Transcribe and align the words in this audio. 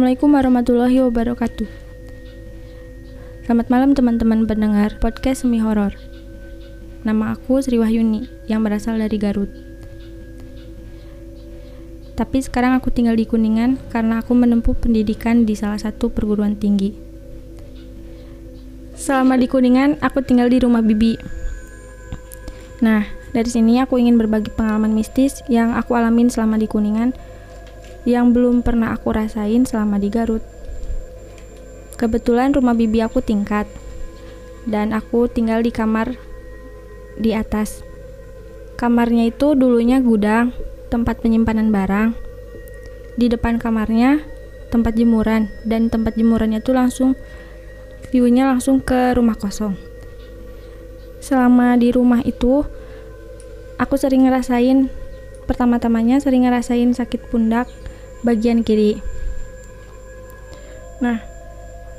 Assalamualaikum 0.00 0.32
warahmatullahi 0.32 0.98
wabarakatuh. 1.04 1.68
Selamat 3.44 3.68
malam 3.68 3.92
teman-teman 3.92 4.48
pendengar 4.48 4.96
podcast 4.96 5.44
semi 5.44 5.60
horor. 5.60 5.92
Nama 7.04 7.36
aku 7.36 7.60
Sri 7.60 7.76
Wahyuni 7.76 8.24
yang 8.48 8.64
berasal 8.64 8.96
dari 8.96 9.20
Garut. 9.20 9.52
Tapi 12.16 12.38
sekarang 12.40 12.80
aku 12.80 12.88
tinggal 12.88 13.12
di 13.12 13.28
Kuningan 13.28 13.76
karena 13.92 14.24
aku 14.24 14.32
menempuh 14.32 14.72
pendidikan 14.72 15.44
di 15.44 15.52
salah 15.52 15.76
satu 15.76 16.08
perguruan 16.08 16.56
tinggi. 16.56 16.96
Selama 18.96 19.36
di 19.36 19.52
Kuningan, 19.52 20.00
aku 20.00 20.24
tinggal 20.24 20.48
di 20.48 20.64
rumah 20.64 20.80
bibi. 20.80 21.20
Nah, 22.80 23.04
dari 23.36 23.52
sini 23.52 23.84
aku 23.84 24.00
ingin 24.00 24.16
berbagi 24.16 24.48
pengalaman 24.48 24.96
mistis 24.96 25.44
yang 25.52 25.76
aku 25.76 25.92
alamin 25.92 26.32
selama 26.32 26.56
di 26.56 26.64
Kuningan 26.64 27.12
yang 28.08 28.32
belum 28.32 28.64
pernah 28.64 28.96
aku 28.96 29.12
rasain 29.12 29.68
selama 29.68 30.00
di 30.00 30.08
Garut. 30.08 30.44
Kebetulan 32.00 32.56
rumah 32.56 32.72
bibi 32.72 33.04
aku 33.04 33.20
tingkat 33.20 33.68
dan 34.64 34.96
aku 34.96 35.28
tinggal 35.28 35.60
di 35.60 35.68
kamar 35.68 36.16
di 37.20 37.36
atas. 37.36 37.84
Kamarnya 38.80 39.28
itu 39.28 39.52
dulunya 39.52 40.00
gudang, 40.00 40.56
tempat 40.88 41.20
penyimpanan 41.20 41.68
barang. 41.68 42.16
Di 43.20 43.28
depan 43.28 43.60
kamarnya 43.60 44.24
tempat 44.72 44.96
jemuran 44.96 45.52
dan 45.66 45.92
tempat 45.92 46.16
jemurannya 46.16 46.64
itu 46.64 46.72
langsung 46.72 47.18
view-nya 48.08 48.48
langsung 48.48 48.80
ke 48.80 49.12
rumah 49.12 49.36
kosong. 49.36 49.76
Selama 51.20 51.76
di 51.76 51.92
rumah 51.92 52.24
itu 52.24 52.64
aku 53.76 53.94
sering 54.00 54.24
ngerasain 54.24 54.88
pertama-tamanya 55.44 56.22
sering 56.22 56.48
ngerasain 56.48 56.94
sakit 56.94 57.28
pundak 57.28 57.68
bagian 58.22 58.64
kiri. 58.66 59.00
Nah, 61.00 61.24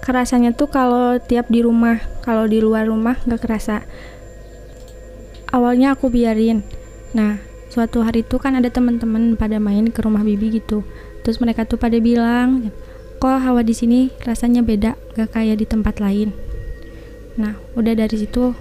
kerasanya 0.05 0.53
tuh 0.53 0.69
kalau 0.69 1.17
tiap 1.21 1.49
di 1.49 1.65
rumah, 1.65 2.01
kalau 2.25 2.45
di 2.45 2.61
luar 2.61 2.89
rumah 2.89 3.17
nggak 3.25 3.41
kerasa. 3.41 3.85
Awalnya 5.51 5.97
aku 5.97 6.07
biarin. 6.13 6.63
Nah, 7.11 7.43
suatu 7.67 8.01
hari 8.01 8.23
itu 8.23 8.39
kan 8.39 8.55
ada 8.55 8.71
teman-teman 8.71 9.35
pada 9.35 9.59
main 9.59 9.89
ke 9.89 9.99
rumah 9.99 10.23
bibi 10.23 10.61
gitu. 10.61 10.85
Terus 11.21 11.37
mereka 11.43 11.67
tuh 11.67 11.77
pada 11.77 11.99
bilang, 11.99 12.71
kok 13.21 13.41
hawa 13.41 13.61
di 13.61 13.75
sini 13.75 14.09
rasanya 14.25 14.65
beda, 14.65 14.97
gak 15.17 15.37
kayak 15.37 15.61
di 15.61 15.65
tempat 15.69 16.01
lain. 16.01 16.33
Nah, 17.37 17.55
udah 17.77 17.93
dari 17.93 18.15
situ 18.15 18.51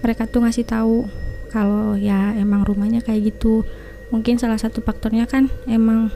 mereka 0.00 0.26
tuh 0.26 0.44
ngasih 0.44 0.66
tahu 0.66 1.06
kalau 1.50 1.94
ya 1.98 2.34
emang 2.38 2.62
rumahnya 2.66 3.02
kayak 3.02 3.34
gitu. 3.34 3.62
Mungkin 4.14 4.38
salah 4.38 4.58
satu 4.58 4.82
faktornya 4.82 5.26
kan 5.26 5.50
emang 5.66 6.14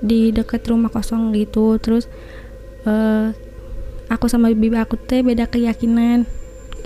di 0.00 0.32
dekat 0.32 0.66
rumah 0.68 0.92
kosong 0.92 1.32
gitu. 1.36 1.76
Terus 1.80 2.08
uh, 2.84 3.32
aku 4.06 4.26
sama 4.30 4.52
bibi 4.52 4.76
aku 4.78 4.98
teh 4.98 5.22
beda 5.22 5.48
keyakinan 5.48 6.24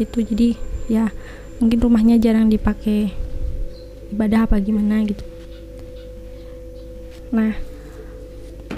gitu. 0.01 0.25
Jadi 0.25 0.57
ya 0.91 1.13
mungkin 1.61 1.79
rumahnya 1.79 2.17
jarang 2.17 2.49
dipakai 2.49 3.13
ibadah 4.11 4.49
apa 4.49 4.59
gimana 4.59 5.05
gitu. 5.07 5.23
Nah 7.31 7.55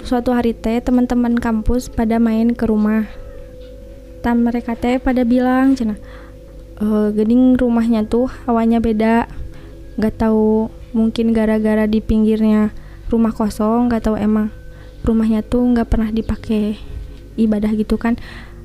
suatu 0.03 0.35
hari 0.35 0.53
teh 0.53 0.83
teman-teman 0.83 1.39
kampus 1.39 1.89
pada 1.89 2.19
main 2.19 2.53
ke 2.53 2.67
rumah. 2.67 3.07
Tam 4.23 4.43
mereka 4.43 4.75
teh 4.75 5.03
pada 5.03 5.27
bilang 5.27 5.75
cina 5.75 5.99
e, 6.79 6.85
gening 7.11 7.59
rumahnya 7.59 8.07
tuh 8.07 8.29
hawanya 8.45 8.79
beda. 8.79 9.27
Nggak 9.99 10.15
tahu 10.19 10.69
mungkin 10.93 11.33
gara-gara 11.33 11.89
di 11.89 11.99
pinggirnya 11.99 12.71
rumah 13.13 13.29
kosong 13.29 13.93
nggak 13.93 14.09
tahu 14.09 14.17
emang 14.17 14.49
rumahnya 15.05 15.45
tuh 15.45 15.61
nggak 15.61 15.85
pernah 15.85 16.09
dipakai 16.09 16.81
ibadah 17.37 17.69
gitu 17.77 18.01
kan. 18.01 18.17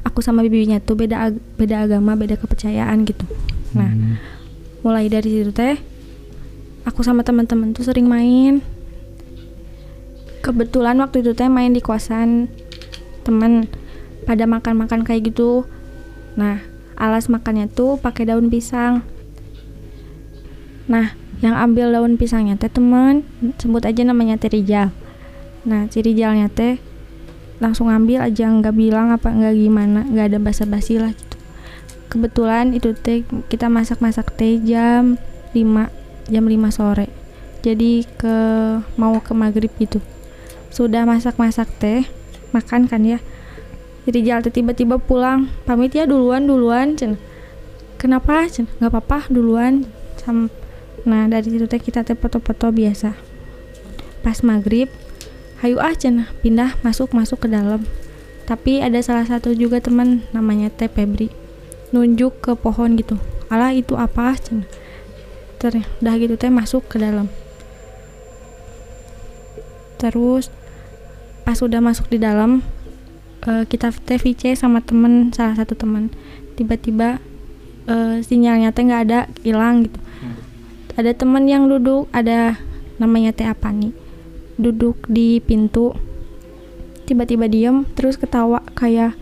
Aku 0.08 0.24
sama 0.24 0.40
bibinya 0.40 0.80
tuh 0.80 0.96
beda 0.96 1.28
ag 1.28 1.36
beda 1.60 1.84
agama 1.84 2.16
beda 2.16 2.40
kepercayaan 2.40 3.04
gitu. 3.04 3.28
Nah 3.76 3.92
hmm. 3.92 4.16
mulai 4.80 5.12
dari 5.12 5.28
situ 5.28 5.52
teh 5.52 5.76
aku 6.88 7.04
sama 7.04 7.20
teman-teman 7.20 7.76
tuh 7.76 7.84
sering 7.84 8.08
main. 8.08 8.64
Kebetulan 10.40 10.96
waktu 11.04 11.20
itu 11.20 11.36
teh 11.36 11.52
main 11.52 11.76
di 11.76 11.84
kosan 11.84 12.48
teman 13.28 13.68
pada 14.24 14.48
makan-makan 14.48 15.04
kayak 15.04 15.28
gitu. 15.28 15.68
Nah 16.40 16.64
alas 16.96 17.28
makannya 17.28 17.68
tuh 17.68 18.00
pakai 18.00 18.32
daun 18.32 18.48
pisang. 18.48 19.04
Nah 20.88 21.12
yang 21.38 21.54
ambil 21.54 21.94
daun 21.94 22.18
pisangnya 22.18 22.58
teh 22.58 22.70
temen 22.70 23.22
sebut 23.62 23.86
aja 23.86 24.02
namanya 24.02 24.34
teh 24.38 24.50
Rijal. 24.50 24.90
Nah 25.62 25.86
si 25.90 26.02
teh 26.02 26.74
langsung 27.58 27.90
ambil 27.90 28.22
aja 28.22 28.46
nggak 28.50 28.74
bilang 28.74 29.10
apa 29.10 29.30
nggak 29.30 29.54
gimana 29.54 30.06
nggak 30.06 30.34
ada 30.34 30.38
basa-basi 30.42 30.98
lah 30.98 31.14
gitu. 31.14 31.36
Kebetulan 32.08 32.74
itu 32.74 32.94
teh 32.96 33.22
kita 33.46 33.70
masak-masak 33.70 34.34
teh 34.34 34.58
jam 34.62 35.18
5 35.54 36.30
jam 36.30 36.44
5 36.44 36.74
sore. 36.74 37.06
Jadi 37.62 38.06
ke 38.18 38.36
mau 38.98 39.18
ke 39.22 39.32
maghrib 39.34 39.70
gitu. 39.78 40.02
Sudah 40.74 41.06
masak-masak 41.06 41.70
teh 41.78 42.06
makan 42.50 42.90
kan 42.90 43.02
ya. 43.06 43.18
Rijal 44.08 44.40
teh 44.42 44.50
tiba-tiba 44.50 44.96
pulang 44.98 45.52
pamit 45.68 45.94
ya 45.94 46.08
duluan 46.08 46.48
duluan 46.48 46.98
cen. 46.98 47.20
Kenapa 48.00 48.46
cen? 48.50 48.66
Nggak 48.82 48.90
apa-apa 48.90 49.30
duluan. 49.30 49.86
Sama 50.18 50.50
nah 51.08 51.24
dari 51.24 51.48
situ 51.48 51.64
teh 51.64 51.80
kita 51.80 52.04
teh 52.04 52.12
foto-foto 52.12 52.68
biasa. 52.68 53.16
Pas 54.20 54.36
maghrib 54.44 54.92
hayu 55.64 55.80
ah 55.80 55.96
cina 55.96 56.28
pindah 56.44 56.76
masuk 56.84 57.16
masuk 57.16 57.48
ke 57.48 57.48
dalam. 57.48 57.88
Tapi 58.44 58.84
ada 58.84 59.00
salah 59.00 59.24
satu 59.24 59.56
juga 59.56 59.80
teman 59.80 60.20
namanya 60.36 60.68
teh 60.68 60.92
Febri 60.92 61.32
nunjuk 61.96 62.44
ke 62.44 62.52
pohon 62.52 63.00
gitu. 63.00 63.16
Alah 63.48 63.72
itu 63.72 63.96
apa 63.96 64.36
cina 64.36 64.68
ter 65.56 65.80
dah 65.80 66.14
gitu 66.20 66.36
teh 66.36 66.52
masuk 66.52 66.84
ke 66.92 67.00
dalam. 67.00 67.32
Terus 69.96 70.52
pas 71.48 71.56
udah 71.56 71.80
masuk 71.80 72.12
di 72.12 72.20
dalam 72.20 72.60
uh, 73.48 73.64
kita 73.64 73.96
teh 74.04 74.20
VC 74.20 74.52
sama 74.60 74.84
temen 74.84 75.32
salah 75.32 75.56
satu 75.56 75.72
teman. 75.72 76.12
Tiba-tiba 76.60 77.16
uh, 77.88 78.20
sinyalnya 78.20 78.76
teh 78.76 78.84
nggak 78.84 79.02
ada 79.08 79.20
hilang 79.40 79.88
gitu 79.88 79.98
ada 80.98 81.14
teman 81.14 81.46
yang 81.46 81.70
duduk 81.70 82.10
ada 82.10 82.58
namanya 82.98 83.30
Teh 83.30 83.46
nih 83.46 83.94
duduk 84.58 85.06
di 85.06 85.38
pintu 85.38 85.94
tiba-tiba 87.06 87.46
diem 87.46 87.86
terus 87.94 88.18
ketawa 88.18 88.60
kayak 88.74 89.14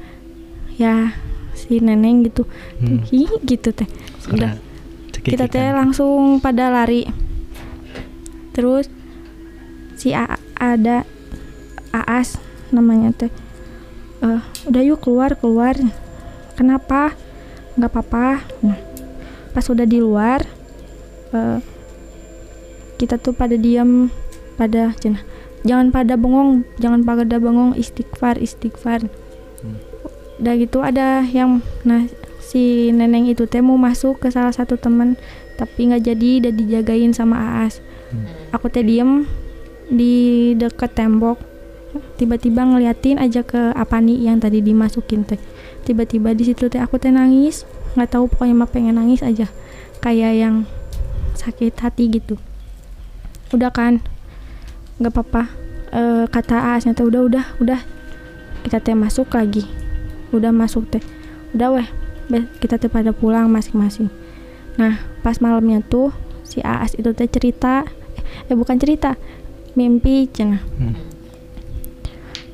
ya 0.80 1.12
si 1.56 1.80
neneng 1.80 2.24
gitu. 2.26 2.44
Hmm. 2.80 3.00
Hi, 3.08 3.24
gitu 3.44 3.72
teh. 3.72 3.88
Udah. 4.28 4.60
kita 5.12 5.48
teh 5.48 5.72
langsung 5.72 6.40
pada 6.40 6.68
lari. 6.68 7.08
Terus 8.52 8.88
si 9.96 10.12
A 10.12 10.36
ada 10.56 11.04
Aas 11.92 12.40
namanya 12.72 13.12
teh. 13.12 13.32
Uh, 14.24 14.40
udah 14.68 14.82
yuk 14.84 15.04
keluar 15.04 15.36
keluar. 15.36 15.76
Kenapa? 16.56 17.12
Nggak 17.76 17.90
apa-apa. 17.92 18.26
Nah 18.64 18.78
pas 19.56 19.64
udah 19.72 19.88
di 19.88 19.96
luar 19.96 20.44
uh, 21.32 21.58
kita 22.96 23.20
tuh 23.20 23.32
pada 23.36 23.54
diam 23.54 24.08
pada 24.56 24.96
cina 24.98 25.20
jangan 25.66 25.90
pada 25.90 26.14
bengong 26.14 26.64
jangan 26.78 27.02
pada 27.02 27.36
bengong 27.36 27.74
istighfar 27.76 28.38
istighfar 28.40 29.04
hmm. 29.04 29.76
udah 30.40 30.54
gitu 30.56 30.78
ada 30.80 31.24
yang 31.26 31.60
nah 31.82 32.06
si 32.40 32.94
neneng 32.94 33.26
itu 33.26 33.44
teh 33.50 33.58
mau 33.58 33.74
masuk 33.74 34.22
ke 34.22 34.28
salah 34.30 34.54
satu 34.54 34.78
teman 34.78 35.18
tapi 35.58 35.90
nggak 35.90 36.02
jadi 36.06 36.30
udah 36.46 36.52
dijagain 36.52 37.10
sama 37.10 37.36
Aas 37.36 37.82
hmm. 38.14 38.54
aku 38.54 38.70
teh 38.70 38.86
diem 38.86 39.26
di 39.90 40.54
deket 40.54 40.94
tembok 40.94 41.38
tiba-tiba 42.20 42.62
ngeliatin 42.62 43.16
aja 43.16 43.40
ke 43.42 43.72
apa 43.72 43.98
nih 43.98 44.28
yang 44.30 44.38
tadi 44.38 44.60
dimasukin 44.60 45.24
teh 45.24 45.40
tiba-tiba 45.82 46.36
di 46.36 46.44
situ 46.46 46.68
teh 46.68 46.78
aku 46.78 47.00
teh 47.00 47.10
nangis 47.10 47.64
nggak 47.96 48.12
tahu 48.12 48.28
pokoknya 48.28 48.54
mah 48.54 48.68
pengen 48.68 49.00
nangis 49.00 49.24
aja 49.24 49.48
kayak 50.04 50.32
yang 50.36 50.56
sakit 51.36 51.76
hati 51.78 52.08
gitu. 52.08 52.40
Udah 53.52 53.70
kan? 53.70 54.00
Nggak 54.96 55.12
apa-apa 55.12 55.42
e, 55.92 56.02
kata 56.32 56.74
asnya 56.74 56.96
teh 56.96 57.04
udah 57.04 57.22
udah 57.28 57.44
udah. 57.60 57.80
Kita 58.64 58.80
teh 58.82 58.96
masuk 58.96 59.30
lagi. 59.36 59.68
Udah 60.32 60.50
masuk 60.50 60.88
teh. 60.88 61.04
Udah 61.52 61.76
weh. 61.76 61.88
Kita 62.58 62.80
teh 62.80 62.90
pada 62.90 63.14
pulang 63.14 63.46
masing-masing. 63.52 64.10
Nah 64.80 64.98
pas 65.22 65.38
malamnya 65.38 65.84
tuh 65.84 66.10
si 66.46 66.62
Aas 66.62 66.94
itu 66.94 67.10
teh 67.12 67.26
cerita 67.26 67.84
eh 68.46 68.54
bukan 68.54 68.78
cerita 68.78 69.18
mimpi 69.74 70.30
cina 70.30 70.62
hmm. 70.62 70.94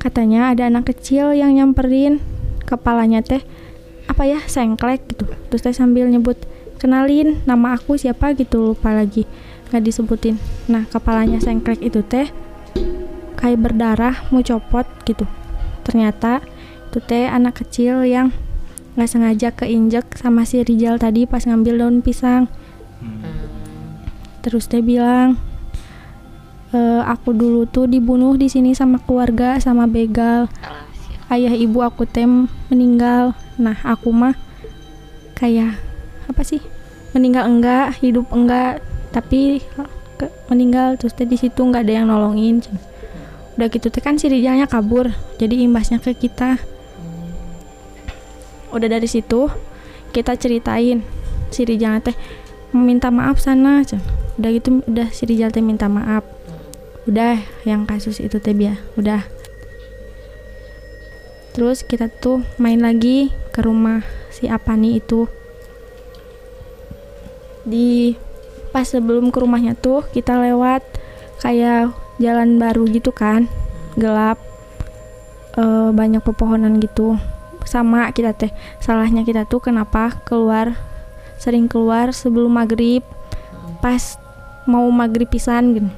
katanya 0.01 0.51
ada 0.51 0.67
anak 0.67 0.91
kecil 0.91 1.31
yang 1.31 1.55
nyamperin 1.55 2.19
kepalanya 2.65 3.23
teh 3.23 3.39
apa 4.09 4.27
ya 4.27 4.39
sengklek 4.43 5.07
gitu. 5.07 5.29
Terus 5.47 5.61
teh 5.63 5.71
sambil 5.71 6.11
nyebut 6.11 6.35
kenalin 6.83 7.39
nama 7.47 7.79
aku 7.79 7.95
siapa 7.95 8.35
gitu 8.35 8.75
lupa 8.75 8.91
lagi. 8.91 9.23
Nggak 9.71 9.83
disebutin. 9.87 10.35
Nah 10.67 10.83
kepalanya 10.91 11.39
sengklek 11.39 11.79
itu 11.79 12.03
teh 12.03 12.27
kayak 13.39 13.63
berdarah 13.63 14.27
mau 14.35 14.43
copot 14.43 14.83
gitu. 15.07 15.23
Ternyata 15.87 16.43
itu 16.91 16.99
teh 16.99 17.31
anak 17.31 17.63
kecil 17.63 18.03
yang 18.03 18.35
nggak 18.99 19.09
sengaja 19.09 19.49
keinjek 19.55 20.05
sama 20.19 20.43
si 20.43 20.59
Rijal 20.59 20.99
tadi 20.99 21.23
pas 21.23 21.47
ngambil 21.47 21.79
daun 21.79 21.97
pisang. 22.03 22.51
Hmm. 23.03 23.35
terus 24.43 24.71
dia 24.71 24.79
bilang 24.79 25.35
e, 26.71 26.79
aku 27.03 27.35
dulu 27.35 27.67
tuh 27.67 27.83
dibunuh 27.83 28.39
di 28.39 28.47
sini 28.47 28.71
sama 28.75 28.99
keluarga 28.99 29.59
sama 29.59 29.87
begal. 29.87 30.51
Ya. 30.59 31.39
ayah 31.39 31.55
ibu 31.55 31.79
aku 31.79 32.03
tem 32.03 32.51
meninggal. 32.67 33.35
Nah 33.55 33.75
aku 33.87 34.11
mah 34.11 34.35
kayak 35.35 35.79
apa 36.27 36.41
sih 36.47 36.63
meninggal 37.13 37.45
enggak 37.45 37.97
hidup 38.01 38.25
enggak 38.33 38.81
tapi 39.13 39.61
ke- 40.17 40.33
meninggal 40.49 40.97
terus 40.97 41.13
teh 41.13 41.29
di 41.29 41.37
situ 41.37 41.61
nggak 41.61 41.85
ada 41.85 41.93
yang 42.01 42.09
nolongin. 42.09 42.61
Udah 43.53 43.69
gitu 43.69 43.93
teh 43.93 44.01
kan 44.01 44.17
si 44.17 44.25
Rijalnya 44.29 44.65
kabur 44.65 45.13
jadi 45.37 45.61
imbasnya 45.61 46.01
ke 46.01 46.17
kita. 46.17 46.57
Udah 48.73 48.89
dari 48.89 49.05
situ 49.05 49.53
kita 50.09 50.33
ceritain. 50.33 51.05
Si 51.53 51.61
Rijal 51.61 52.01
teh 52.01 52.17
meminta 52.73 53.13
maaf 53.13 53.37
sana 53.37 53.85
Cen. 53.85 54.01
udah 54.41 54.49
gitu 54.49 54.81
udah 54.89 55.13
si 55.13 55.29
Rijal 55.29 55.53
teh 55.53 55.61
minta 55.61 55.85
maaf. 55.85 56.25
Udah 57.05 57.37
yang 57.69 57.85
kasus 57.85 58.17
itu 58.17 58.41
teh 58.41 58.57
biar 58.57 58.81
udah. 58.97 59.21
Terus 61.53 61.85
kita 61.85 62.09
tuh 62.09 62.41
main 62.57 62.81
lagi 62.81 63.29
ke 63.53 63.61
rumah 63.61 64.01
si 64.33 64.49
Apani 64.49 64.97
itu 64.97 65.29
di 67.63 68.15
pas 68.71 68.87
sebelum 68.87 69.29
ke 69.29 69.37
rumahnya 69.39 69.77
tuh 69.77 70.03
kita 70.11 70.39
lewat 70.39 70.83
kayak 71.39 71.93
jalan 72.17 72.61
baru 72.61 72.87
gitu 72.89 73.11
kan 73.13 73.47
gelap 73.99 74.39
eh, 75.57 75.89
banyak 75.93 76.21
pepohonan 76.23 76.79
gitu 76.81 77.17
sama 77.63 78.11
kita 78.11 78.35
teh 78.35 78.51
salahnya 78.83 79.23
kita 79.23 79.47
tuh 79.47 79.63
kenapa 79.63 80.19
keluar 80.27 80.75
sering 81.39 81.71
keluar 81.71 82.11
sebelum 82.11 82.55
maghrib 82.55 83.03
pas 83.79 84.17
mau 84.67 84.87
maghrib 84.91 85.27
pisan 85.27 85.75
gitu 85.75 85.91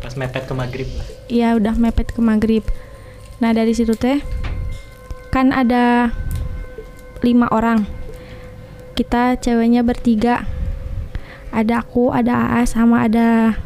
Pas 0.00 0.16
mepet 0.16 0.48
ke 0.48 0.54
maghrib. 0.56 0.88
Iya 1.28 1.60
udah 1.60 1.76
mepet 1.76 2.08
ke 2.10 2.20
maghrib. 2.24 2.64
Nah 3.38 3.52
dari 3.52 3.76
situ 3.76 3.92
teh 3.92 4.24
kan 5.28 5.52
ada 5.52 6.10
lima 7.20 7.46
orang. 7.52 7.84
Kita 9.00 9.40
ceweknya 9.40 9.80
bertiga. 9.80 10.44
Ada 11.48 11.80
aku, 11.80 12.12
ada 12.12 12.52
Aas, 12.52 12.76
sama 12.76 13.08
ada 13.08 13.56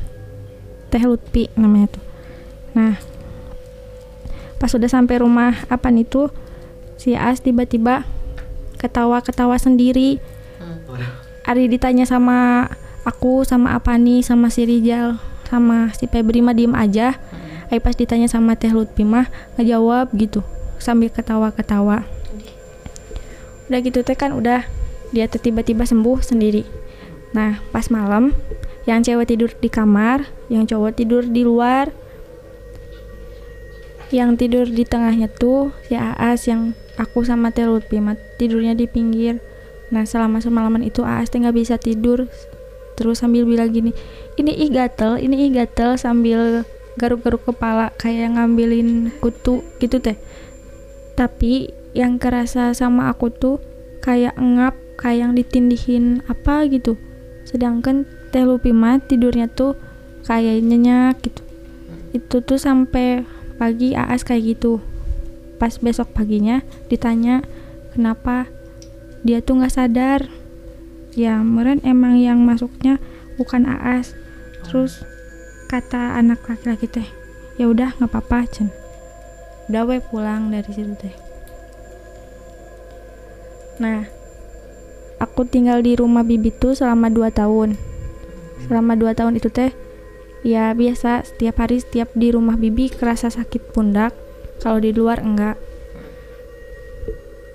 Teh 0.95 1.03
Lutfi 1.03 1.51
namanya 1.59 1.99
tuh. 1.99 2.05
Nah 2.79 2.95
pas 4.63 4.71
udah 4.71 4.87
sampai 4.87 5.19
rumah 5.19 5.67
apa 5.67 5.91
nih 5.91 6.07
tuh 6.07 6.31
si 6.95 7.19
Aas 7.19 7.43
tiba-tiba 7.43 8.07
ketawa-ketawa 8.79 9.59
sendiri. 9.59 10.23
Ari 11.43 11.67
ditanya 11.67 12.07
sama 12.07 12.71
aku, 13.03 13.43
sama 13.43 13.75
Apani, 13.75 14.23
sama 14.23 14.55
si 14.55 14.63
Rijal, 14.63 15.19
sama 15.51 15.91
si 15.99 16.07
Febri 16.07 16.47
mah 16.47 16.55
diem 16.55 16.79
aja. 16.79 17.19
Ai 17.75 17.83
pas 17.83 17.99
ditanya 17.99 18.31
sama 18.31 18.55
Teh 18.55 18.71
Lutfi 18.71 19.03
mah 19.03 19.27
ngejawab 19.59 20.15
gitu 20.15 20.47
sambil 20.79 21.11
ketawa-ketawa. 21.11 22.07
Udah 23.67 23.81
gitu 23.83 24.07
teh 24.07 24.15
kan 24.15 24.31
udah 24.31 24.63
dia 25.15 25.31
tiba-tiba 25.31 25.87
sembuh 25.87 26.19
sendiri. 26.19 26.67
Nah, 27.31 27.63
pas 27.71 27.87
malam 27.89 28.35
yang 28.85 29.01
cewek 29.01 29.31
tidur 29.31 29.51
di 29.55 29.71
kamar, 29.71 30.27
yang 30.51 30.67
cowok 30.67 30.93
tidur 30.99 31.23
di 31.23 31.47
luar. 31.47 31.95
Yang 34.11 34.31
tidur 34.47 34.67
di 34.67 34.85
tengahnya 34.87 35.27
tuh 35.31 35.75
si 35.87 35.95
Aas 35.95 36.47
yang 36.47 36.75
aku 36.99 37.27
sama 37.27 37.51
Teh 37.51 37.67
tidurnya 38.39 38.75
di 38.75 38.87
pinggir. 38.91 39.39
Nah, 39.95 40.03
selama 40.07 40.43
semalaman 40.43 40.83
itu 40.83 41.07
Aas 41.07 41.31
teh 41.31 41.41
bisa 41.55 41.79
tidur. 41.79 42.27
Terus 42.95 43.23
sambil 43.23 43.43
bilang 43.43 43.75
gini, 43.75 43.91
ini 44.39 44.55
ih 44.55 44.71
gatel, 44.71 45.19
ini 45.19 45.47
ih 45.47 45.51
gatel 45.51 45.99
sambil 45.99 46.63
garuk-garuk 46.95 47.43
kepala 47.43 47.91
kayak 47.99 48.39
ngambilin 48.39 49.11
kutu 49.19 49.67
gitu 49.83 49.99
teh. 49.99 50.15
Tapi 51.19 51.75
yang 51.95 52.23
kerasa 52.23 52.71
sama 52.75 53.11
aku 53.11 53.35
tuh 53.35 53.59
kayak 53.99 54.39
ngap, 54.39 54.79
kayak 55.01 55.19
yang 55.21 55.33
ditindihin 55.33 56.25
apa 56.27 56.67
gitu. 56.71 56.99
Sedangkan 57.45 58.09
Teh 58.33 58.43
Lupi 58.43 58.75
tidurnya 59.07 59.47
tuh 59.47 59.79
kayak 60.27 60.65
nyenyak 60.65 61.21
gitu. 61.23 61.43
Itu 62.15 62.43
tuh 62.43 62.59
sampai 62.59 63.23
pagi 63.61 63.95
Aas 63.95 64.27
kayak 64.27 64.59
gitu. 64.59 64.83
Pas 65.61 65.77
besok 65.79 66.11
paginya 66.15 66.63
ditanya 66.91 67.45
kenapa 67.95 68.51
dia 69.23 69.39
tuh 69.45 69.63
nggak 69.63 69.75
sadar. 69.75 70.27
Ya 71.15 71.39
meren 71.43 71.79
emang 71.87 72.19
yang 72.19 72.43
masuknya 72.43 72.99
bukan 73.39 73.67
Aas. 73.71 74.19
Terus 74.67 75.05
kata 75.75 76.21
anak 76.21 76.47
laki-laki 76.47 76.87
teh 76.87 77.09
ya 77.59 77.71
udah 77.71 77.95
nggak 77.99 78.11
apa-apa 78.11 78.47
cen 78.51 78.69
udah 79.67 79.83
we 79.87 79.99
pulang 79.99 80.55
dari 80.55 80.71
situ 80.71 80.95
teh 80.95 81.15
nah 83.83 84.07
aku 85.19 85.47
tinggal 85.47 85.81
di 85.85 85.95
rumah 85.99 86.23
bibi 86.27 86.51
tuh 86.55 86.75
selama 86.75 87.11
2 87.11 87.31
tahun. 87.35 87.79
Selama 88.67 88.97
2 88.97 89.13
tahun 89.15 89.35
itu 89.39 89.49
teh 89.53 89.71
ya 90.45 90.77
biasa 90.77 91.25
setiap 91.25 91.65
hari 91.65 91.81
setiap 91.81 92.13
di 92.13 92.29
rumah 92.29 92.61
bibi 92.61 92.93
kerasa 92.93 93.33
sakit 93.33 93.73
pundak 93.73 94.13
kalau 94.61 94.81
di 94.81 94.93
luar 94.93 95.21
enggak. 95.21 95.57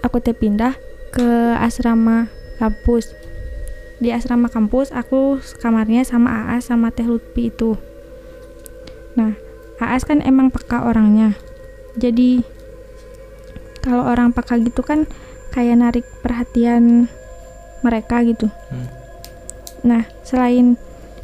Aku 0.06 0.24
teh 0.24 0.34
pindah 0.34 0.78
ke 1.12 1.58
asrama 1.60 2.30
kampus. 2.62 3.14
Di 4.00 4.16
asrama 4.16 4.48
kampus 4.48 4.96
aku 4.96 5.44
kamarnya 5.60 6.08
sama 6.08 6.56
Aas 6.56 6.72
sama 6.72 6.88
Teh 6.88 7.04
Lutfi 7.04 7.52
itu. 7.52 7.76
Nah, 9.20 9.36
AS 9.80 10.08
kan 10.08 10.24
emang 10.24 10.56
peka 10.56 10.88
orangnya. 10.88 11.36
Jadi 12.00 12.40
kalau 13.84 14.08
orang 14.08 14.32
peka 14.32 14.56
gitu 14.60 14.80
kan 14.84 15.04
kayak 15.52 15.76
narik 15.80 16.06
perhatian 16.24 17.12
mereka 17.82 18.22
gitu. 18.22 18.48
Hmm. 18.70 18.88
Nah, 19.82 20.04
selain 20.22 20.76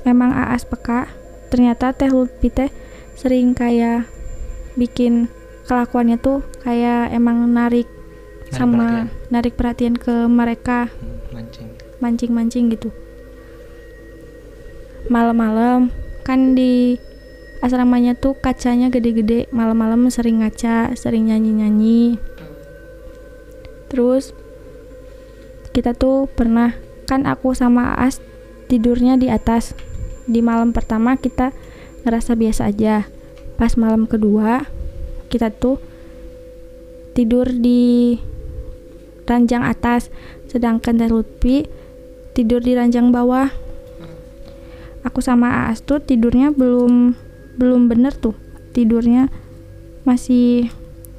memang 0.02 0.32
AAS 0.32 0.64
peka, 0.64 1.12
ternyata 1.48 1.92
Teh 1.92 2.08
Lutfi 2.08 2.48
teh 2.48 2.70
sering 3.14 3.52
kayak 3.52 4.08
bikin 4.74 5.28
kelakuannya 5.66 6.16
tuh 6.16 6.44
kayak 6.62 7.10
emang 7.10 7.48
narik, 7.48 7.88
Narik 7.88 8.52
sama 8.52 8.78
perhatian. 8.78 9.08
narik 9.28 9.54
perhatian 9.56 9.96
ke 9.96 10.16
mereka 10.26 10.88
Hmm, 10.92 11.18
mancing. 11.34 11.70
mancing-mancing 11.98 12.66
gitu. 12.70 12.90
Malam-malam 15.06 15.94
kan 16.22 16.54
di 16.54 16.98
asramanya 17.60 18.14
tuh 18.14 18.34
kacanya 18.36 18.90
gede-gede, 18.90 19.50
malam-malam 19.50 20.10
sering 20.10 20.42
ngaca, 20.42 20.94
sering 20.94 21.30
nyanyi-nyanyi. 21.30 22.18
Terus 23.88 24.34
kita 25.75 25.91
tuh 25.91 26.32
pernah 26.32 26.72
kan 27.03 27.27
aku 27.27 27.51
sama 27.51 28.00
As 28.00 28.24
tidurnya 28.72 29.20
di 29.20 29.27
atas. 29.27 29.75
Di 30.24 30.39
malam 30.39 30.72
pertama 30.72 31.20
kita 31.20 31.51
ngerasa 32.08 32.39
biasa 32.39 32.72
aja. 32.72 33.03
Pas 33.60 33.75
malam 33.75 34.08
kedua 34.08 34.63
kita 35.27 35.51
tuh 35.51 35.84
tidur 37.12 37.51
di 37.51 38.15
ranjang 39.27 39.67
atas. 39.67 40.08
Sedangkan 40.48 40.96
Teh 40.96 41.12
Lutfi 41.12 41.67
tidur 42.32 42.63
di 42.63 42.72
ranjang 42.72 43.12
bawah. 43.12 43.51
Aku 45.03 45.20
sama 45.20 45.67
Aas 45.67 45.84
tuh 45.84 46.00
tidurnya 46.00 46.55
belum 46.55 47.20
belum 47.60 47.91
bener 47.91 48.15
tuh. 48.15 48.34
Tidurnya 48.72 49.27
masih 50.08 50.72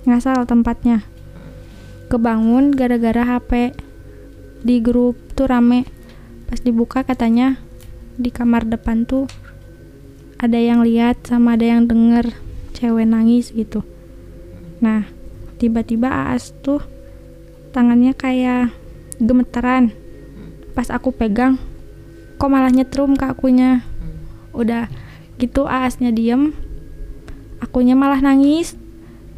ngasal 0.08 0.48
tempatnya. 0.48 1.04
Kebangun 2.08 2.72
gara-gara 2.72 3.22
HP 3.22 3.85
di 4.62 4.80
grup 4.80 5.18
tuh 5.34 5.50
rame. 5.50 5.84
Pas 6.46 6.62
dibuka 6.62 7.02
katanya 7.02 7.58
di 8.16 8.32
kamar 8.32 8.64
depan 8.64 9.04
tuh 9.04 9.28
ada 10.36 10.56
yang 10.56 10.84
lihat 10.84 11.24
sama 11.28 11.56
ada 11.56 11.64
yang 11.64 11.88
denger 11.88 12.32
cewek 12.76 13.08
nangis 13.08 13.52
gitu. 13.52 13.84
Nah 14.80 15.08
tiba-tiba 15.56 16.12
Aas 16.12 16.52
tuh 16.60 16.84
tangannya 17.72 18.12
kayak 18.12 18.72
gemeteran 19.16 19.92
pas 20.76 20.92
aku 20.92 21.08
pegang 21.08 21.56
kok 22.36 22.52
malah 22.52 22.68
nyetrum 22.68 23.16
ke 23.16 23.24
akunya. 23.24 23.80
Udah 24.52 24.88
gitu 25.40 25.68
aasnya 25.68 26.12
diem 26.12 26.52
akunya 27.60 27.96
malah 27.96 28.20
nangis 28.20 28.76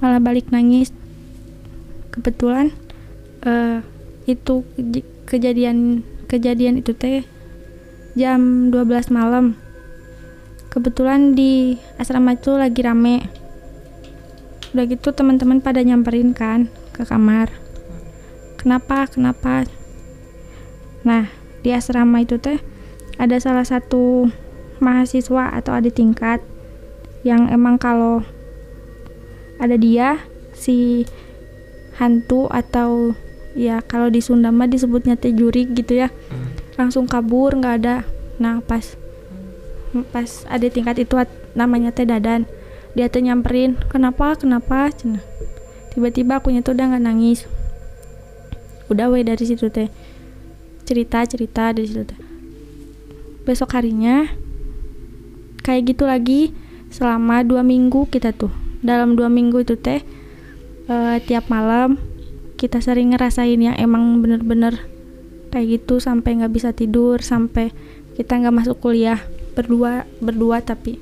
malah 0.02 0.18
balik 0.18 0.50
nangis. 0.50 0.90
Kebetulan 2.10 2.74
eh 3.46 3.82
itu 4.28 4.60
kejadian 5.24 6.04
kejadian 6.28 6.84
itu 6.84 6.92
teh 6.92 7.24
jam 8.12 8.68
12 8.68 9.08
malam. 9.08 9.56
Kebetulan 10.68 11.32
di 11.32 11.80
asrama 11.96 12.36
itu 12.36 12.52
lagi 12.60 12.84
rame. 12.84 13.24
Udah 14.76 14.84
gitu 14.84 15.16
teman-teman 15.16 15.64
pada 15.64 15.80
nyamperin 15.80 16.36
kan 16.36 16.68
ke 16.92 17.08
kamar. 17.08 17.48
Kenapa 18.60 19.08
kenapa? 19.08 19.64
Nah 21.08 21.32
di 21.64 21.72
asrama 21.72 22.20
itu 22.20 22.36
teh 22.36 22.60
ada 23.16 23.40
salah 23.40 23.64
satu 23.64 24.28
mahasiswa 24.78 25.56
atau 25.56 25.72
adik 25.72 25.96
tingkat 25.96 26.44
yang 27.26 27.50
emang 27.50 27.80
kalau 27.80 28.22
ada 29.58 29.74
dia 29.74 30.22
si 30.54 31.02
hantu 31.98 32.46
atau 32.46 33.16
ya 33.56 33.80
kalau 33.84 34.12
di 34.12 34.20
Sunda 34.20 34.52
mah 34.52 34.68
disebutnya 34.68 35.16
teh 35.16 35.32
jurik 35.32 35.72
gitu 35.72 36.04
ya. 36.04 36.08
Hmm. 36.10 36.48
langsung 36.78 37.10
kabur 37.10 37.58
nggak 37.58 37.74
ada. 37.82 37.96
Nah 38.38 38.62
pas 38.62 38.94
pas 40.14 40.46
ada 40.46 40.66
tingkat 40.70 41.02
itu 41.02 41.14
namanya 41.56 41.90
teh 41.90 42.06
dadan. 42.06 42.46
Dia 42.94 43.10
tuh 43.10 43.22
nyamperin 43.22 43.78
kenapa? 43.90 44.34
Kenapa? 44.38 44.90
Cenah 44.94 45.22
tiba-tiba 45.92 46.38
akunya 46.38 46.62
tuh 46.62 46.78
udah 46.78 46.94
nggak 46.94 47.04
nangis. 47.04 47.50
Udah 48.86 49.10
weh 49.10 49.26
dari 49.26 49.42
situ 49.42 49.66
teh. 49.68 49.90
Cerita 50.86 51.26
cerita 51.26 51.74
dari 51.74 51.86
situ 51.90 52.06
teh. 52.06 52.20
Besok 53.42 53.74
harinya 53.74 54.28
kayak 55.66 55.92
gitu 55.92 56.06
lagi 56.06 56.54
selama 56.88 57.42
dua 57.42 57.66
minggu 57.66 58.06
kita 58.08 58.30
tuh. 58.30 58.54
Dalam 58.80 59.18
dua 59.18 59.26
minggu 59.26 59.66
itu 59.66 59.74
teh 59.74 60.00
eh, 60.86 61.16
tiap 61.26 61.50
malam 61.50 61.98
kita 62.58 62.82
sering 62.82 63.14
ngerasain 63.14 63.56
yang 63.56 63.78
emang 63.78 64.18
bener-bener 64.18 64.82
kayak 65.54 65.80
gitu 65.80 66.02
sampai 66.02 66.42
nggak 66.42 66.52
bisa 66.52 66.74
tidur 66.74 67.22
sampai 67.22 67.70
kita 68.18 68.34
nggak 68.34 68.52
masuk 68.52 68.82
kuliah 68.82 69.22
berdua 69.54 70.04
berdua 70.18 70.60
tapi 70.60 70.98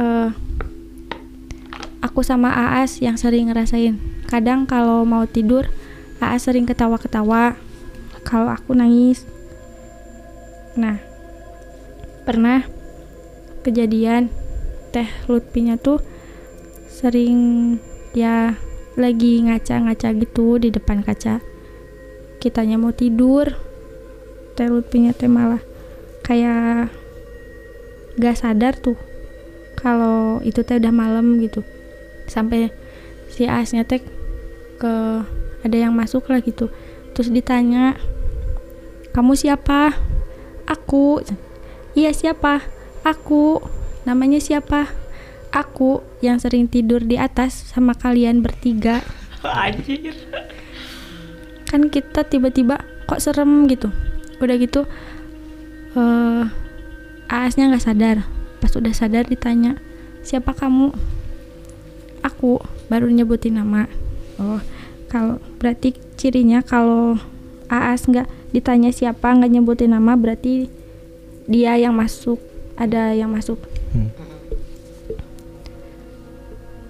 eh 0.00 0.32
aku 2.04 2.20
sama 2.20 2.52
Aas 2.52 3.00
yang 3.00 3.16
sering 3.16 3.48
ngerasain. 3.48 3.96
Kadang 4.28 4.68
kalau 4.68 5.08
mau 5.08 5.24
tidur 5.24 5.72
Aas 6.20 6.44
sering 6.44 6.68
ketawa-ketawa 6.68 7.56
kalau 8.24 8.52
aku 8.52 8.76
nangis. 8.76 9.24
Nah 10.76 11.00
pernah 12.28 12.64
kejadian 13.64 14.28
teh 14.92 15.08
Lutfinya 15.28 15.80
tuh 15.80 16.00
sering 16.92 17.76
ya 18.12 18.56
lagi 18.94 19.42
ngaca-ngaca 19.42 20.14
gitu 20.14 20.58
di 20.62 20.70
depan 20.70 21.02
kaca. 21.02 21.42
Kitanya 22.38 22.78
mau 22.78 22.94
tidur. 22.94 23.54
Teh 24.54 24.70
teh 25.18 25.30
malah 25.30 25.58
kayak 26.22 26.94
gak 28.14 28.38
sadar 28.38 28.78
tuh 28.78 28.94
kalau 29.74 30.38
itu 30.46 30.62
teh 30.62 30.78
udah 30.78 30.94
malam 30.94 31.42
gitu. 31.42 31.66
Sampai 32.30 32.70
si 33.26 33.50
asnya 33.50 33.82
teh 33.82 34.00
ke 34.78 34.94
ada 35.66 35.76
yang 35.76 35.90
masuk 35.90 36.30
lah 36.30 36.38
gitu. 36.38 36.70
Terus 37.18 37.34
ditanya 37.34 37.98
kamu 39.10 39.34
siapa? 39.34 39.98
Aku. 40.70 41.18
Iya 41.98 42.14
siapa? 42.14 42.62
Aku. 43.02 43.58
Namanya 44.06 44.38
siapa 44.38 45.03
aku 45.54 46.02
yang 46.18 46.42
sering 46.42 46.66
tidur 46.66 46.98
di 46.98 47.14
atas 47.14 47.70
sama 47.70 47.94
kalian 47.94 48.42
bertiga. 48.42 49.00
Anjir. 49.46 50.18
kan 51.70 51.90
kita 51.90 52.26
tiba-tiba 52.26 52.82
kok 53.06 53.22
serem 53.22 53.70
gitu. 53.70 53.94
Udah 54.42 54.56
gitu 54.58 54.82
eh 55.94 56.44
Aasnya 57.30 57.72
nggak 57.72 57.84
sadar. 57.86 58.16
Pas 58.60 58.74
udah 58.74 58.92
sadar 58.92 59.24
ditanya 59.24 59.78
siapa 60.26 60.52
kamu? 60.52 60.92
Aku 62.20 62.60
baru 62.90 63.08
nyebutin 63.08 63.56
nama. 63.56 63.88
Oh 64.36 64.60
kalau 65.08 65.38
berarti 65.62 65.94
cirinya 66.18 66.58
kalau 66.60 67.16
Aas 67.70 68.04
nggak 68.04 68.26
ditanya 68.50 68.90
siapa 68.90 69.30
nggak 69.30 69.50
nyebutin 69.50 69.94
nama 69.94 70.18
berarti 70.18 70.68
dia 71.48 71.78
yang 71.78 71.96
masuk 71.96 72.42
ada 72.74 73.14
yang 73.14 73.30
masuk. 73.30 73.58
Hmm. 73.94 74.23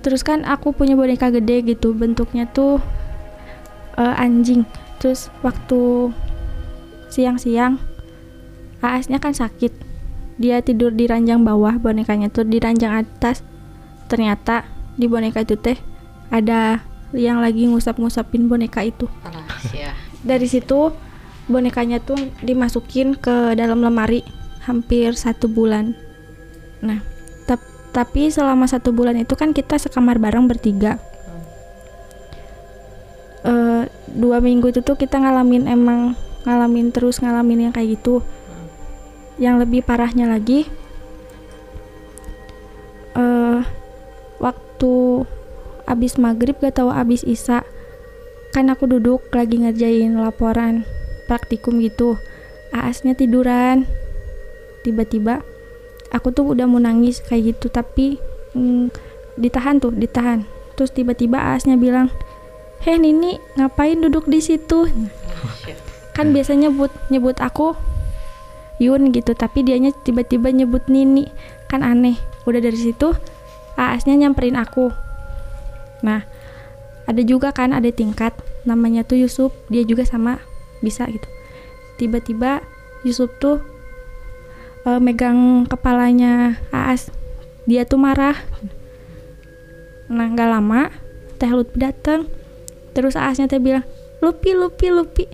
Terus 0.04 0.20
kan 0.20 0.44
aku 0.44 0.76
punya 0.76 0.92
boneka 0.94 1.32
gede 1.32 1.64
gitu 1.64 1.96
bentuknya 1.96 2.44
tuh 2.52 2.78
eh, 3.96 4.14
anjing. 4.20 4.68
Terus 5.00 5.32
waktu 5.40 6.12
siang-siang 7.08 7.80
Aasnya 8.84 9.16
kan 9.16 9.32
sakit. 9.32 9.72
Dia 10.36 10.60
tidur 10.60 10.92
di 10.92 11.08
ranjang 11.08 11.40
bawah 11.40 11.80
bonekanya 11.80 12.28
tuh 12.28 12.44
di 12.44 12.60
ranjang 12.60 12.92
atas. 13.00 13.40
Ternyata 14.12 14.68
di 15.00 15.08
boneka 15.08 15.40
itu 15.40 15.56
teh 15.56 15.80
ada 16.28 16.84
yang 17.16 17.40
lagi 17.40 17.64
ngusap-ngusapin 17.64 18.44
boneka 18.44 18.84
itu. 18.84 19.08
Alas 19.24 19.64
ya. 19.72 19.96
dari 20.20 20.44
situ 20.44 20.92
bonekanya 21.48 22.00
tuh 22.00 22.16
dimasukin 22.44 23.16
ke 23.16 23.56
dalam 23.56 23.80
lemari 23.80 24.20
hampir 24.68 25.16
satu 25.16 25.48
bulan. 25.48 25.96
Nah 26.84 27.00
tapi 27.94 28.26
selama 28.26 28.66
satu 28.66 28.90
bulan 28.90 29.14
itu 29.14 29.38
kan 29.38 29.54
kita 29.54 29.78
sekamar 29.78 30.18
bareng 30.18 30.50
bertiga. 30.50 30.98
Eh, 33.46 33.86
dua 34.10 34.42
minggu 34.42 34.74
itu 34.74 34.82
tuh 34.82 34.98
kita 34.98 35.22
ngalamin 35.22 35.70
emang 35.70 36.18
ngalamin 36.42 36.90
terus 36.90 37.22
ngalamin 37.22 37.70
yang 37.70 37.72
kayak 37.72 38.02
gitu. 38.02 38.26
Yang 39.38 39.62
lebih 39.62 39.80
parahnya 39.86 40.26
lagi 40.26 40.66
eh 43.14 43.62
waktu 44.42 44.94
abis 45.86 46.18
maghrib 46.18 46.58
gak 46.58 46.82
tahu 46.82 46.90
abis 46.90 47.22
isa 47.22 47.62
kan 48.50 48.66
aku 48.74 48.90
duduk 48.90 49.22
lagi 49.30 49.62
ngerjain 49.62 50.18
laporan 50.18 50.82
praktikum 51.30 51.78
gitu. 51.78 52.18
Aasnya 52.74 53.14
tiduran. 53.14 53.86
Tiba-tiba 54.82 55.46
aku 56.14 56.30
tuh 56.30 56.54
udah 56.54 56.70
mau 56.70 56.78
nangis 56.78 57.18
kayak 57.26 57.58
gitu 57.58 57.66
tapi 57.66 58.22
mm, 58.54 58.94
ditahan 59.34 59.82
tuh 59.82 59.90
ditahan. 59.90 60.46
Terus 60.78 60.94
tiba-tiba 60.94 61.42
Aasnya 61.42 61.74
bilang 61.74 62.14
heh 62.86 62.94
Nini 62.94 63.42
ngapain 63.58 63.98
duduk 63.98 64.30
di 64.30 64.38
situ? 64.38 64.86
Kan 66.14 66.30
biasanya 66.30 66.70
nyebut 66.70 66.94
nyebut 67.10 67.42
aku 67.42 67.74
Yun 68.82 69.14
gitu 69.14 69.38
tapi 69.38 69.62
dianya 69.62 69.94
tiba-tiba 70.06 70.50
nyebut 70.50 70.86
Nini. 70.86 71.26
Kan 71.66 71.82
aneh 71.82 72.18
udah 72.46 72.62
dari 72.62 72.78
situ 72.78 73.14
Aasnya 73.74 74.14
nyamperin 74.14 74.54
aku. 74.54 74.94
Nah 76.06 76.22
ada 77.04 77.22
juga 77.26 77.50
kan 77.50 77.74
ada 77.74 77.90
tingkat 77.90 78.32
namanya 78.64 79.04
tuh 79.04 79.18
Yusuf 79.18 79.50
dia 79.66 79.82
juga 79.82 80.06
sama 80.06 80.38
bisa 80.78 81.06
gitu. 81.10 81.26
Tiba-tiba 81.98 82.62
Yusuf 83.06 83.30
tuh 83.38 83.73
eh, 84.84 85.00
megang 85.00 85.64
kepalanya 85.66 86.60
Aas. 86.70 87.08
Dia 87.64 87.88
tuh 87.88 88.00
marah. 88.00 88.36
Nah 90.12 90.28
nggak 90.28 90.50
lama 90.52 90.92
Teh 91.40 91.48
Lutfi 91.48 91.80
datang 91.80 92.28
terus 92.94 93.18
Aasnya 93.18 93.50
teh 93.50 93.58
bilang 93.58 93.82
Lupi 94.20 94.52
Lupi 94.54 94.92
Lupi. 94.92 95.24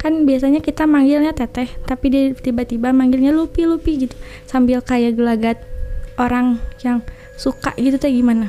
Kan 0.00 0.24
biasanya 0.24 0.64
kita 0.64 0.88
manggilnya 0.88 1.36
Teteh 1.36 1.68
tapi 1.84 2.08
dia 2.08 2.32
tiba-tiba 2.32 2.94
manggilnya 2.94 3.34
Lupi 3.34 3.66
Lupi 3.66 4.06
gitu. 4.06 4.16
Sambil 4.48 4.80
kayak 4.80 5.18
gelagat 5.18 5.58
orang 6.16 6.62
yang 6.80 7.04
suka 7.36 7.74
gitu 7.76 7.98
teh 8.00 8.10
gimana. 8.10 8.48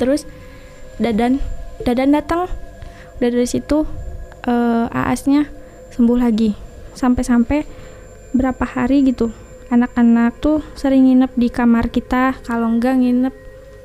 Terus 0.00 0.26
Dadan 0.98 1.38
Dadan 1.82 2.14
datang 2.14 2.46
udah 3.18 3.28
dari 3.30 3.46
situ 3.46 3.86
eh, 4.48 4.86
Aasnya 4.90 5.46
sembuh 5.94 6.18
lagi. 6.18 6.56
Sampai-sampai 6.92 7.81
berapa 8.32 8.64
hari 8.64 9.04
gitu. 9.06 9.30
Anak-anak 9.72 10.36
tuh 10.40 10.60
sering 10.76 11.08
nginep 11.08 11.32
di 11.36 11.48
kamar 11.48 11.88
kita 11.88 12.36
kalau 12.44 12.68
enggak 12.68 13.00
nginep 13.00 13.34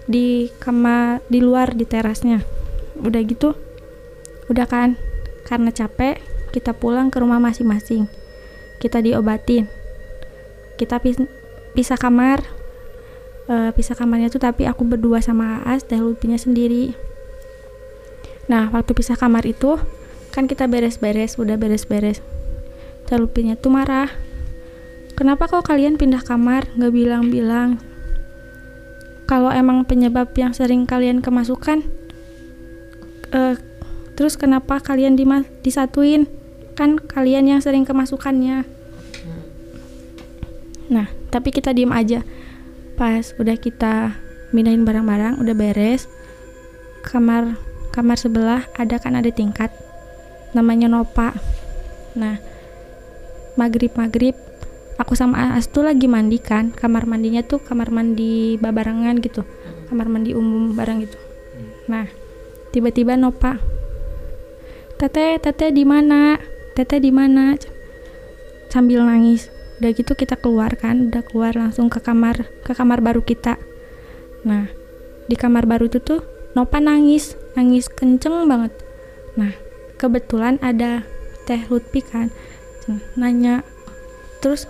di 0.08 0.51
kamar 0.60 1.24
di 1.27 1.39
luar 1.39 1.75
di 1.75 1.84
terasnya. 1.88 2.44
Udah 3.00 3.22
gitu 3.24 3.56
udah 4.48 4.68
kan? 4.68 4.96
Karena 5.44 5.72
capek 5.72 6.20
kita 6.56 6.75
pulang 6.75 7.12
ke 7.12 7.20
rumah 7.20 7.39
masing-masing. 7.39 8.08
Kita 8.80 9.04
diobatin. 9.04 9.68
Kita 10.80 11.00
pis- 11.00 11.27
pisah 11.75 12.00
kamar. 12.00 12.44
Eh, 13.48 13.72
pisah 13.72 13.96
kamarnya 13.96 14.27
tuh 14.27 14.44
tapi 14.44 14.68
aku 14.68 14.84
berdua 14.84 15.24
sama 15.24 15.63
Aas 15.63 15.88
Teh 15.88 15.96
Lutfinya 15.96 16.36
sendiri. 16.36 16.92
Nah 18.51 18.68
waktu 18.75 18.92
pisah 18.92 19.16
kamar 19.16 19.48
itu 19.48 19.80
kan 20.36 20.51
kita 20.51 20.68
beres-beres 20.68 21.39
udah 21.39 21.56
beres-beres. 21.56 22.20
Teh 23.08 23.16
Lutfinya 23.16 23.56
tuh 23.56 23.72
marah 23.72 24.26
kenapa 25.18 25.50
kok 25.50 25.66
kalian 25.66 25.98
pindah 25.98 26.22
kamar? 26.22 26.70
Nggak 26.78 26.94
bilang-bilang. 26.94 27.82
Kalau 29.26 29.52
emang 29.52 29.84
penyebab 29.84 30.32
yang 30.40 30.56
sering 30.56 30.88
kalian 30.88 31.20
kemasukan 31.20 31.84
eh, 33.36 33.60
terus 34.16 34.40
kenapa 34.40 34.80
kalian 34.80 35.20
disatuin? 35.66 36.30
Kan 36.78 37.02
kalian 37.02 37.50
yang 37.50 37.60
sering 37.60 37.84
kemasukannya. 37.84 38.64
Nah 40.88 41.08
tapi 41.34 41.52
kita 41.52 41.76
diem 41.76 41.92
aja. 41.92 42.24
Pas 42.96 43.36
udah 43.36 43.58
kita 43.60 44.16
mindahin 44.56 44.88
barang-barang 44.88 45.44
udah 45.44 45.56
beres 45.60 46.08
kamar 47.04 47.60
kamar 47.92 48.16
sebelah 48.16 48.64
ada 48.80 48.96
kan 48.96 49.20
ada 49.20 49.28
tingkat 49.28 49.74
namanya 50.56 50.88
Nopa. 50.88 51.36
Nah 52.16 52.40
maghrib 53.60 53.92
maghrib 54.00 54.47
aku 54.98 55.13
sama 55.13 55.54
Aas 55.54 55.70
tuh 55.70 55.86
lagi 55.86 56.10
mandi 56.10 56.42
kan 56.42 56.74
kamar 56.74 57.06
mandinya 57.06 57.46
tuh 57.46 57.62
kamar 57.62 57.94
mandi 57.94 58.58
babarengan 58.58 59.22
gitu 59.22 59.46
kamar 59.88 60.10
mandi 60.10 60.34
umum 60.34 60.74
bareng 60.74 61.06
gitu. 61.06 61.18
Nah 61.88 62.10
tiba-tiba 62.74 63.16
Nopa 63.16 63.62
Tete 64.98 65.38
Tete 65.38 65.70
di 65.70 65.86
mana? 65.86 66.42
Tete 66.74 66.98
di 66.98 67.13
mana? 67.13 67.54
Sambil 68.68 69.06
nangis. 69.06 69.54
Udah 69.77 69.94
gitu 69.94 70.18
kita 70.18 70.36
keluar 70.42 70.74
kan 70.74 71.13
udah 71.13 71.22
keluar 71.22 71.54
langsung 71.54 71.88
ke 71.88 72.01
kamar 72.01 72.50
ke 72.66 72.74
kamar 72.74 73.00
baru 73.00 73.22
kita. 73.22 73.62
Nah 74.42 74.68
di 75.30 75.38
kamar 75.38 75.70
baru 75.70 75.86
itu 75.86 76.01
tuh 76.01 76.25
Nopa 76.58 76.82
nangis 76.82 77.38
nangis 77.54 77.86
kenceng 77.86 78.50
banget. 78.50 78.74
Nah 79.38 79.54
kebetulan 80.01 80.58
ada 80.66 81.06
teh 81.46 81.62
Lutfi 81.70 82.01
kan 82.01 82.34
nanya 83.13 83.62
terus 84.42 84.66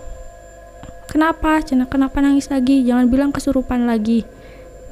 kenapa? 1.08 1.64
Cina 1.64 1.88
kenapa 1.88 2.20
nangis 2.20 2.52
lagi? 2.52 2.84
Jangan 2.84 3.08
bilang 3.08 3.30
kesurupan 3.32 3.88
lagi. 3.88 4.22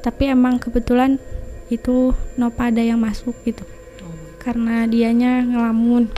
Tapi 0.01 0.33
emang 0.33 0.57
kebetulan 0.57 1.21
itu 1.69 2.17
Nopa 2.35 2.73
ada 2.73 2.81
yang 2.81 2.97
masuk 2.97 3.37
gitu. 3.45 3.63
Karena 4.41 4.89
dianya 4.89 5.45
ngelamun. 5.45 6.09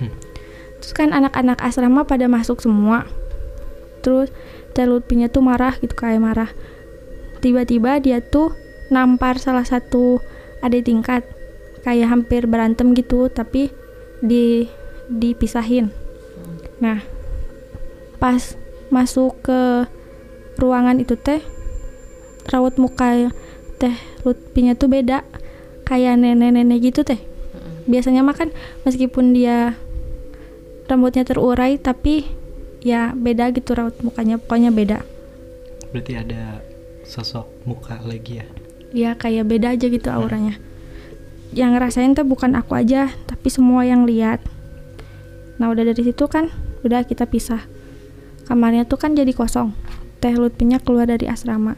Terus 0.80 0.92
kan 0.94 1.10
anak-anak 1.10 1.58
asrama 1.60 2.06
pada 2.06 2.30
masuk 2.30 2.62
semua. 2.62 3.04
Terus 4.00 4.30
Lutfinya 4.76 5.32
tuh 5.32 5.40
marah 5.40 5.72
gitu 5.80 5.96
kayak 5.96 6.20
marah. 6.20 6.50
Tiba-tiba 7.40 7.96
dia 7.96 8.20
tuh 8.20 8.52
nampar 8.92 9.40
salah 9.40 9.64
satu 9.64 10.20
adik 10.60 10.84
tingkat. 10.84 11.24
Kayak 11.80 12.12
hampir 12.12 12.44
berantem 12.44 12.92
gitu 12.92 13.32
tapi 13.32 13.72
di 14.20 14.68
dipisahin. 15.08 15.88
Nah 16.76 17.00
pas 18.20 18.58
masuk 18.88 19.38
ke 19.42 19.86
ruangan 20.56 20.98
itu 21.02 21.18
teh 21.18 21.42
raut 22.50 22.74
muka 22.78 23.30
teh 23.76 23.96
Lutfinya 24.26 24.74
tuh 24.74 24.90
beda 24.90 25.22
kayak 25.86 26.18
nenek-nenek 26.18 26.90
gitu 26.90 27.06
teh. 27.06 27.22
Biasanya 27.86 28.26
mah 28.26 28.34
kan 28.34 28.50
meskipun 28.82 29.30
dia 29.30 29.78
rambutnya 30.90 31.22
terurai 31.22 31.78
tapi 31.78 32.26
ya 32.82 33.14
beda 33.14 33.54
gitu 33.54 33.78
raut 33.78 33.94
mukanya 34.02 34.42
pokoknya 34.42 34.74
beda. 34.74 34.98
Berarti 35.94 36.12
ada 36.18 36.62
sosok 37.06 37.46
muka 37.62 38.02
lagi 38.02 38.42
ya. 38.42 38.46
ya 38.90 39.10
kayak 39.14 39.46
beda 39.46 39.78
aja 39.78 39.86
gitu 39.86 40.08
auranya. 40.10 40.58
Yang 41.54 41.70
ngerasain 41.78 42.12
tuh 42.18 42.26
bukan 42.26 42.58
aku 42.58 42.74
aja 42.74 43.14
tapi 43.30 43.46
semua 43.46 43.86
yang 43.86 44.02
lihat. 44.02 44.42
Nah 45.62 45.70
udah 45.70 45.86
dari 45.86 46.02
situ 46.02 46.26
kan 46.26 46.50
udah 46.82 47.06
kita 47.06 47.30
pisah 47.30 47.62
kamarnya 48.46 48.86
tuh 48.86 48.96
kan 48.96 49.12
jadi 49.12 49.30
kosong. 49.34 49.74
Teh 50.22 50.32
Lutfinya 50.32 50.80
keluar 50.80 51.10
dari 51.10 51.26
asrama. 51.28 51.76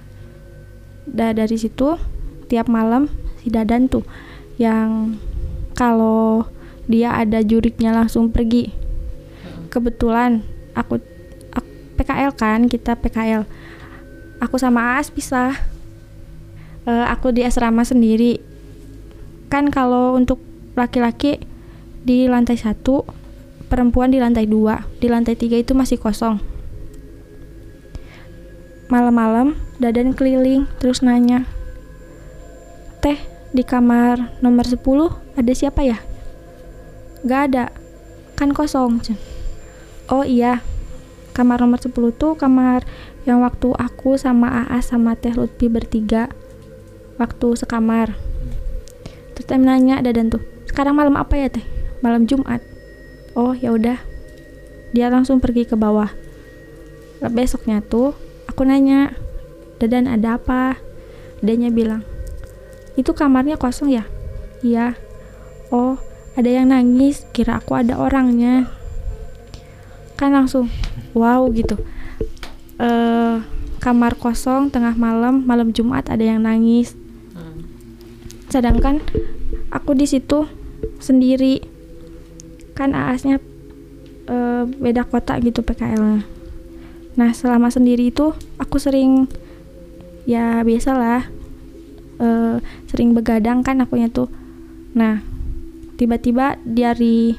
Dah 1.08 1.32
dari 1.32 1.56
situ 1.56 1.96
tiap 2.46 2.68
malam 2.68 3.08
si 3.40 3.48
Dadan 3.48 3.88
tuh 3.88 4.04
yang 4.60 5.16
kalau 5.72 6.44
dia 6.84 7.16
ada 7.16 7.40
juriknya 7.40 7.96
langsung 7.96 8.28
pergi. 8.28 8.72
Kebetulan 9.68 10.44
aku, 10.76 11.00
ak- 11.52 11.74
PKL 12.00 12.32
kan 12.36 12.68
kita 12.68 12.96
PKL 12.96 13.48
aku 14.38 14.56
sama 14.60 14.96
Aas 14.96 15.08
pisah. 15.08 15.56
Eh, 16.88 17.06
aku 17.08 17.32
di 17.32 17.44
asrama 17.44 17.84
sendiri. 17.84 18.40
Kan 19.48 19.72
kalau 19.72 20.16
untuk 20.16 20.40
laki-laki 20.76 21.42
di 22.04 22.30
lantai 22.30 22.56
satu 22.56 23.02
perempuan 23.68 24.08
di 24.08 24.16
lantai 24.22 24.48
dua 24.48 24.86
di 24.96 25.10
lantai 25.12 25.36
tiga 25.36 25.58
itu 25.60 25.76
masih 25.76 26.00
kosong 26.00 26.40
malam-malam 28.88 29.56
dadan 29.80 30.16
keliling 30.16 30.64
terus 30.80 31.04
nanya 31.04 31.44
teh 33.04 33.20
di 33.52 33.64
kamar 33.64 34.34
nomor 34.44 34.68
10 34.68 34.80
ada 35.38 35.52
siapa 35.54 35.80
ya? 35.86 36.02
Gak 37.24 37.40
ada 37.52 37.72
kan 38.34 38.52
kosong 38.52 39.00
oh 40.08 40.24
iya 40.24 40.64
kamar 41.36 41.62
nomor 41.62 41.78
10 41.78 41.94
tuh 42.16 42.34
kamar 42.34 42.82
yang 43.28 43.44
waktu 43.44 43.70
aku 43.76 44.16
sama 44.16 44.66
Aas 44.66 44.88
sama 44.88 45.12
Teh 45.12 45.36
Lutfi 45.36 45.68
bertiga 45.68 46.32
waktu 47.20 47.54
sekamar. 47.54 48.16
Terus 49.36 49.46
teh 49.46 49.60
nanya 49.60 50.00
dadan 50.00 50.32
tuh 50.32 50.42
sekarang 50.64 50.96
malam 50.96 51.14
apa 51.14 51.36
ya 51.36 51.52
teh? 51.52 51.62
Malam 52.00 52.24
Jumat. 52.24 52.64
Oh 53.36 53.52
ya 53.52 53.74
udah. 53.76 54.00
Dia 54.96 55.12
langsung 55.12 55.44
pergi 55.44 55.68
ke 55.68 55.76
bawah. 55.76 56.08
Besoknya 57.20 57.84
tuh 57.84 58.16
aku 58.58 58.66
nanya 58.66 59.14
dadan 59.78 60.10
ada 60.10 60.34
apa? 60.34 60.82
Adanya 61.38 61.70
bilang 61.70 62.02
itu 62.98 63.14
kamarnya 63.14 63.54
kosong 63.54 63.94
ya? 63.94 64.02
Iya. 64.66 64.98
Oh 65.70 65.94
ada 66.34 66.50
yang 66.50 66.74
nangis? 66.74 67.22
Kira 67.30 67.62
aku 67.62 67.78
ada 67.78 67.94
orangnya. 67.94 68.66
Kan 70.18 70.34
langsung 70.34 70.66
wow 71.14 71.46
gitu. 71.54 71.78
Eh 72.82 73.38
kamar 73.78 74.18
kosong 74.18 74.74
tengah 74.74 74.98
malam 74.98 75.46
malam 75.46 75.70
Jumat 75.70 76.10
ada 76.10 76.26
yang 76.26 76.42
nangis. 76.42 76.98
Sedangkan 78.50 78.98
aku 79.70 79.94
di 79.94 80.10
situ 80.10 80.50
sendiri. 80.98 81.62
Kan 82.74 82.98
aasnya 82.98 83.38
eh, 84.26 84.62
beda 84.66 85.06
kota 85.06 85.38
gitu 85.38 85.62
PKL 85.62 86.37
nah 87.18 87.34
selama 87.34 87.66
sendiri 87.66 88.14
itu 88.14 88.30
aku 88.62 88.78
sering 88.78 89.26
ya 90.22 90.62
biasalah 90.62 91.26
eh, 92.22 92.56
sering 92.86 93.16
begadang 93.16 93.64
kan 93.66 93.82
akunya 93.82 94.06
tuh. 94.06 94.30
Nah 94.94 95.24
tiba-tiba 95.98 96.60
dari 96.62 97.34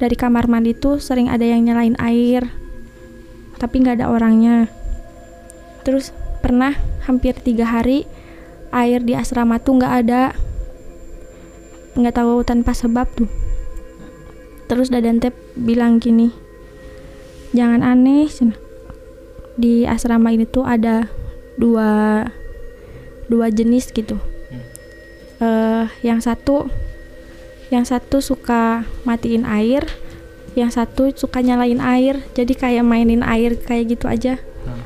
dari 0.00 0.16
kamar 0.16 0.48
mandi 0.48 0.72
tuh 0.72 0.96
sering 0.96 1.28
ada 1.28 1.44
yang 1.44 1.68
nyalain 1.68 1.98
air 2.00 2.48
tapi 3.60 3.84
nggak 3.84 4.00
ada 4.00 4.08
orangnya. 4.08 4.72
Terus 5.84 6.16
pernah 6.40 6.72
hampir 7.04 7.36
tiga 7.36 7.68
hari 7.68 8.08
air 8.72 9.04
di 9.04 9.12
asrama 9.12 9.60
tuh 9.60 9.76
nggak 9.76 9.94
ada. 10.06 10.32
Nggak 11.98 12.14
tahu 12.16 12.40
tanpa 12.46 12.72
sebab 12.72 13.04
tuh. 13.12 13.28
Terus 14.70 14.88
dadan 14.88 15.20
tep 15.20 15.34
bilang 15.58 16.00
gini 16.00 16.32
jangan 17.50 17.82
aneh. 17.82 18.30
Di 19.60 19.84
asrama 19.84 20.32
ini 20.32 20.48
tuh 20.48 20.64
ada 20.64 21.04
dua 21.60 22.24
dua 23.28 23.52
jenis 23.52 23.92
gitu. 23.92 24.16
Eh 25.40 25.84
yang 26.00 26.24
satu 26.24 26.66
yang 27.68 27.84
satu 27.86 28.18
suka 28.18 28.88
matiin 29.06 29.46
air 29.46 29.86
yang 30.58 30.72
satu 30.72 31.14
suka 31.14 31.38
nyalain 31.38 31.78
air 31.78 32.18
jadi 32.34 32.50
kayak 32.58 32.82
mainin 32.82 33.22
air 33.22 33.54
kayak 33.54 33.94
gitu 33.94 34.10
aja. 34.10 34.40
Hmm. 34.66 34.82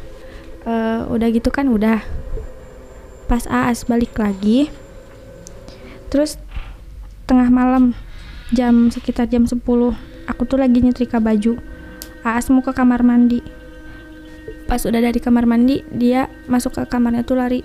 Eh, 0.68 1.00
udah 1.14 1.28
gitu 1.30 1.48
kan 1.48 1.70
udah. 1.70 2.02
Pas 3.24 3.48
Aas 3.48 3.88
balik 3.88 4.18
lagi 4.20 4.68
terus 6.12 6.36
tengah 7.24 7.48
malam 7.50 7.96
jam 8.54 8.86
sekitar 8.92 9.26
jam 9.26 9.48
10 9.48 9.58
aku 10.28 10.42
tuh 10.44 10.58
lagi 10.60 10.84
nyetrika 10.84 11.22
baju. 11.22 11.56
Aas 12.20 12.52
mau 12.52 12.60
ke 12.60 12.76
kamar 12.76 13.00
mandi 13.00 13.63
pas 14.64 14.80
udah 14.84 15.00
dari 15.00 15.20
kamar 15.20 15.44
mandi 15.44 15.84
dia 15.92 16.32
masuk 16.48 16.76
ke 16.76 16.82
kamarnya 16.88 17.24
tuh 17.24 17.36
lari. 17.38 17.60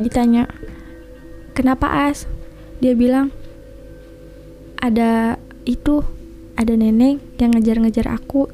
Ditanya 0.00 0.48
kenapa 1.54 2.10
As? 2.10 2.26
Dia 2.82 2.96
bilang 2.96 3.30
ada 4.80 5.40
itu 5.64 6.04
ada 6.54 6.74
nenek 6.76 7.20
yang 7.40 7.54
ngejar-ngejar 7.54 8.10
aku. 8.10 8.50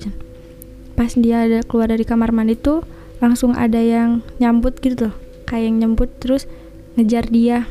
Pas 0.95 1.13
dia 1.17 1.47
ada 1.47 1.61
keluar 1.65 1.89
dari 1.91 2.05
kamar 2.05 2.31
mandi 2.31 2.55
tuh 2.59 2.85
langsung 3.21 3.53
ada 3.53 3.79
yang 3.81 4.25
nyambut 4.41 4.81
gitu 4.81 5.09
loh 5.09 5.15
kayak 5.51 5.67
yang 5.67 5.77
nyambut 5.83 6.11
terus 6.23 6.47
ngejar 6.95 7.27
dia. 7.27 7.67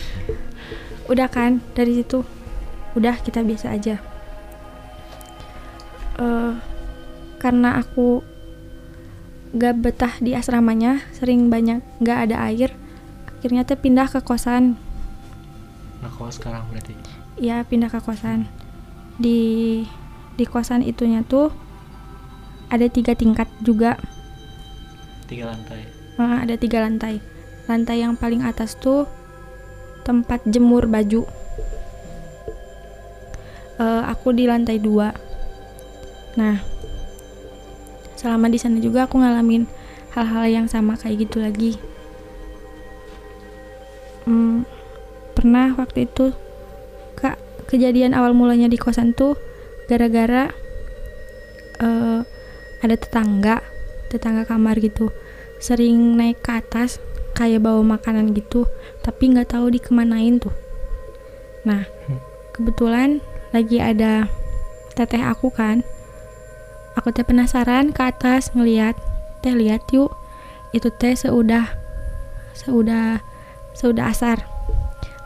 Udah 1.12 1.28
kan 1.28 1.60
dari 1.76 2.00
situ. 2.00 2.24
Udah 2.96 3.20
kita 3.20 3.44
biasa 3.44 3.76
aja. 3.76 4.00
Eh, 6.20 6.52
karena 7.40 7.80
aku 7.80 8.20
gak 9.56 9.82
betah 9.82 10.14
di 10.22 10.36
asramanya 10.36 11.02
sering 11.10 11.50
banyak 11.50 11.82
gak 11.98 12.30
ada 12.30 12.46
air 12.46 12.70
akhirnya 13.40 13.64
teh 13.64 13.80
pindah 13.80 14.04
ke 14.04 14.20
kosan. 14.20 14.76
Nah, 16.04 16.12
kalau 16.12 16.28
sekarang 16.28 16.68
berarti? 16.68 16.92
Ya 17.40 17.64
pindah 17.64 17.88
ke 17.88 17.96
kosan. 18.04 18.44
Di 19.16 19.80
di 20.36 20.44
kosan 20.44 20.84
itunya 20.84 21.24
tuh 21.24 21.48
ada 22.68 22.84
tiga 22.92 23.16
tingkat 23.16 23.48
juga. 23.64 23.96
Tiga 25.24 25.48
lantai. 25.48 25.88
Eh, 26.20 26.36
ada 26.44 26.54
tiga 26.60 26.84
lantai. 26.84 27.24
Lantai 27.64 28.04
yang 28.04 28.12
paling 28.20 28.44
atas 28.44 28.76
tuh 28.76 29.08
tempat 30.04 30.44
jemur 30.44 30.84
baju. 30.84 31.24
Eh, 33.80 34.02
aku 34.04 34.36
di 34.36 34.44
lantai 34.44 34.76
dua. 34.76 35.16
Nah 36.36 36.60
selama 38.20 38.52
di 38.52 38.60
sana 38.60 38.76
juga 38.78 39.08
aku 39.08 39.16
ngalamin 39.16 39.64
hal-hal 40.12 40.44
yang 40.44 40.66
sama 40.68 41.00
kayak 41.00 41.24
gitu 41.24 41.40
lagi 41.40 41.80
Hmm, 44.28 44.68
pernah 45.32 45.72
waktu 45.74 46.04
itu 46.06 46.30
kak 47.16 47.40
kejadian 47.66 48.12
awal 48.12 48.36
mulanya 48.36 48.68
di 48.68 48.76
kosan 48.76 49.16
tuh 49.16 49.34
gara-gara 49.88 50.52
eh, 51.80 52.20
ada 52.78 52.94
tetangga 52.94 53.64
tetangga 54.12 54.44
kamar 54.44 54.76
gitu 54.78 55.08
sering 55.58 56.14
naik 56.14 56.44
ke 56.44 56.52
atas 56.52 57.00
kayak 57.32 57.64
bawa 57.64 57.80
makanan 57.96 58.36
gitu 58.36 58.68
tapi 59.00 59.32
nggak 59.32 59.56
tahu 59.56 59.72
dikemanain 59.72 60.36
tuh 60.38 60.52
nah 61.64 61.88
Hmm. 62.06 62.20
kebetulan 62.52 63.10
lagi 63.50 63.80
ada 63.80 64.28
teteh 64.94 65.24
aku 65.24 65.48
kan 65.50 65.80
aku 66.98 67.14
teh 67.14 67.26
penasaran 67.26 67.94
ke 67.94 68.02
atas 68.02 68.50
ngeliat 68.54 68.98
teh 69.40 69.54
lihat 69.54 69.86
yuk. 69.94 70.12
Itu 70.70 70.90
teh 70.94 71.18
seudah 71.18 71.74
seudah 72.54 73.22
seudah 73.74 74.10
asar. 74.10 74.46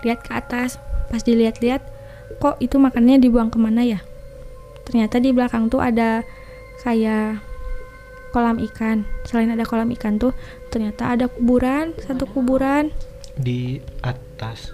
Lihat 0.05 0.24
ke 0.24 0.33
atas. 0.33 0.81
Pas 1.12 1.20
dilihat-lihat 1.20 1.85
kok 2.40 2.57
itu 2.59 2.81
makannya 2.81 3.20
dibuang 3.20 3.53
ke 3.53 3.61
mana 3.61 3.85
ya? 3.85 4.00
Ternyata 4.88 5.20
di 5.20 5.31
belakang 5.33 5.68
tuh 5.68 5.85
ada 5.85 6.24
kayak 6.83 7.40
kolam 8.33 8.59
ikan. 8.59 9.07
Selain 9.29 9.53
ada 9.53 9.62
kolam 9.68 9.92
ikan 9.94 10.18
tuh 10.18 10.33
ternyata 10.72 11.14
ada 11.14 11.29
kuburan 11.29 11.94
satu 12.03 12.27
kuburan. 12.27 12.90
Di 13.35 13.83
atas. 14.03 14.70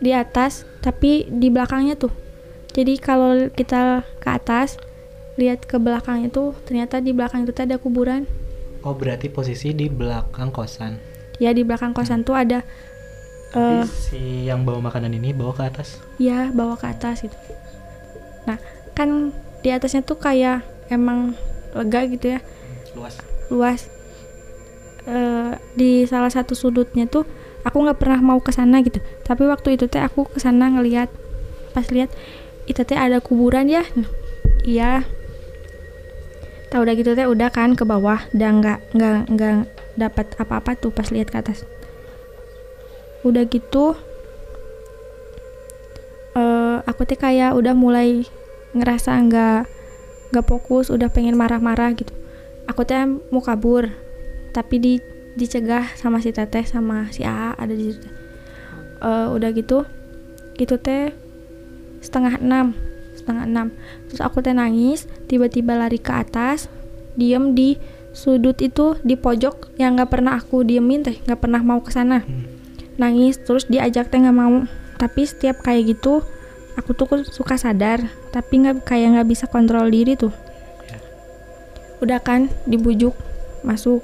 di 0.00 0.16
atas 0.16 0.64
tapi 0.80 1.28
di 1.28 1.52
belakangnya 1.52 1.92
tuh. 1.92 2.08
Jadi 2.72 2.96
kalau 2.96 3.52
kita 3.52 4.00
ke 4.16 4.28
atas 4.32 4.80
lihat 5.40 5.64
ke 5.64 5.80
belakangnya 5.80 6.28
tuh 6.28 6.52
ternyata 6.68 7.00
di 7.00 7.16
belakang 7.16 7.48
itu 7.48 7.56
ada 7.56 7.80
kuburan. 7.80 8.28
Oh 8.84 8.92
berarti 8.92 9.32
posisi 9.32 9.72
di 9.72 9.88
belakang 9.88 10.52
kosan. 10.52 11.00
ya 11.40 11.56
di 11.56 11.64
belakang 11.64 11.96
kosan 11.96 12.20
tuh 12.20 12.36
ada 12.36 12.60
Tapi 13.50 13.88
si 13.88 14.44
yang 14.44 14.68
bawa 14.68 14.92
makanan 14.92 15.16
ini 15.16 15.32
bawa 15.32 15.56
ke 15.56 15.64
atas. 15.64 15.96
ya 16.20 16.52
bawa 16.52 16.76
ke 16.76 16.86
atas 16.86 17.24
gitu. 17.24 17.34
Nah 18.44 18.60
kan 18.92 19.32
di 19.64 19.72
atasnya 19.72 20.04
tuh 20.04 20.20
kayak 20.20 20.60
emang 20.92 21.32
lega 21.72 22.04
gitu 22.12 22.36
ya. 22.36 22.40
Luas. 22.92 23.16
luas. 23.48 23.80
Eh, 25.08 25.52
di 25.74 26.04
salah 26.04 26.28
satu 26.28 26.52
sudutnya 26.52 27.08
tuh 27.08 27.24
aku 27.64 27.82
nggak 27.82 27.98
pernah 27.98 28.20
mau 28.20 28.38
ke 28.38 28.52
sana 28.52 28.84
gitu. 28.84 29.00
Tapi 29.24 29.48
waktu 29.48 29.80
itu 29.80 29.88
teh 29.88 29.98
aku 29.98 30.28
ke 30.28 30.38
sana 30.38 30.70
ngelihat 30.70 31.08
pas 31.72 31.88
lihat 31.88 32.12
itu 32.68 32.84
teh 32.84 32.94
ada 33.00 33.18
kuburan 33.18 33.66
ya? 33.66 33.82
Nah, 33.96 34.08
iya 34.62 35.08
tahu 36.70 36.86
udah 36.86 36.94
gitu 36.94 37.12
teh 37.18 37.26
udah 37.26 37.50
kan 37.50 37.74
ke 37.74 37.84
bawah. 37.84 38.22
Dan 38.30 38.62
nggak 38.62 38.94
nggak 38.94 39.18
nggak 39.34 39.54
dapat 39.98 40.26
apa-apa 40.38 40.78
tuh 40.78 40.94
pas 40.94 41.10
lihat 41.10 41.28
ke 41.28 41.38
atas. 41.42 41.66
Udah 43.26 43.44
gitu 43.50 43.98
eh 46.30 46.78
aku 46.86 47.02
teh 47.10 47.18
kayak 47.18 47.58
udah 47.58 47.74
mulai 47.74 48.22
ngerasa 48.70 49.18
nggak 49.18 49.66
nggak 50.30 50.46
fokus 50.46 50.88
udah 50.94 51.10
pengen 51.10 51.34
marah-marah 51.34 51.90
gitu. 51.98 52.14
Aku 52.70 52.86
teh 52.86 53.02
mau 53.34 53.42
kabur 53.42 53.90
tapi 54.54 54.78
di 54.78 54.94
dicegah 55.34 55.94
sama 55.94 56.18
si 56.18 56.34
teteh 56.34 56.66
sama 56.66 57.10
si 57.10 57.26
AA 57.26 57.58
ada 57.58 57.74
di 57.74 57.90
situ. 57.90 58.08
Eh, 59.00 59.28
udah 59.32 59.50
gitu 59.56 59.82
gitu 60.60 60.76
teh 60.76 61.10
setengah 62.04 62.36
enam 62.40 62.76
setengah 63.30 63.46
enam. 63.46 63.68
Terus 64.10 64.20
aku 64.26 64.42
teh 64.42 64.50
nangis 64.50 65.06
tiba-tiba 65.30 65.78
lari 65.78 66.02
ke 66.02 66.10
atas 66.10 66.66
diem 67.14 67.54
di 67.54 67.78
sudut 68.10 68.58
itu 68.58 68.98
di 69.06 69.14
pojok 69.14 69.78
yang 69.78 69.94
nggak 69.94 70.10
pernah 70.10 70.42
aku 70.42 70.66
diemin 70.66 71.06
teh 71.06 71.22
nggak 71.22 71.38
pernah 71.38 71.62
mau 71.62 71.78
ke 71.78 71.94
sana. 71.94 72.26
Hmm. 72.26 72.58
nangis 72.98 73.40
terus 73.40 73.70
diajak 73.70 74.10
teh 74.10 74.18
nggak 74.18 74.34
mau. 74.34 74.66
Tapi 74.98 75.22
setiap 75.24 75.62
kayak 75.62 75.94
gitu 75.96 76.26
aku 76.74 76.90
tuh 76.92 77.22
suka 77.24 77.54
sadar 77.54 78.10
tapi 78.34 78.66
nggak 78.66 78.82
kayak 78.82 79.14
nggak 79.14 79.28
bisa 79.30 79.46
kontrol 79.46 79.86
diri 79.86 80.18
tuh. 80.18 80.34
Ya. 80.90 80.98
udah 82.02 82.18
kan 82.18 82.50
dibujuk 82.66 83.14
masuk. 83.62 84.02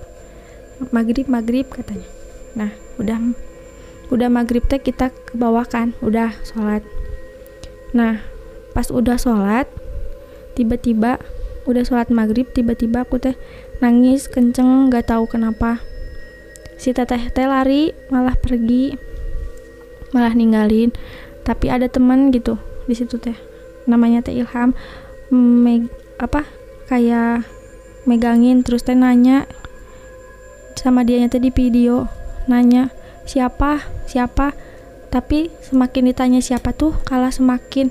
Maghrib 0.95 1.27
maghrib 1.27 1.67
katanya. 1.67 2.07
Nah 2.55 2.71
udah 2.97 3.19
udah 4.07 4.29
maghrib 4.31 4.63
teh 4.65 4.79
kita 4.79 5.11
ke 5.11 5.35
bawah 5.35 5.67
kan 5.67 5.93
udah 5.99 6.31
sholat. 6.47 6.87
Nah 7.91 8.36
pas 8.77 8.93
udah 8.93 9.17
sholat 9.17 9.65
tiba-tiba 10.53 11.17
udah 11.65 11.81
sholat 11.81 12.13
maghrib 12.13 12.45
tiba-tiba 12.53 13.09
aku 13.09 13.17
teh 13.17 13.33
nangis 13.81 14.29
kenceng 14.29 14.93
nggak 14.93 15.09
tahu 15.09 15.25
kenapa. 15.25 15.81
Si 16.77 16.93
teteh 16.93 17.33
teh 17.33 17.49
lari 17.49 17.97
malah 18.13 18.37
pergi 18.37 18.93
malah 20.13 20.37
ninggalin. 20.37 20.93
Tapi 21.41 21.73
ada 21.73 21.89
teman 21.89 22.29
gitu 22.37 22.61
di 22.85 22.93
situ 22.93 23.17
teh 23.17 23.35
namanya 23.89 24.21
teh 24.21 24.37
Ilham 24.37 24.77
meg 25.33 25.89
apa 26.21 26.47
kayak 26.87 27.49
megangin 28.07 28.61
terus 28.61 28.87
teh 28.87 28.95
nanya 28.95 29.49
sama 30.77 31.03
dia 31.03 31.25
teh 31.27 31.43
di 31.43 31.51
video 31.51 32.07
nanya 32.47 32.95
siapa? 33.27 33.83
Siapa? 34.07 34.55
Tapi 35.11 35.51
semakin 35.67 36.13
ditanya 36.15 36.39
siapa 36.39 36.71
tuh 36.71 36.95
kalah 37.03 37.35
semakin 37.35 37.91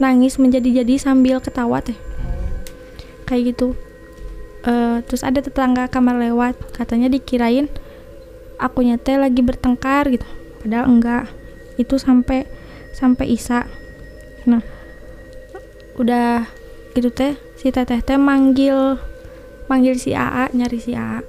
nangis 0.00 0.40
menjadi-jadi 0.40 0.96
sambil 0.96 1.38
ketawa 1.44 1.84
teh. 1.84 1.94
Kayak 3.28 3.54
gitu. 3.54 3.76
Eh, 4.64 5.04
terus 5.04 5.22
ada 5.22 5.44
tetangga 5.44 5.86
kamar 5.86 6.16
lewat 6.20 6.56
katanya 6.76 7.08
dikirain 7.08 7.68
akunya 8.56 8.96
teh 8.96 9.20
lagi 9.20 9.44
bertengkar 9.44 10.08
gitu. 10.08 10.26
Padahal 10.64 10.88
enggak. 10.88 11.24
Itu 11.76 12.00
sampai 12.00 12.48
sampai 12.96 13.36
isa. 13.36 13.68
Nah 14.48 14.64
udah 16.00 16.48
gitu 16.96 17.12
teh 17.12 17.36
si 17.60 17.68
teteh 17.68 18.00
teh 18.00 18.16
manggil 18.16 18.96
manggil 19.68 20.00
si 20.00 20.16
AA 20.16 20.48
nyari 20.56 20.80
si 20.80 20.96
AA 20.96 21.20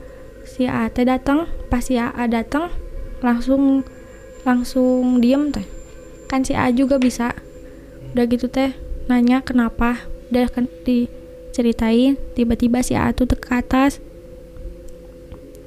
si 0.47 0.63
AA 0.63 0.87
teh 0.95 1.03
datang 1.03 1.45
pas 1.67 1.83
si 1.83 1.99
AA 1.99 2.23
datang 2.31 2.71
langsung 3.19 3.83
langsung 4.47 5.19
diem 5.21 5.51
teh. 5.53 5.67
Kan 6.31 6.47
si 6.47 6.55
AA 6.55 6.71
juga 6.71 6.97
bisa 6.97 7.35
udah 8.11 8.25
gitu 8.27 8.51
teh 8.51 8.75
nanya 9.07 9.43
kenapa. 9.43 10.07
Udah 10.31 10.47
kan 10.47 10.67
diceritain 10.83 12.15
tiba-tiba 12.35 12.83
si 12.83 12.95
AA 12.95 13.15
tuh 13.15 13.27
ke 13.27 13.51
atas. 13.51 13.99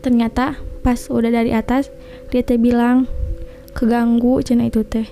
Ternyata 0.04 0.60
pas 0.84 1.00
udah 1.08 1.32
dari 1.32 1.52
atas 1.56 1.88
dia 2.28 2.44
teh 2.44 2.60
bilang 2.60 3.08
keganggu 3.72 4.44
cina 4.44 4.68
itu 4.68 4.84
teh. 4.84 5.08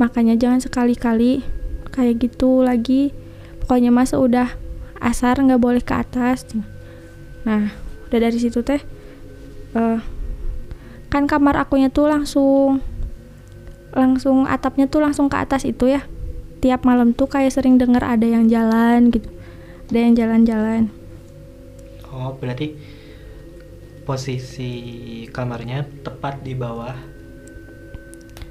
Makanya 0.00 0.36
jangan 0.40 0.60
sekali-kali 0.64 1.44
kayak 1.92 2.24
gitu 2.24 2.64
lagi. 2.64 3.12
Pokoknya 3.64 3.92
masa 3.92 4.16
udah 4.16 4.56
asar 5.00 5.40
nggak 5.40 5.60
boleh 5.60 5.82
ke 5.84 5.92
atas. 5.96 6.48
Nah 7.44 7.72
udah 8.10 8.18
dari 8.18 8.38
situ 8.40 8.64
teh 8.64 8.82
eh, 9.76 9.98
kan 11.10 11.24
kamar 11.26 11.58
akunya 11.58 11.90
tuh 11.90 12.10
langsung 12.10 12.82
langsung 13.90 14.46
atapnya 14.46 14.86
tuh 14.86 15.02
langsung 15.02 15.26
ke 15.26 15.36
atas 15.38 15.66
itu 15.66 15.90
ya 15.90 16.06
tiap 16.60 16.84
malam 16.84 17.16
tuh 17.16 17.26
kayak 17.26 17.50
sering 17.50 17.80
denger 17.80 18.04
ada 18.04 18.26
yang 18.28 18.46
jalan 18.46 19.08
gitu 19.10 19.28
ada 19.90 19.98
yang 19.98 20.14
jalan-jalan 20.14 20.82
Oh 22.10 22.34
berarti 22.34 22.74
posisi 24.02 24.70
kamarnya 25.30 25.86
tepat 26.02 26.42
di 26.42 26.58
bawah 26.58 26.94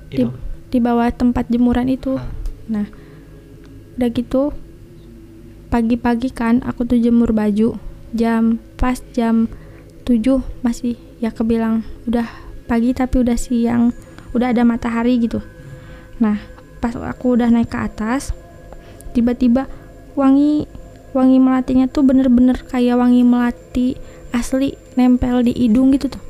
di, 0.08 0.24
itu. 0.24 0.32
di 0.72 0.80
bawah 0.80 1.12
tempat 1.12 1.48
jemuran 1.52 1.92
itu 1.92 2.16
Ah. 2.16 2.28
Nah, 2.70 2.86
udah 3.98 4.10
gitu 4.14 4.54
pagi-pagi 5.74 6.30
kan 6.30 6.62
aku 6.62 6.86
tuh 6.86 7.02
jemur 7.02 7.34
baju 7.34 7.82
jam 8.14 8.62
pas 8.78 9.02
jam 9.14 9.50
7 10.06 10.42
masih 10.62 10.98
ya 11.22 11.30
kebilang 11.30 11.86
udah 12.06 12.26
pagi 12.66 12.94
tapi 12.94 13.22
udah 13.22 13.38
siang 13.38 13.94
udah 14.34 14.54
ada 14.54 14.66
matahari 14.66 15.18
gitu 15.22 15.42
nah 16.22 16.38
pas 16.80 16.96
aku 16.96 17.36
udah 17.36 17.52
naik 17.52 17.72
ke 17.72 17.80
atas 17.80 18.32
tiba-tiba 19.12 19.68
wangi 20.16 20.68
wangi 21.12 21.38
melatinya 21.42 21.90
tuh 21.90 22.06
bener-bener 22.06 22.56
kayak 22.68 23.00
wangi 23.00 23.26
melati 23.26 23.98
asli 24.32 24.78
nempel 24.94 25.42
di 25.42 25.54
hidung 25.56 25.92
gitu 25.96 26.12
tuh. 26.12 26.24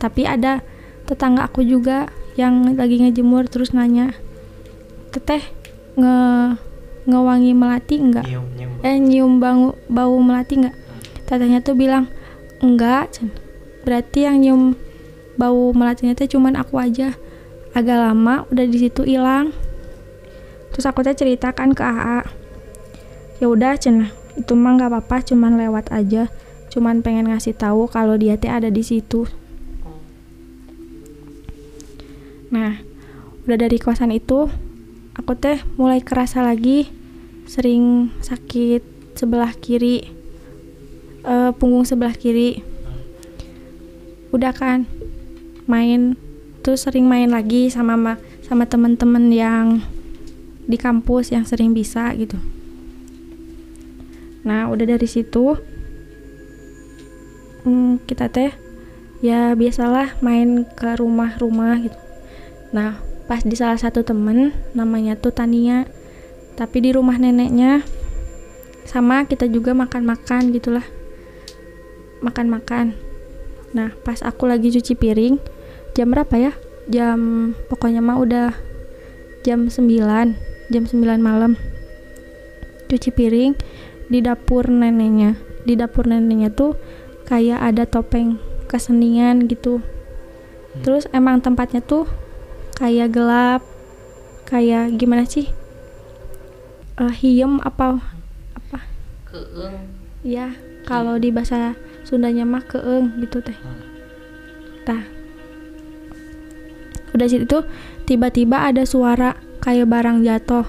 Tapi 0.00 0.24
ada 0.26 0.64
tetangga 1.04 1.46
aku 1.46 1.62
juga 1.62 2.08
yang 2.40 2.72
lagi 2.78 2.96
ngejemur 2.96 3.44
terus 3.44 3.76
nanya 3.76 4.16
teteh 5.12 5.44
nge 6.00 6.16
ngewangi 7.04 7.52
melati 7.52 8.00
enggak 8.00 8.24
Nyium, 8.24 8.46
nyium. 8.56 8.72
eh 8.80 8.96
nyium 8.96 9.32
bau 9.36 9.76
bau 9.92 10.16
melati 10.22 10.64
enggak 10.64 10.76
tetehnya 11.28 11.60
tuh 11.60 11.76
bilang 11.76 12.08
enggak 12.64 13.20
berarti 13.84 14.24
yang 14.24 14.40
nyium 14.40 14.62
bau 15.36 15.76
melatinya 15.76 16.16
teh 16.16 16.30
cuman 16.30 16.56
aku 16.56 16.80
aja 16.80 17.12
agak 17.72 17.98
lama 17.98 18.44
udah 18.52 18.64
di 18.68 18.78
situ 18.78 19.04
hilang. 19.04 19.52
Terus 20.72 20.88
aku 20.88 21.04
teh 21.04 21.16
ceritakan 21.16 21.76
ke 21.76 21.84
AA 21.84 22.20
ya 23.42 23.50
udah 23.50 23.74
cenah 23.74 24.14
itu 24.38 24.54
mah 24.54 24.78
nggak 24.78 24.88
apa-apa 24.92 25.16
cuman 25.32 25.58
lewat 25.60 25.92
aja. 25.92 26.28
Cuman 26.72 27.04
pengen 27.04 27.28
ngasih 27.28 27.52
tahu 27.52 27.90
kalau 27.90 28.16
dia 28.16 28.40
teh 28.40 28.48
ada 28.48 28.72
di 28.72 28.80
situ. 28.80 29.28
Nah 32.52 32.80
udah 33.44 33.58
dari 33.58 33.76
kosan 33.76 34.14
itu 34.14 34.48
aku 35.18 35.32
teh 35.36 35.60
mulai 35.76 36.00
kerasa 36.00 36.40
lagi 36.40 36.88
sering 37.44 38.14
sakit 38.22 38.80
sebelah 39.18 39.52
kiri 39.58 40.06
eh, 41.24 41.50
punggung 41.56 41.84
sebelah 41.84 42.16
kiri. 42.16 42.64
Udah 44.32 44.56
kan 44.56 44.88
main 45.68 46.16
terus 46.62 46.86
sering 46.86 47.10
main 47.10 47.28
lagi 47.28 47.66
sama 47.68 47.98
ma- 47.98 48.22
sama 48.46 48.64
temen-temen 48.70 49.34
yang 49.34 49.66
di 50.62 50.78
kampus 50.78 51.34
yang 51.34 51.42
sering 51.42 51.74
bisa 51.74 52.14
gitu. 52.14 52.38
Nah 54.46 54.70
udah 54.70 54.86
dari 54.94 55.08
situ 55.10 55.58
hmm, 57.66 58.06
kita 58.06 58.30
teh 58.30 58.54
ya 59.22 59.54
biasalah 59.58 60.18
main 60.22 60.62
ke 60.66 60.98
rumah-rumah 60.98 61.82
gitu. 61.82 61.98
Nah 62.70 63.02
pas 63.26 63.42
di 63.42 63.54
salah 63.58 63.78
satu 63.78 64.06
temen 64.06 64.54
namanya 64.74 65.18
tuh 65.18 65.34
Tania. 65.34 65.86
Tapi 66.52 66.84
di 66.84 66.90
rumah 66.92 67.16
neneknya 67.16 67.82
sama 68.86 69.24
kita 69.26 69.50
juga 69.50 69.74
makan-makan 69.74 70.52
gitulah. 70.54 70.84
Makan-makan. 72.22 72.94
Nah 73.74 73.94
pas 74.06 74.22
aku 74.22 74.46
lagi 74.46 74.70
cuci 74.70 74.94
piring 74.94 75.51
jam 75.92 76.08
berapa 76.12 76.34
ya? 76.36 76.52
Jam 76.90 77.52
pokoknya 77.70 78.02
mah 78.02 78.18
udah 78.18 78.50
jam 79.46 79.68
9 79.68 80.52
jam 80.72 80.84
9 80.88 81.20
malam. 81.20 81.58
Cuci 82.88 83.12
piring 83.12 83.52
di 84.08 84.18
dapur 84.24 84.68
neneknya. 84.72 85.36
Di 85.62 85.76
dapur 85.76 86.08
neneknya 86.08 86.50
tuh 86.52 86.74
kayak 87.28 87.60
ada 87.60 87.84
topeng 87.84 88.40
kesenian 88.66 89.46
gitu. 89.46 89.84
Terus 90.80 91.04
emang 91.12 91.44
tempatnya 91.44 91.84
tuh 91.84 92.08
kayak 92.80 93.12
gelap 93.12 93.62
kayak 94.48 94.96
gimana 94.96 95.28
sih? 95.28 95.52
Eh 96.96 97.14
hiem 97.20 97.60
apa 97.60 98.00
apa? 98.56 98.80
Keeng. 99.28 99.76
Ya 100.24 100.56
kalau 100.88 101.20
di 101.20 101.28
bahasa 101.28 101.76
Sundanya 102.02 102.42
mah 102.42 102.64
keeng 102.64 103.20
gitu 103.22 103.44
teh. 103.44 103.56
Tah 104.82 105.11
udah 107.22 107.30
situ 107.30 107.58
tiba-tiba 108.02 108.66
ada 108.66 108.82
suara 108.82 109.38
kayak 109.62 109.86
barang 109.86 110.26
jatuh. 110.26 110.66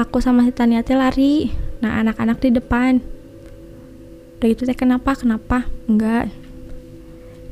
Aku 0.00 0.24
sama 0.24 0.48
si 0.48 0.56
Tania 0.56 0.80
teh 0.80 0.96
lari. 0.96 1.52
Nah 1.84 2.00
anak-anak 2.00 2.40
di 2.40 2.48
depan. 2.56 3.04
Udah 4.40 4.48
gitu 4.48 4.64
teh 4.64 4.72
kenapa? 4.72 5.12
Kenapa? 5.12 5.68
Enggak. 5.84 6.32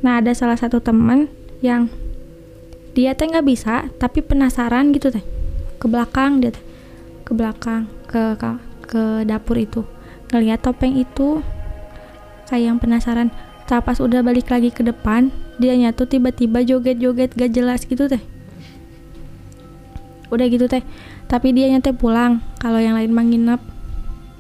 Nah 0.01 0.25
ada 0.25 0.33
salah 0.33 0.57
satu 0.57 0.81
teman 0.81 1.29
yang 1.61 1.93
dia 2.97 3.13
teh 3.13 3.29
nggak 3.29 3.45
bisa 3.45 3.93
tapi 4.01 4.25
penasaran 4.25 4.97
gitu 4.97 5.13
teh. 5.13 5.21
Ke 5.77 5.85
belakang 5.85 6.41
dia 6.41 6.57
teh. 6.57 6.65
Ke 7.29 7.37
belakang 7.37 7.93
ke 8.09 8.41
ke, 8.41 8.49
ke 8.89 9.03
dapur 9.29 9.61
itu. 9.61 9.85
Ngelihat 10.33 10.65
topeng 10.65 10.97
itu. 10.97 11.45
Kayak 12.49 12.73
yang 12.73 12.79
penasaran. 12.81 13.29
Tak 13.69 13.85
pas 13.85 14.01
udah 14.01 14.25
balik 14.25 14.49
lagi 14.49 14.73
ke 14.73 14.81
depan 14.81 15.29
dia 15.61 15.77
tuh 15.93 16.09
tiba-tiba 16.09 16.65
joget-joget 16.65 17.37
gak 17.37 17.53
jelas 17.53 17.85
gitu 17.85 18.09
teh. 18.09 18.23
Udah 20.33 20.47
gitu 20.49 20.65
teh 20.67 20.81
tapi 21.31 21.55
dia 21.55 21.71
teh 21.79 21.95
pulang 21.95 22.43
kalau 22.59 22.83
yang 22.83 22.99
lain 22.99 23.15
mah 23.15 23.23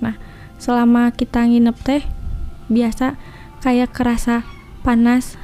nah 0.03 0.19
selama 0.59 1.15
kita 1.15 1.47
nginep 1.47 1.77
teh 1.87 2.03
biasa 2.67 3.15
kayak 3.63 3.95
kerasa 3.95 4.43
panas 4.83 5.39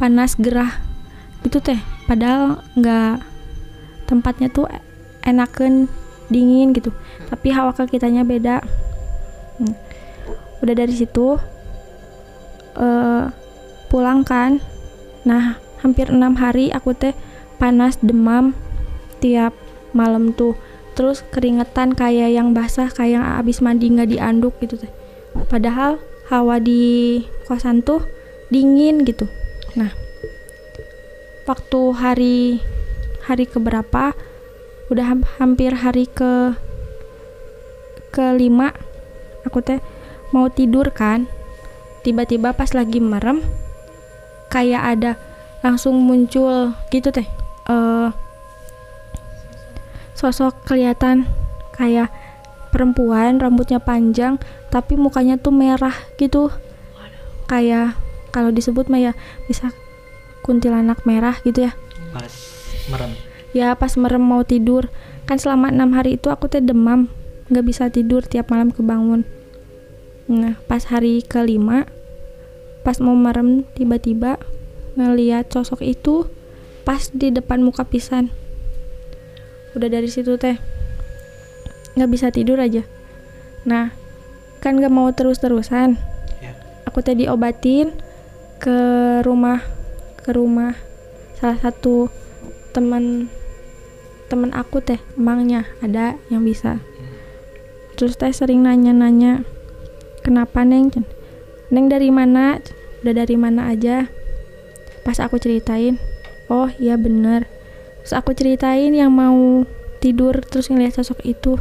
panas 0.00 0.32
gerah 0.40 0.80
gitu 1.44 1.60
teh. 1.60 1.76
Padahal 2.08 2.64
nggak 2.72 3.20
tempatnya 4.08 4.48
tuh 4.48 4.64
enakan 5.26 5.92
dingin 6.32 6.72
gitu. 6.72 6.88
Tapi 7.28 7.52
hawa 7.52 7.76
ke 7.76 7.84
kitanya 7.98 8.24
beda. 8.24 8.64
Hmm. 9.58 9.74
udah 10.62 10.74
dari 10.74 10.94
situ 10.94 11.34
eh 12.78 13.24
pulang 13.90 14.22
kan 14.22 14.62
nah 15.28 15.60
hampir 15.84 16.08
enam 16.08 16.32
hari 16.40 16.72
aku 16.72 16.96
teh 16.96 17.12
panas 17.60 18.00
demam 18.00 18.56
tiap 19.20 19.52
malam 19.92 20.32
tuh. 20.32 20.56
Terus 20.96 21.22
keringetan 21.30 21.94
kayak 21.94 22.32
yang 22.34 22.56
basah 22.56 22.88
kayak 22.90 23.20
yang 23.20 23.26
abis 23.38 23.60
mandi 23.60 23.92
nggak 23.92 24.08
dianduk 24.08 24.56
gitu 24.64 24.80
teh. 24.80 24.90
Padahal 25.52 26.00
hawa 26.32 26.58
di 26.58 27.20
kosan 27.44 27.84
tuh 27.84 28.02
dingin 28.48 29.04
gitu. 29.04 29.28
Nah 29.76 29.92
waktu 31.44 31.80
hari 31.92 32.38
hari 33.28 33.44
keberapa? 33.44 34.16
Udah 34.88 35.04
ham- 35.04 35.28
hampir 35.36 35.76
hari 35.76 36.08
ke 36.08 36.56
kelima 38.08 38.72
aku 39.44 39.60
teh 39.60 39.84
mau 40.32 40.48
tidur 40.48 40.88
kan. 40.90 41.28
Tiba-tiba 42.02 42.56
pas 42.56 42.72
lagi 42.72 42.98
merem 43.04 43.44
kayak 44.48 44.82
ada 44.96 45.12
langsung 45.60 46.00
muncul 46.00 46.72
gitu 46.92 47.08
teh. 47.12 47.28
Eh 47.68 48.10
sosok 50.18 50.66
kelihatan 50.66 51.30
kayak 51.78 52.10
perempuan 52.74 53.38
rambutnya 53.38 53.78
panjang 53.78 54.34
tapi 54.68 54.98
mukanya 54.98 55.38
tuh 55.38 55.54
merah 55.54 55.94
gitu. 56.18 56.50
Kayak 57.48 57.96
kalau 58.34 58.52
disebut 58.52 58.92
mah 58.92 59.00
ya 59.00 59.12
bisa 59.46 59.72
kuntilanak 60.44 61.06
merah 61.08 61.38
gitu 61.46 61.70
ya. 61.70 61.72
Pas 62.12 62.32
merem. 62.90 63.12
Ya 63.56 63.72
pas 63.78 63.94
merem 63.96 64.20
mau 64.20 64.42
tidur. 64.44 64.90
Kan 65.24 65.40
selama 65.40 65.68
enam 65.68 65.92
hari 65.96 66.16
itu 66.20 66.28
aku 66.28 66.48
teh 66.48 66.60
demam. 66.60 67.08
Nggak 67.48 67.64
bisa 67.64 67.84
tidur 67.88 68.24
tiap 68.26 68.52
malam 68.52 68.68
kebangun. 68.68 69.24
Nah 70.28 70.60
pas 70.68 70.84
hari 70.92 71.24
kelima 71.24 71.88
pas 72.88 73.04
mau 73.04 73.12
merem 73.12 73.68
tiba-tiba 73.76 74.40
ngeliat 74.96 75.52
sosok 75.52 75.84
itu 75.84 76.24
pas 76.88 77.12
di 77.12 77.28
depan 77.28 77.60
muka 77.60 77.84
pisan. 77.84 78.32
Udah 79.76 79.92
dari 79.92 80.08
situ 80.08 80.40
teh. 80.40 80.56
Nggak 82.00 82.08
bisa 82.08 82.32
tidur 82.32 82.56
aja. 82.56 82.88
Nah 83.68 83.92
kan 84.64 84.80
nggak 84.80 84.88
mau 84.88 85.12
terus-terusan. 85.12 86.00
Ya 86.40 86.56
aku 86.88 87.04
teh 87.04 87.12
diobatin 87.12 87.92
ke 88.56 88.80
rumah 89.20 89.60
ke 90.24 90.32
rumah 90.32 90.72
salah 91.36 91.60
satu 91.60 92.08
teman 92.72 93.28
teman 94.32 94.48
aku 94.56 94.80
teh 94.80 94.96
emangnya 95.12 95.68
ada 95.84 96.16
yang 96.32 96.40
bisa. 96.40 96.80
Terus 98.00 98.16
teh 98.16 98.32
sering 98.32 98.64
nanya-nanya 98.64 99.44
kenapa 100.24 100.64
neng? 100.64 100.88
Neng 101.68 101.92
dari 101.92 102.08
mana 102.08 102.56
udah 103.00 103.14
dari 103.14 103.34
mana 103.34 103.68
aja? 103.68 104.10
Pas 105.02 105.18
aku 105.18 105.36
ceritain 105.36 105.96
oh 106.46 106.68
iya 106.76 106.94
bener. 106.94 107.46
Terus 108.00 108.14
aku 108.14 108.32
ceritain 108.32 108.90
yang 108.90 109.10
mau 109.10 109.64
tidur 109.98 110.40
terus 110.40 110.68
ngeliat 110.68 110.94
sosok 110.94 111.22
itu. 111.22 111.56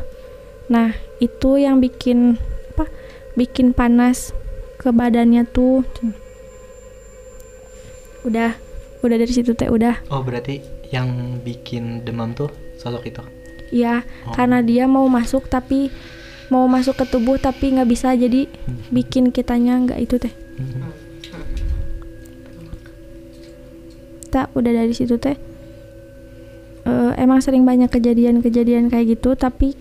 Nah 0.67 0.91
itu 1.17 1.57
yang 1.57 1.77
bikin 1.77 2.37
apa 2.71 2.87
bikin 3.33 3.71
panas 3.71 4.31
ke 4.77 4.89
badannya 4.89 5.43
tuh. 5.43 5.83
Udah 8.23 8.57
udah 8.99 9.15
dari 9.15 9.29
situ 9.29 9.53
teh 9.53 9.69
udah. 9.69 10.01
Oh 10.09 10.21
berarti 10.21 10.59
yang 10.89 11.09
bikin 11.41 12.01
demam 12.01 12.31
tuh 12.31 12.49
sosok 12.75 13.03
itu? 13.05 13.23
Ya 13.69 14.07
Oh. 14.23 14.31
karena 14.31 14.63
dia 14.63 14.87
mau 14.87 15.05
masuk 15.07 15.47
tapi 15.47 15.91
mau 16.47 16.63
masuk 16.65 16.95
ke 16.95 17.05
tubuh 17.05 17.35
tapi 17.35 17.75
nggak 17.75 17.89
bisa 17.89 18.15
jadi 18.15 18.47
Hmm. 18.47 18.79
bikin 18.89 19.29
kitanya 19.29 19.75
nggak 19.77 19.99
itu 19.99 20.15
teh. 20.17 20.31
Hmm. 20.55 20.91
Tak 24.27 24.51
udah 24.53 24.71
dari 24.71 24.93
situ 24.93 25.15
teh 25.17 25.35
eh, 26.87 27.11
emang 27.19 27.43
sering 27.43 27.67
banyak 27.67 27.91
kejadian-kejadian 27.91 28.87
kayak 28.87 29.17
gitu 29.19 29.35
tapi 29.35 29.75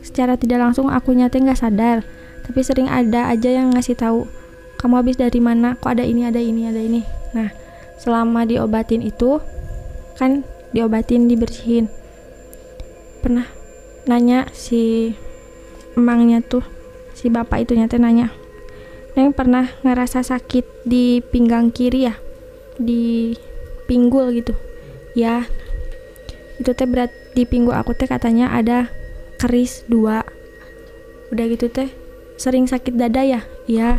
secara 0.00 0.34
tidak 0.40 0.64
langsung 0.64 0.88
aku 0.88 1.12
nyata 1.12 1.36
nggak 1.38 1.60
sadar. 1.60 2.02
Tapi 2.40 2.60
sering 2.64 2.88
ada 2.90 3.30
aja 3.30 3.52
yang 3.52 3.70
ngasih 3.76 3.94
tahu 3.94 4.26
kamu 4.80 5.04
habis 5.04 5.16
dari 5.20 5.38
mana? 5.38 5.76
Kok 5.76 5.92
ada 5.92 6.02
ini 6.02 6.26
ada 6.26 6.40
ini 6.40 6.66
ada 6.66 6.80
ini? 6.80 7.04
Nah 7.36 7.52
selama 8.00 8.48
diobatin 8.48 9.04
itu 9.04 9.38
kan 10.16 10.42
diobatin 10.72 11.28
dibersihin. 11.28 11.92
Pernah 13.20 13.46
nanya 14.08 14.48
si 14.56 15.12
emangnya 15.94 16.40
tuh 16.40 16.64
si 17.12 17.28
bapak 17.28 17.68
itu 17.68 17.76
nyata 17.76 18.00
nanya 18.00 18.32
Neng 19.18 19.34
pernah 19.34 19.68
ngerasa 19.82 20.22
sakit 20.22 20.86
di 20.86 21.18
pinggang 21.20 21.74
kiri 21.74 22.06
ya? 22.06 22.14
Di 22.78 23.34
pinggul 23.90 24.30
gitu. 24.30 24.54
Ya 25.18 25.50
itu 26.62 26.70
teh 26.70 26.86
berat 26.86 27.10
di 27.34 27.42
pinggul 27.42 27.74
aku 27.74 27.98
teh 27.98 28.06
katanya 28.06 28.54
ada 28.54 28.86
keris 29.42 29.82
dua. 29.90 30.22
Udah 31.34 31.44
gitu 31.50 31.66
teh 31.66 31.90
sering 32.38 32.70
sakit 32.70 32.94
dada 32.94 33.26
ya? 33.26 33.42
Iya 33.66 33.98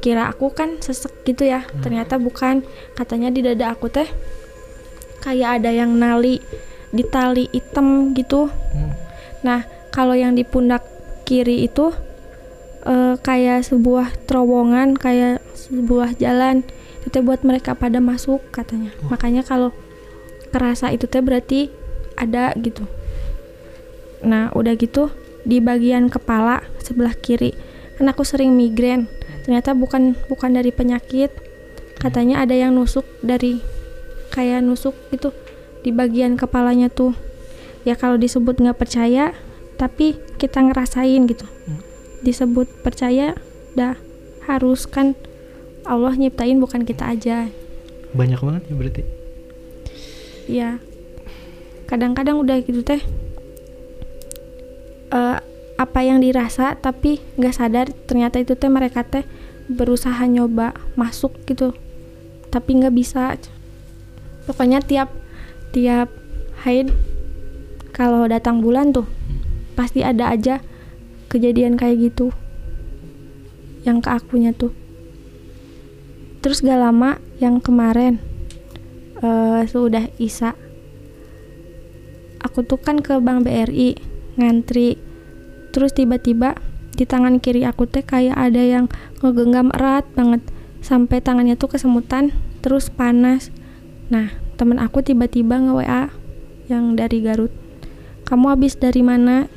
kira 0.00 0.32
aku 0.32 0.48
kan 0.56 0.80
sesek 0.80 1.12
gitu 1.28 1.44
ya. 1.44 1.68
Ternyata 1.84 2.16
bukan. 2.16 2.64
Katanya 2.96 3.28
di 3.28 3.44
dada 3.44 3.76
aku 3.76 3.92
teh 3.92 4.08
kayak 5.20 5.60
ada 5.60 5.70
yang 5.76 5.92
nali 6.00 6.40
di 6.88 7.04
tali 7.04 7.52
hitam 7.52 8.16
gitu. 8.16 8.48
Hmm. 8.48 8.96
nah 9.38 9.62
kalau 9.94 10.18
yang 10.18 10.34
di 10.34 10.42
pundak 10.42 10.82
kiri 11.22 11.68
itu 11.68 11.92
eh, 12.86 13.14
kayak 13.20 13.66
sebuah 13.66 14.14
terowongan 14.24 14.96
kayak 14.96 15.44
sebuah 15.54 16.16
jalan 16.16 16.64
itu 17.08 17.16
teh 17.16 17.24
buat 17.24 17.40
mereka 17.40 17.72
pada 17.72 18.04
masuk 18.04 18.44
katanya. 18.52 18.92
Makanya 19.08 19.40
kalau 19.40 19.72
kerasa 20.52 20.92
itu 20.92 21.08
teh 21.08 21.24
berarti 21.24 21.72
ada 22.20 22.52
gitu. 22.60 22.84
Nah 24.20 24.52
udah 24.52 24.76
gitu 24.76 25.08
di 25.48 25.64
bagian 25.64 26.12
kepala 26.12 26.60
sebelah 26.84 27.16
kiri 27.16 27.56
kan 27.96 28.12
aku 28.12 28.28
sering 28.28 28.52
migrain. 28.52 29.08
Ternyata 29.48 29.72
bukan 29.72 30.20
bukan 30.28 30.52
dari 30.52 30.68
penyakit. 30.68 31.32
Katanya 31.96 32.44
ada 32.44 32.52
yang 32.52 32.76
nusuk 32.76 33.08
dari 33.24 33.64
kayak 34.30 34.60
nusuk 34.60 34.92
gitu 35.08 35.32
di 35.80 35.88
bagian 35.88 36.36
kepalanya 36.36 36.92
tuh. 36.92 37.16
Ya 37.88 37.96
kalau 37.96 38.20
disebut 38.20 38.60
nggak 38.60 38.76
percaya 38.76 39.32
tapi 39.80 40.20
kita 40.36 40.60
ngerasain 40.60 41.24
gitu. 41.24 41.48
Disebut 42.20 42.68
percaya 42.84 43.32
dah 43.72 43.96
harus 44.44 44.84
kan 44.84 45.16
Allah 45.88 46.12
nyiptain 46.12 46.60
bukan 46.60 46.84
kita 46.84 47.08
aja. 47.16 47.48
Banyak 48.12 48.40
banget 48.44 48.62
ya 48.68 48.74
berarti. 48.76 49.02
Ya 50.44 50.70
kadang-kadang 51.88 52.44
udah 52.44 52.60
gitu 52.60 52.84
teh 52.84 53.00
eh, 55.08 55.38
apa 55.80 56.00
yang 56.04 56.20
dirasa 56.20 56.76
tapi 56.76 57.24
nggak 57.40 57.54
sadar 57.56 57.88
ternyata 58.04 58.36
itu 58.44 58.52
teh 58.52 58.68
mereka 58.68 59.00
teh 59.08 59.24
berusaha 59.72 60.20
nyoba 60.28 60.76
masuk 61.00 61.32
gitu 61.48 61.72
tapi 62.52 62.76
nggak 62.76 62.92
bisa. 62.92 63.40
Pokoknya 64.44 64.84
tiap 64.84 65.08
tiap 65.72 66.12
haid 66.68 66.92
kalau 67.96 68.28
datang 68.28 68.60
bulan 68.60 68.92
tuh 68.92 69.08
pasti 69.72 70.04
ada 70.04 70.28
aja 70.28 70.60
kejadian 71.32 71.80
kayak 71.80 72.12
gitu 72.12 72.32
yang 73.84 74.00
ke 74.04 74.08
akunya 74.10 74.52
tuh 74.52 74.72
terus 76.38 76.62
gak 76.62 76.78
lama 76.78 77.18
yang 77.42 77.58
kemarin 77.58 78.22
eh 79.18 79.62
sudah 79.66 80.06
Isa. 80.22 80.54
Aku 82.38 82.62
tuh 82.62 82.78
kan 82.78 83.02
ke 83.02 83.18
Bank 83.18 83.42
BRI 83.46 83.98
ngantri. 84.38 84.94
Terus 85.74 85.90
tiba-tiba 85.90 86.54
di 86.94 87.04
tangan 87.06 87.42
kiri 87.42 87.66
aku 87.66 87.86
teh 87.86 88.02
kayak 88.02 88.38
ada 88.38 88.62
yang 88.62 88.86
ngegenggam 89.22 89.74
erat 89.74 90.06
banget. 90.14 90.42
Sampai 90.78 91.18
tangannya 91.18 91.58
tuh 91.58 91.74
kesemutan 91.74 92.30
terus 92.62 92.94
panas. 92.94 93.50
Nah 94.06 94.30
temen 94.54 94.78
aku 94.78 95.02
tiba-tiba 95.02 95.58
nge 95.58 95.72
WA 95.74 96.02
yang 96.70 96.94
dari 96.94 97.18
Garut. 97.26 97.50
Kamu 98.22 98.54
habis 98.54 98.78
dari 98.78 99.02
mana? 99.02 99.50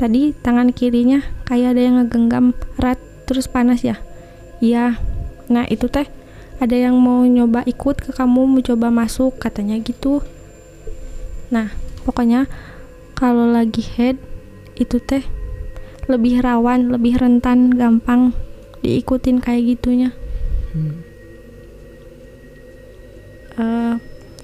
Tadi 0.00 0.32
tangan 0.32 0.72
kirinya 0.72 1.20
kayak 1.46 1.76
ada 1.76 1.82
yang 1.84 1.96
ngegenggam 2.00 2.56
erat 2.80 2.96
terus 3.28 3.44
panas 3.44 3.84
ya? 3.84 4.00
Iya 4.64 4.96
nah 5.50 5.68
itu 5.68 5.86
teh 5.90 6.08
ada 6.62 6.76
yang 6.76 6.96
mau 6.96 7.26
nyoba 7.26 7.66
ikut 7.66 8.00
ke 8.00 8.10
kamu 8.14 8.46
mau 8.46 8.62
coba 8.62 8.88
masuk 8.88 9.36
katanya 9.42 9.74
gitu. 9.82 10.22
Nah 11.50 11.74
pokoknya 12.06 12.46
kalau 13.18 13.50
lagi 13.50 13.82
head 13.82 14.16
itu 14.78 15.02
teh 15.02 15.22
lebih 16.06 16.44
rawan 16.44 16.92
lebih 16.92 17.18
rentan 17.18 17.74
gampang 17.74 18.36
diikutin 18.84 19.40
kayak 19.40 19.76
gitunya. 19.76 20.10
Hmm. 20.76 20.94
Eh, 23.54 23.94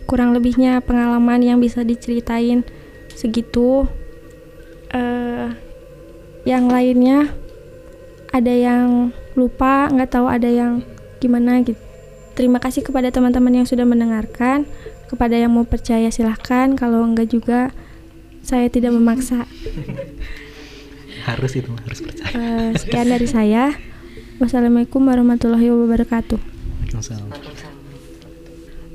kurang 0.06 0.32
lebihnya 0.34 0.82
pengalaman 0.82 1.42
yang 1.42 1.58
bisa 1.58 1.84
diceritain 1.86 2.66
segitu. 3.14 3.86
Eh 4.90 5.70
yang 6.48 6.72
lainnya 6.72 7.36
ada 8.32 8.54
yang 8.54 9.12
lupa 9.40 9.88
nggak 9.88 10.10
tahu 10.12 10.26
ada 10.28 10.46
yang 10.46 10.84
gimana 11.16 11.64
gitu. 11.64 11.80
Terima 12.36 12.60
kasih 12.60 12.84
kepada 12.84 13.08
teman-teman 13.08 13.52
yang 13.62 13.66
sudah 13.68 13.88
mendengarkan. 13.88 14.68
Kepada 15.08 15.34
yang 15.34 15.50
mau 15.50 15.66
percaya 15.66 16.06
silahkan 16.14 16.78
kalau 16.78 17.02
enggak 17.02 17.34
juga 17.34 17.74
saya 18.46 18.70
tidak 18.70 18.94
memaksa. 18.94 19.44
Harus 21.28 21.52
itu 21.52 21.68
harus 21.84 22.00
percaya. 22.00 22.32
Eh, 22.32 22.70
sekian 22.80 23.12
dari 23.12 23.28
saya. 23.28 23.76
Wassalamualaikum 24.40 25.04
warahmatullahi 25.04 25.68
wabarakatuh. 25.68 26.40
Waalaikumsalam. 26.40 27.28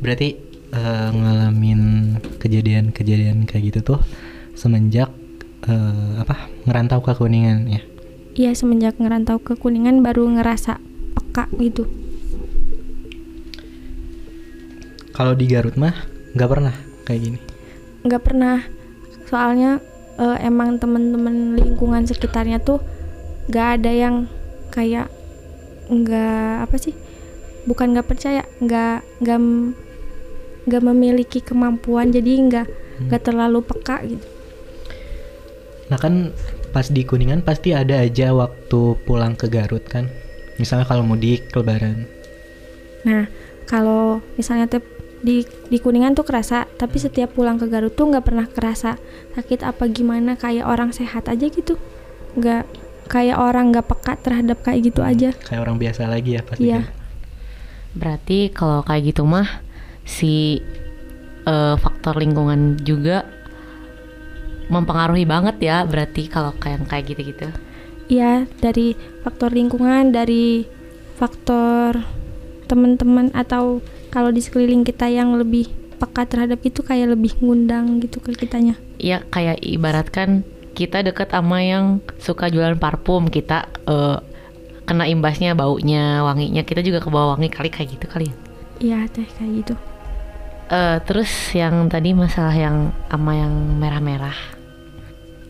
berarti 0.01 0.38
eh, 0.73 1.10
ngalamin 1.13 1.81
kejadian-kejadian 2.41 3.45
kayak 3.45 3.63
gitu 3.71 3.95
tuh 3.95 3.99
semenjak 4.58 5.13
eh, 5.69 6.13
apa 6.17 6.49
ngerantau 6.65 7.05
ke 7.05 7.13
kuningan 7.13 7.69
ya 7.69 7.81
Iya 8.35 8.51
semenjak 8.51 8.99
ngerantau 8.99 9.39
ke 9.39 9.55
Kuningan 9.55 10.03
baru 10.03 10.27
ngerasa 10.27 10.83
peka 11.15 11.47
gitu. 11.55 11.87
kalau 15.15 15.31
di 15.31 15.47
Garut 15.47 15.79
mah 15.79 15.95
nggak 16.35 16.49
pernah 16.51 16.75
kayak 17.07 17.21
gini 17.23 17.39
Nggak 18.05 18.21
pernah. 18.21 18.61
Soalnya 19.25 19.81
eh, 20.21 20.37
emang 20.45 20.77
temen-temen 20.77 21.57
lingkungan 21.57 22.05
sekitarnya 22.05 22.61
tuh 22.61 22.77
nggak 23.49 23.67
ada 23.81 23.91
yang 23.95 24.15
kayak 24.69 25.09
nggak 25.89 26.69
apa 26.69 26.75
sih? 26.77 26.93
Bukan 27.65 27.97
nggak 27.97 28.05
percaya, 28.05 28.45
nggak 28.61 29.01
nggak 29.25 29.39
nggak 30.69 30.83
memiliki 30.85 31.41
kemampuan 31.41 32.13
jadi 32.13 32.31
nggak 32.45 32.67
nggak 33.09 33.21
terlalu 33.25 33.65
peka 33.65 34.05
gitu. 34.05 34.27
Nah 35.89 35.97
kan 35.97 36.29
pas 36.75 36.91
di 36.91 37.07
Kuningan 37.07 37.39
pasti 37.39 37.71
ada 37.71 38.03
aja 38.03 38.35
waktu 38.35 38.99
pulang 39.07 39.39
ke 39.39 39.47
Garut 39.47 39.88
kan. 39.88 40.11
Misalnya 40.59 40.83
kalau 40.83 41.07
mudik 41.07 41.47
lebaran. 41.55 42.03
Nah, 43.07 43.31
kalau 43.63 44.19
misalnya 44.35 44.67
teh 44.67 44.83
di 45.23 45.47
di 45.71 45.79
Kuningan 45.79 46.19
tuh 46.19 46.27
kerasa, 46.27 46.67
tapi 46.75 46.99
setiap 46.99 47.31
pulang 47.31 47.55
ke 47.55 47.71
Garut 47.71 47.95
tuh 47.95 48.11
nggak 48.11 48.27
pernah 48.27 48.43
kerasa 48.51 48.99
sakit 49.39 49.63
apa 49.63 49.88
gimana 49.88 50.35
kayak 50.35 50.67
orang 50.67 50.91
sehat 50.91 51.31
aja 51.31 51.47
gitu. 51.47 51.79
Nggak 52.35 52.67
kayak 53.07 53.39
orang 53.39 53.71
nggak 53.71 53.88
peka 53.88 54.19
terhadap 54.19 54.59
kayak 54.59 54.91
gitu 54.91 54.99
aja. 54.99 55.31
Kayak 55.47 55.63
orang 55.63 55.79
biasa 55.79 56.11
lagi 56.11 56.35
ya 56.35 56.43
pasti. 56.43 56.67
Iya. 56.67 56.83
kan. 56.83 56.91
Berarti 57.95 58.51
kalau 58.51 58.83
kayak 58.83 59.15
gitu 59.15 59.23
mah 59.23 59.47
si 60.03 60.59
eh, 61.47 61.75
faktor 61.79 62.19
lingkungan 62.19 62.83
juga 62.83 63.23
mempengaruhi 64.67 65.26
banget 65.28 65.55
ya 65.61 65.86
berarti 65.86 66.28
kalau 66.30 66.53
kayak 66.57 66.88
kayak 66.89 67.05
gitu-gitu. 67.13 67.47
Iya, 68.05 68.45
dari 68.61 68.93
faktor 69.26 69.49
lingkungan, 69.53 70.13
dari 70.13 70.70
faktor 71.18 72.05
teman-teman 72.70 73.34
atau 73.34 73.82
kalau 74.13 74.30
di 74.30 74.41
sekeliling 74.41 74.86
kita 74.86 75.09
yang 75.09 75.38
lebih 75.38 75.70
peka 75.95 76.28
terhadap 76.28 76.59
itu 76.61 76.84
kayak 76.84 77.16
lebih 77.18 77.34
ngundang 77.39 78.03
gitu 78.03 78.20
ke 78.22 78.36
kitanya. 78.36 78.76
Iya 78.99 79.24
kayak 79.32 79.63
ibaratkan 79.63 80.43
kita 80.76 81.01
deket 81.07 81.32
sama 81.32 81.63
yang 81.63 82.03
suka 82.20 82.51
jualan 82.51 82.76
parfum 82.76 83.32
kita 83.32 83.72
eh, 83.88 84.18
kena 84.86 85.09
imbasnya 85.09 85.57
baunya 85.57 86.22
wanginya 86.22 86.61
kita 86.61 86.86
juga 86.86 87.01
ke 87.01 87.09
bawah 87.09 87.36
wangi 87.38 87.49
kali 87.49 87.74
kayak 87.74 87.97
gitu 87.97 88.05
kali 88.05 88.26
ya. 88.30 88.36
Iya, 88.76 88.99
teh 89.07 89.26
kayak 89.39 89.51
gitu. 89.63 89.74
Eh, 90.66 90.97
terus 91.05 91.30
yang 91.53 91.86
tadi 91.93 92.18
masalah 92.18 92.57
yang 92.57 92.89
sama 93.05 93.38
yang 93.38 93.53
merah-merah. 93.78 94.34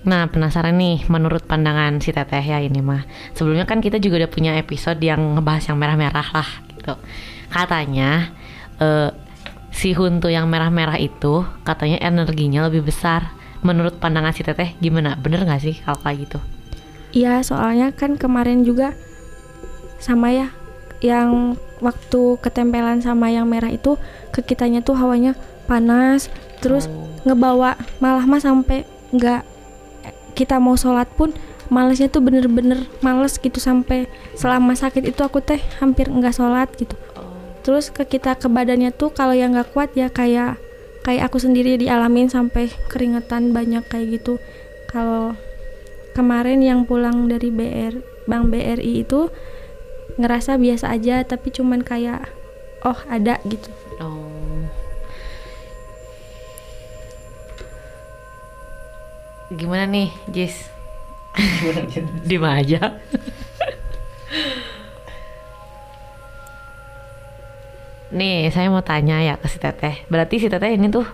Nah, 0.05 0.27
penasaran 0.27 0.75
nih 0.75 1.07
menurut 1.07 1.47
pandangan 1.47 2.03
si 2.03 2.11
Teteh 2.11 2.43
ya 2.43 2.59
ini 2.59 2.83
mah. 2.83 3.07
Sebelumnya 3.31 3.63
kan 3.63 3.79
kita 3.79 3.95
juga 3.95 4.21
udah 4.21 4.31
punya 4.31 4.51
episode 4.59 4.99
yang 4.99 5.39
ngebahas 5.39 5.71
yang 5.71 5.77
merah-merah 5.79 6.27
lah 6.35 6.49
gitu. 6.67 6.99
Katanya 7.47 8.35
eh, 8.83 9.09
si 9.71 9.95
Huntu 9.95 10.27
yang 10.27 10.51
merah-merah 10.51 10.99
itu 10.99 11.47
katanya 11.63 12.03
energinya 12.03 12.67
lebih 12.67 12.83
besar. 12.83 13.31
Menurut 13.63 13.95
pandangan 14.03 14.35
si 14.35 14.43
Teteh 14.43 14.75
gimana? 14.83 15.15
Bener 15.15 15.47
nggak 15.47 15.63
sih 15.63 15.79
kalau 15.79 15.97
kayak 16.03 16.27
gitu? 16.27 16.39
Iya, 17.15 17.39
soalnya 17.39 17.95
kan 17.95 18.19
kemarin 18.19 18.67
juga 18.67 18.91
sama 19.95 20.35
ya 20.35 20.51
yang 21.03 21.59
waktu 21.83 22.39
ketempelan 22.39 23.03
sama 23.03 23.31
yang 23.31 23.47
merah 23.47 23.71
itu 23.71 23.99
ke 24.31 24.43
kitanya 24.43 24.79
tuh 24.79 24.95
hawanya 24.95 25.35
panas, 25.67 26.31
terus 26.63 26.87
ngebawa 27.27 27.75
malah 27.99 28.23
mah 28.23 28.39
sampai 28.39 28.87
nggak 29.11 29.43
kita 30.35 30.59
mau 30.59 30.75
sholat 30.75 31.07
pun 31.15 31.31
malesnya 31.71 32.11
tuh 32.11 32.21
bener-bener 32.21 32.85
males 33.01 33.41
gitu 33.41 33.57
sampai 33.57 34.05
selama 34.37 34.77
sakit 34.77 35.01
itu 35.09 35.21
aku 35.25 35.41
teh 35.41 35.59
hampir 35.81 36.11
nggak 36.11 36.35
sholat 36.35 36.69
gitu. 36.77 36.93
Terus 37.65 37.89
ke 37.89 38.05
kita 38.05 38.37
ke 38.37 38.45
badannya 38.45 38.93
tuh 38.93 39.09
kalau 39.09 39.33
yang 39.33 39.57
nggak 39.57 39.73
kuat 39.73 39.97
ya 39.97 40.13
kayak 40.13 40.61
kayak 41.01 41.29
aku 41.29 41.41
sendiri 41.41 41.81
dialamin 41.81 42.29
sampai 42.29 42.69
keringetan 42.89 43.49
banyak 43.53 43.81
kayak 43.89 44.21
gitu. 44.21 44.37
Kalau 44.93 45.33
kemarin 46.13 46.61
yang 46.61 46.85
pulang 46.85 47.25
dari 47.25 47.49
BR 47.49 47.97
Bank 48.29 48.53
BRI 48.53 49.05
itu 49.05 49.33
ngerasa 50.15 50.55
biasa 50.55 50.91
aja 50.95 51.23
tapi 51.27 51.51
cuman 51.51 51.83
kayak 51.83 52.31
oh 52.83 52.99
ada 53.11 53.39
gitu 53.47 53.71
Oh. 53.95 54.67
Gimana 59.55 59.87
nih, 59.87 60.11
Jis? 60.27 60.67
Di 62.27 62.35
aja. 62.41 62.99
nih, 68.15 68.47
saya 68.47 68.71
mau 68.71 68.79
tanya 68.79 69.19
ya 69.19 69.35
ke 69.35 69.47
si 69.51 69.59
Teteh. 69.59 70.07
Berarti 70.07 70.39
si 70.39 70.47
Teteh 70.47 70.75
ini 70.75 70.87
tuh 70.91 71.07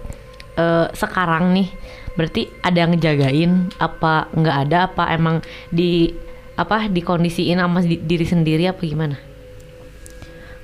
eh, 0.57 0.87
sekarang 0.93 1.53
nih, 1.53 1.69
berarti 2.17 2.49
ada 2.61 2.77
yang 2.85 2.91
ngejagain 2.93 3.51
apa 3.81 4.29
nggak 4.33 4.57
ada 4.69 4.77
apa 4.89 5.03
emang 5.13 5.41
di 5.73 6.13
apa 6.55 6.87
dikondisiin 6.87 7.57
sama 7.57 7.79
di- 7.81 7.99
diri 7.99 8.25
sendiri 8.25 8.67
apa 8.67 8.81
gimana? 8.81 9.17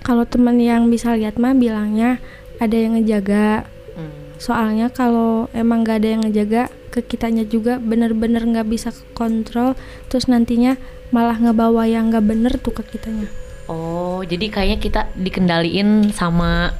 kalau 0.02 0.24
temen 0.24 0.56
yang 0.58 0.88
bisa 0.88 1.14
lihat 1.20 1.36
mah 1.36 1.52
bilangnya 1.52 2.20
ada 2.58 2.76
yang 2.76 2.96
ngejaga 2.96 3.68
Hmm. 3.98 4.38
soalnya 4.38 4.94
kalau 4.94 5.50
emang 5.58 5.82
gak 5.82 6.06
ada 6.06 6.14
yang 6.14 6.22
ngejaga 6.22 6.70
ke 6.94 7.02
kitanya 7.02 7.42
juga 7.42 7.82
bener-bener 7.82 8.46
nggak 8.46 8.70
bisa 8.70 8.94
kontrol 9.14 9.74
terus 10.06 10.30
nantinya 10.30 10.78
malah 11.10 11.34
ngebawa 11.34 11.90
yang 11.90 12.14
nggak 12.14 12.22
bener 12.22 12.54
tuh 12.62 12.78
ke 12.78 12.86
kitanya 12.94 13.26
Oh, 13.68 14.24
jadi 14.24 14.48
kayaknya 14.48 14.78
kita 14.80 15.02
dikendaliin 15.18 16.16
sama 16.16 16.72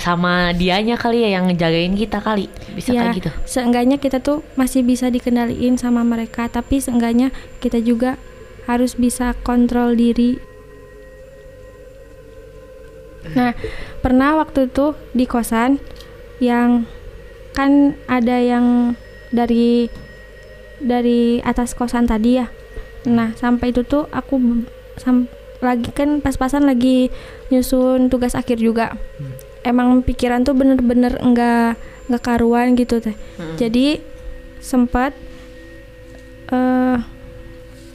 sama 0.00 0.50
dianya 0.56 0.96
kali 0.98 1.22
ya 1.26 1.38
yang 1.38 1.50
ngejagain 1.50 1.94
kita 1.94 2.18
kali. 2.22 2.46
Bisa 2.74 2.94
ya 2.94 3.10
kayak 3.10 3.14
gitu. 3.18 3.30
seenggaknya 3.44 3.96
kita 3.98 4.22
tuh 4.22 4.46
masih 4.54 4.82
bisa 4.86 5.10
dikendaliin 5.10 5.76
sama 5.78 6.02
mereka 6.06 6.46
tapi 6.48 6.78
seenggaknya 6.78 7.34
kita 7.58 7.82
juga 7.82 8.16
harus 8.68 8.94
bisa 8.94 9.32
kontrol 9.42 9.96
diri 9.96 10.36
nah 13.36 13.52
pernah 14.00 14.40
waktu 14.40 14.72
itu 14.72 14.96
di 15.12 15.28
kosan 15.28 15.76
yang 16.40 16.88
kan 17.52 17.98
ada 18.06 18.40
yang 18.40 18.96
dari 19.34 19.90
dari 20.78 21.42
atas 21.42 21.74
kosan 21.74 22.06
tadi 22.06 22.40
ya 22.40 22.46
nah 23.04 23.34
sampai 23.36 23.74
itu 23.74 23.82
tuh 23.84 24.06
aku 24.14 24.64
sam- 24.96 25.28
lagi 25.58 25.90
kan 25.90 26.22
pas-pasan 26.22 26.64
lagi 26.64 27.10
nyusun 27.50 28.06
tugas 28.08 28.38
akhir 28.38 28.62
juga 28.62 28.94
emang 29.68 30.00
pikiran 30.00 30.40
tuh 30.40 30.52
bener-bener 30.52 31.16
enggak 31.20 31.76
nggak 32.08 32.22
karuan 32.24 32.72
gitu 32.72 32.98
teh. 32.98 33.14
Jadi 33.54 34.00
sempat 34.58 35.12
eh 36.48 36.96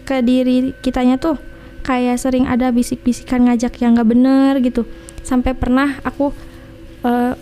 ke 0.04 0.20
diri 0.22 0.72
kitanya 0.80 1.18
tuh 1.18 1.36
kayak 1.82 2.16
sering 2.16 2.46
ada 2.46 2.70
bisik-bisikan 2.70 3.44
ngajak 3.44 3.74
yang 3.80 3.94
nggak 3.94 4.08
bener 4.08 4.52
gitu. 4.62 4.82
Sampai 5.22 5.54
pernah 5.54 5.98
aku 6.02 6.32
eh, 7.02 7.34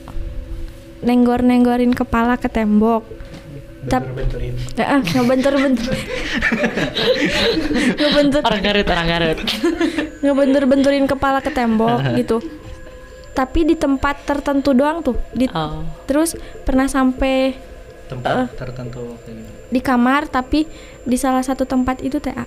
nenggor-nenggorin 1.01 1.91
kepala 1.91 2.35
ke 2.35 2.47
tembok. 2.47 3.03
Tap- 3.81 4.05
Bentur-benturin. 4.05 4.53
Eh, 4.77 4.85
eh, 4.85 5.01
ngebentur-bentur 5.11 5.89
ngebentur 7.97 8.41
Orang 8.41 8.61
Garut, 8.61 8.85
orang 8.85 9.07
Garut. 9.07 9.37
ngebentur-benturin 10.21 11.05
kepala 11.05 11.37
ke 11.41 11.49
tembok 11.49 11.97
gitu 12.19 12.37
tapi 13.31 13.63
di 13.63 13.73
tempat 13.73 14.23
tertentu 14.23 14.71
doang 14.71 14.99
tuh 14.99 15.15
di 15.31 15.47
Oh. 15.47 15.83
terus 16.03 16.35
pernah 16.63 16.85
sampai 16.85 17.55
Tempat 18.05 18.59
tertentu 18.59 19.15
kayak 19.23 19.39
gitu. 19.39 19.51
di 19.69 19.79
kamar 19.79 20.27
tapi 20.27 20.67
di 21.01 21.15
salah 21.15 21.39
satu 21.39 21.63
tempat 21.63 21.99
itu 22.01 22.19
TA 22.19 22.43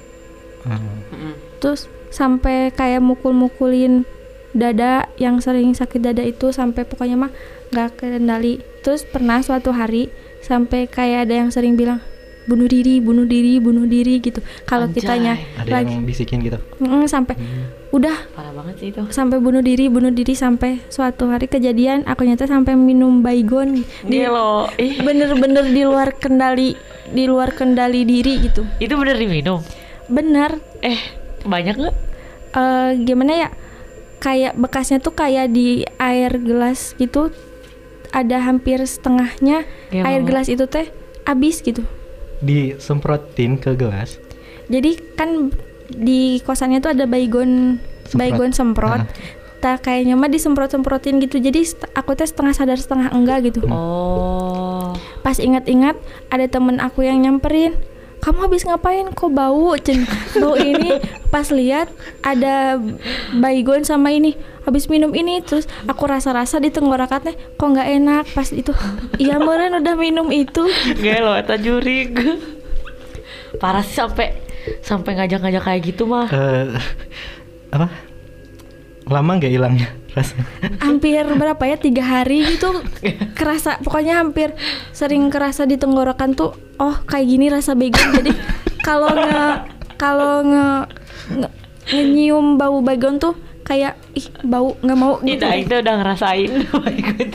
Hmm. 0.65 1.37
Terus 1.61 1.93
sampai 2.09 2.73
kayak 2.73 3.05
mukul-mukulin 3.05 4.09
dada 4.53 5.13
yang 5.17 5.37
sering 5.37 5.77
sakit 5.77 6.01
dada 6.01 6.25
itu 6.25 6.57
sampai 6.57 6.89
pokoknya 6.89 7.19
mah 7.19 7.33
nggak 7.69 8.01
kendali 8.01 8.65
terus 8.81 9.05
pernah 9.05 9.43
suatu 9.43 9.75
hari 9.75 10.09
sampai 10.41 10.87
kayak 10.87 11.29
ada 11.29 11.35
yang 11.37 11.51
sering 11.51 11.75
bilang 11.75 12.01
bunuh 12.45 12.65
diri 12.65 13.01
bunuh 13.01 13.25
diri 13.25 13.57
bunuh 13.57 13.85
diri 13.85 14.21
gitu. 14.21 14.41
Kalau 14.65 14.87
kitanya 14.87 15.41
Ada 15.57 15.81
lagi. 15.81 15.93
yang 15.93 16.05
bisikin 16.05 16.39
gitu. 16.41 16.61
Mm, 16.79 17.05
sampai 17.05 17.37
udah 17.89 18.17
Parah 18.35 18.51
banget 18.51 18.75
sih 18.77 18.89
itu. 18.91 19.01
sampai 19.09 19.39
bunuh 19.39 19.63
diri 19.63 19.87
bunuh 19.87 20.11
diri 20.11 20.35
sampai 20.35 20.83
suatu 20.89 21.31
hari 21.31 21.47
kejadian 21.47 22.03
aku 22.05 22.27
nyata 22.27 22.45
sampai 22.45 22.75
minum 22.75 23.23
baygon 23.23 23.87
di 24.03 24.19
lo, 24.27 24.67
ih, 24.77 24.99
bener-bener 24.99 25.63
di 25.65 25.87
luar 25.87 26.11
kendali 26.13 26.75
di 27.07 27.25
luar 27.25 27.55
kendali 27.55 28.03
diri 28.03 28.43
gitu. 28.43 28.67
Itu 28.77 28.99
bener 28.99 29.15
diminum. 29.15 29.63
bener. 30.05 30.59
Eh, 30.81 30.99
banyak 31.43 31.75
nggak? 31.77 31.97
eh 32.53 32.89
gimana 33.01 33.33
ya? 33.35 33.49
Kayak 34.19 34.57
bekasnya 34.57 34.99
tuh 34.99 35.13
kayak 35.13 35.51
di 35.51 35.85
air 35.97 36.35
gelas 36.37 36.93
gitu. 36.97 37.31
Ada 38.11 38.47
hampir 38.47 38.79
setengahnya 38.83 39.67
Ya 39.91 40.03
air 40.07 40.23
gelas 40.23 40.47
itu 40.47 40.67
teh 40.67 40.87
habis 41.25 41.59
gitu 41.59 41.83
Disemprotin 42.45 43.57
ke 43.57 43.73
gelas. 43.73 44.21
jadi 44.65 44.97
kan 45.15 45.53
di 45.87 46.41
kosannya 46.41 46.79
tuh 46.79 46.91
ada 46.91 47.05
baygon 47.05 47.77
Semprot. 48.05 48.17
baygon 48.17 48.51
semprot 48.51 49.01
Ah. 49.01 49.09
tak 49.59 49.81
kayaknya 49.83 50.13
mah 50.13 50.29
disemprot 50.29 50.69
semprotin 50.69 51.17
gitu 51.19 51.37
jadi 51.37 51.65
aku 51.93 52.13
teh 52.13 52.25
setengah 52.25 52.53
sadar 52.53 52.77
setengah 52.77 53.09
enggak 53.11 53.45
gitu 53.45 53.65
Oh. 53.65 54.93
pas 55.21 55.37
ingat-ingat 55.37 55.97
ada 56.29 56.45
temen 56.47 56.77
aku 56.79 57.01
yang 57.01 57.19
nyamperin 57.19 57.77
kamu 58.19 58.41
habis 58.43 58.65
ngapain 58.65 59.09
kok 59.11 59.29
bau 59.31 59.77
cen 59.79 60.09
bau 60.35 60.53
ini 60.55 60.97
pas 61.29 61.45
lihat 61.51 61.93
ada 62.21 62.81
baygon 63.35 63.85
sama 63.85 64.09
ini 64.11 64.33
habis 64.65 64.89
minum 64.89 65.13
ini 65.13 65.45
terus 65.45 65.69
aku 65.85 66.09
rasa-rasa 66.09 66.57
di 66.59 66.73
tenggorokannya 66.73 67.57
kok 67.57 67.69
nggak 67.69 67.89
enak 68.01 68.25
pas 68.33 68.49
itu 68.51 68.73
iya 69.21 69.37
meren 69.37 69.77
udah 69.79 69.95
minum 69.97 70.29
itu 70.33 70.65
Gak 71.01 71.21
lo, 71.21 71.37
eta 71.37 71.61
jurig. 71.61 72.17
Parah 73.61 73.85
sih 73.85 74.01
sampai 74.01 74.35
sampai 74.81 75.15
ngajak-ngajak 75.21 75.63
kayak 75.63 75.81
gitu 75.85 76.09
mah. 76.09 76.27
Eh, 76.33 76.75
apa? 77.71 77.87
Lama 79.05 79.31
nggak 79.37 79.53
hilangnya 79.53 79.89
rasanya? 80.15 80.47
hampir 80.81 81.27
berapa 81.27 81.63
ya 81.67 81.77
tiga 81.77 82.07
hari 82.07 82.47
gitu 82.47 82.71
kerasa 83.35 83.83
pokoknya 83.83 84.23
hampir 84.23 84.55
sering 84.95 85.27
kerasa 85.29 85.67
di 85.67 85.75
tenggorokan 85.75 86.39
tuh 86.39 86.55
oh 86.79 86.97
kayak 87.05 87.27
gini 87.27 87.51
rasa 87.51 87.75
baygon 87.75 88.23
jadi 88.23 88.31
kalau 88.87 89.11
nge 89.11 89.45
kalau 89.99 90.35
nge, 90.47 90.67
nge 91.91 92.03
nyium 92.15 92.55
bau 92.57 92.79
baygon 92.79 93.19
tuh 93.19 93.35
kayak 93.65 93.97
ih 94.13 94.29
bau 94.43 94.77
nggak 94.77 94.95
mau 94.95 95.17
gitu 95.19 95.41
Kita 95.41 95.57
itu 95.57 95.75
udah 95.75 95.95
ngerasain 95.97 96.51
baygon. 96.79 97.29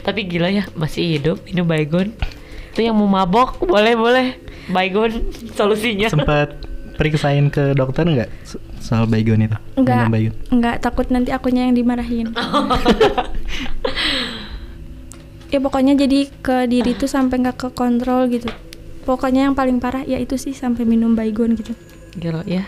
Tapi 0.00 0.20
gila 0.24 0.48
ya, 0.50 0.64
masih 0.72 1.04
hidup 1.14 1.44
minum 1.44 1.64
baygon. 1.64 2.16
Itu 2.72 2.80
yang 2.82 2.94
mau 2.94 3.06
mabok, 3.06 3.60
boleh 3.62 3.92
boleh. 3.94 4.26
Baygon 4.66 5.12
solusinya. 5.52 6.08
Sempat 6.08 6.56
periksain 6.94 7.46
ke 7.46 7.70
dokter 7.72 8.02
nggak 8.02 8.30
so- 8.42 8.56
soal 8.78 9.04
baygon 9.04 9.36
itu? 9.42 9.52
nggak 9.74 9.96
Minum 10.00 10.10
baygon. 10.10 10.34
nggak 10.50 10.76
takut 10.80 11.04
nanti 11.06 11.28
akunya 11.28 11.68
yang 11.68 11.76
dimarahin 11.76 12.32
ya 15.46 15.58
pokoknya 15.58 15.92
jadi 15.94 16.26
ke 16.36 16.64
diri 16.64 16.92
tuh 16.92 17.06
sampai 17.06 17.38
nggak 17.38 17.58
ke 17.58 17.68
kontrol 17.70 18.26
gitu 18.26 18.48
pokoknya 19.04 19.44
yang 19.44 19.54
paling 19.54 19.76
parah 19.76 20.02
ya 20.02 20.16
itu 20.16 20.34
sih 20.34 20.52
sampai 20.52 20.82
minum 20.82 21.12
baygon 21.12 21.52
gitu 21.52 21.76
Gila 22.16 22.42
ya. 22.44 22.64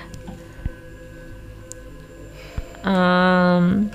Em, 2.89 3.93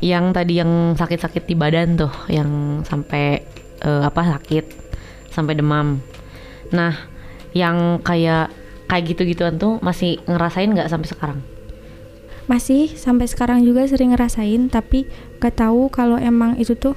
yang 0.00 0.32
tadi 0.32 0.56
yang 0.56 0.96
sakit-sakit 0.96 1.44
di 1.44 1.52
badan 1.52 2.00
tuh, 2.00 2.12
yang 2.32 2.80
sampai 2.88 3.44
eh, 3.84 4.02
apa 4.04 4.22
sakit, 4.24 4.64
sampai 5.28 5.52
demam. 5.52 6.00
Nah, 6.72 6.96
yang 7.52 8.00
kayak 8.00 8.48
kayak 8.88 9.04
gitu-gituan 9.12 9.60
tuh 9.60 9.76
masih 9.84 10.16
ngerasain 10.24 10.72
nggak 10.72 10.88
sampai 10.88 11.10
sekarang? 11.12 11.40
masih 12.46 12.94
sampai 12.94 13.26
sekarang 13.26 13.66
juga 13.66 13.82
sering 13.90 14.14
ngerasain 14.14 14.70
tapi 14.70 15.10
gak 15.42 15.58
tahu 15.58 15.90
kalau 15.90 16.14
emang 16.14 16.54
itu 16.62 16.78
tuh 16.78 16.94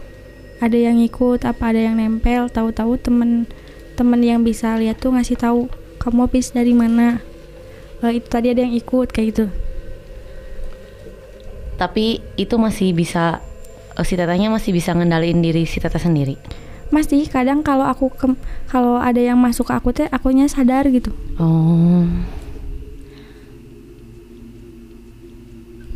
ada 0.61 0.77
yang 0.77 1.01
ikut 1.01 1.41
apa 1.41 1.73
ada 1.73 1.89
yang 1.89 1.97
nempel 1.97 2.53
tahu-tahu 2.53 3.01
temen 3.01 3.49
temen 3.97 4.21
yang 4.21 4.45
bisa 4.45 4.77
lihat 4.77 5.01
tuh 5.01 5.09
ngasih 5.17 5.41
tahu 5.41 5.65
kamu 5.97 6.29
habis 6.29 6.53
dari 6.53 6.77
mana 6.77 7.25
Eh, 7.99 8.15
itu 8.15 8.31
tadi 8.31 8.47
ada 8.47 8.63
yang 8.63 8.71
ikut 8.71 9.11
kayak 9.11 9.27
gitu 9.35 9.45
Tapi 11.79 12.19
itu 12.35 12.59
masih 12.59 12.91
bisa 12.91 13.39
eh, 13.95 14.03
si 14.03 14.19
tetehnya 14.19 14.51
masih 14.51 14.75
bisa 14.75 14.91
ngendaliin 14.91 15.39
diri 15.39 15.63
si 15.63 15.79
teteh 15.79 15.99
sendiri. 15.99 16.35
masih 16.89 17.29
kadang 17.29 17.61
kalau 17.61 17.85
aku 17.85 18.09
ke 18.09 18.25
kalau 18.65 18.97
ada 18.97 19.21
yang 19.21 19.37
masuk 19.37 19.69
ke 19.69 19.73
aku 19.77 19.93
teh 19.93 20.09
akunya 20.09 20.49
sadar 20.49 20.89
gitu 20.89 21.13
Oh. 21.37 22.01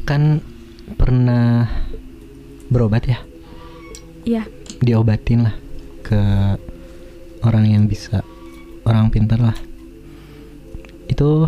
Kan 0.05 0.45
pernah 1.01 1.65
berobat 2.69 3.09
ya? 3.09 3.19
iya 4.23 4.45
diobatin 4.79 5.47
lah 5.47 5.55
ke 6.03 6.19
orang 7.43 7.65
yang 7.67 7.84
bisa 7.88 8.23
orang 8.84 9.11
pintar 9.11 9.39
lah 9.39 9.55
itu 11.07 11.47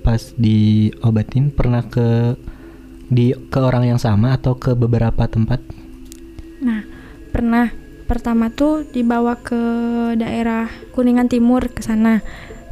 pas 0.00 0.32
diobatin 0.36 1.52
pernah 1.52 1.84
ke 1.84 2.36
di 3.06 3.30
ke 3.50 3.58
orang 3.62 3.86
yang 3.94 4.00
sama 4.02 4.34
atau 4.34 4.58
ke 4.58 4.74
beberapa 4.74 5.30
tempat 5.30 5.62
Nah, 6.56 6.82
pernah 7.30 7.70
pertama 8.08 8.48
tuh 8.48 8.86
dibawa 8.88 9.36
ke 9.36 9.60
daerah 10.16 10.70
Kuningan 10.94 11.28
Timur 11.28 11.68
ke 11.68 11.84
sana. 11.84 12.24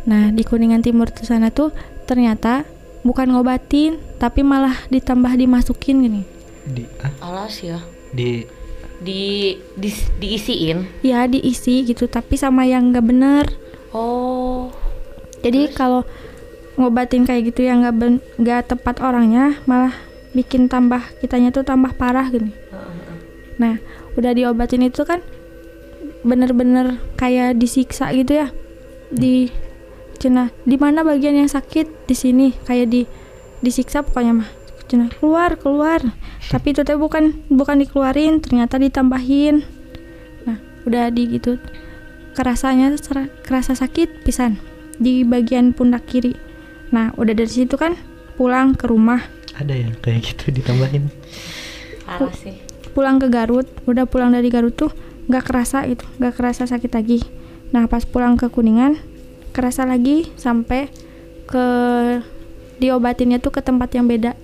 Nah, 0.09 0.32
di 0.32 0.43
Kuningan 0.47 0.80
Timur 0.80 1.12
ke 1.12 1.26
sana 1.26 1.53
tuh 1.53 1.74
ternyata 2.09 2.64
bukan 3.05 3.35
ngobatin, 3.35 4.01
tapi 4.16 4.41
malah 4.41 4.74
ditambah 4.89 5.37
dimasukin 5.37 6.01
gini. 6.01 6.22
di 6.64 6.89
ah, 7.05 7.12
Alas 7.20 7.61
ya. 7.61 7.85
di 8.14 8.49
Di, 9.05 9.53
di 9.76 9.91
diisiin. 10.16 11.05
Ya, 11.05 11.28
diisi 11.28 11.85
gitu, 11.85 12.09
tapi 12.09 12.41
sama 12.41 12.64
yang 12.64 12.89
nggak 12.89 13.05
bener. 13.05 13.45
Oh. 13.93 14.72
Jadi 15.45 15.68
kalau 15.76 16.09
ngobatin 16.80 17.28
kayak 17.28 17.53
gitu 17.53 17.68
yang 17.68 17.85
nggak 17.85 17.97
ben- 18.01 18.24
nggak 18.41 18.72
tepat 18.72 19.05
orangnya, 19.05 19.61
malah 19.68 19.93
bikin 20.35 20.66
tambah 20.66 21.01
kitanya 21.22 21.55
tuh 21.55 21.62
tambah 21.62 21.95
parah 21.95 22.26
gini. 22.28 22.51
Nah, 23.57 23.78
udah 24.18 24.35
diobatin 24.35 24.82
itu 24.82 25.07
kan 25.07 25.22
bener-bener 26.26 26.99
kayak 27.14 27.57
disiksa 27.57 28.11
gitu 28.11 28.45
ya. 28.45 28.49
Di 29.14 29.49
cina 30.18 30.51
di 30.66 30.74
mana 30.74 31.07
bagian 31.07 31.39
yang 31.39 31.51
sakit 31.51 32.07
di 32.11 32.14
sini 32.18 32.47
kayak 32.66 32.91
di 32.91 33.07
disiksa 33.62 34.03
pokoknya 34.03 34.45
mah. 34.45 34.51
Cina 34.91 35.09
keluar 35.09 35.57
keluar. 35.57 36.03
Tapi 36.51 36.76
itu 36.76 36.85
teh 36.85 36.99
bukan 36.99 37.47
bukan 37.49 37.80
dikeluarin, 37.80 38.43
ternyata 38.43 38.76
ditambahin. 38.76 39.64
Nah, 40.45 40.59
udah 40.85 41.09
di 41.09 41.30
gitu 41.30 41.57
kerasanya 42.35 42.93
kerasa 43.47 43.78
sakit 43.78 44.26
pisan 44.26 44.59
di 44.99 45.22
bagian 45.22 45.70
pundak 45.72 46.05
kiri. 46.11 46.35
Nah, 46.91 47.14
udah 47.14 47.32
dari 47.32 47.49
situ 47.49 47.78
kan 47.78 47.95
pulang 48.35 48.74
ke 48.74 48.91
rumah 48.91 49.22
ada 49.59 49.74
yang 49.74 49.94
kayak 50.02 50.34
gitu 50.34 50.50
ditambahin 50.50 51.09
Parah 52.05 52.34
sih. 52.36 52.57
pulang 52.92 53.16
ke 53.18 53.26
Garut 53.28 53.66
udah 53.86 54.05
pulang 54.05 54.30
dari 54.30 54.48
Garut 54.48 54.74
tuh 54.74 54.90
nggak 55.26 55.44
kerasa 55.46 55.88
itu 55.88 56.05
nggak 56.20 56.34
kerasa 56.36 56.68
sakit 56.68 56.92
lagi 56.92 57.24
nah 57.72 57.88
pas 57.88 58.05
pulang 58.05 58.36
ke 58.36 58.46
Kuningan 58.48 59.00
kerasa 59.50 59.86
lagi 59.88 60.28
sampai 60.36 60.90
ke 61.46 61.64
diobatinnya 62.76 63.38
tuh 63.38 63.55
ke 63.55 63.61
tempat 63.62 63.94
yang 63.94 64.07
beda 64.07 64.34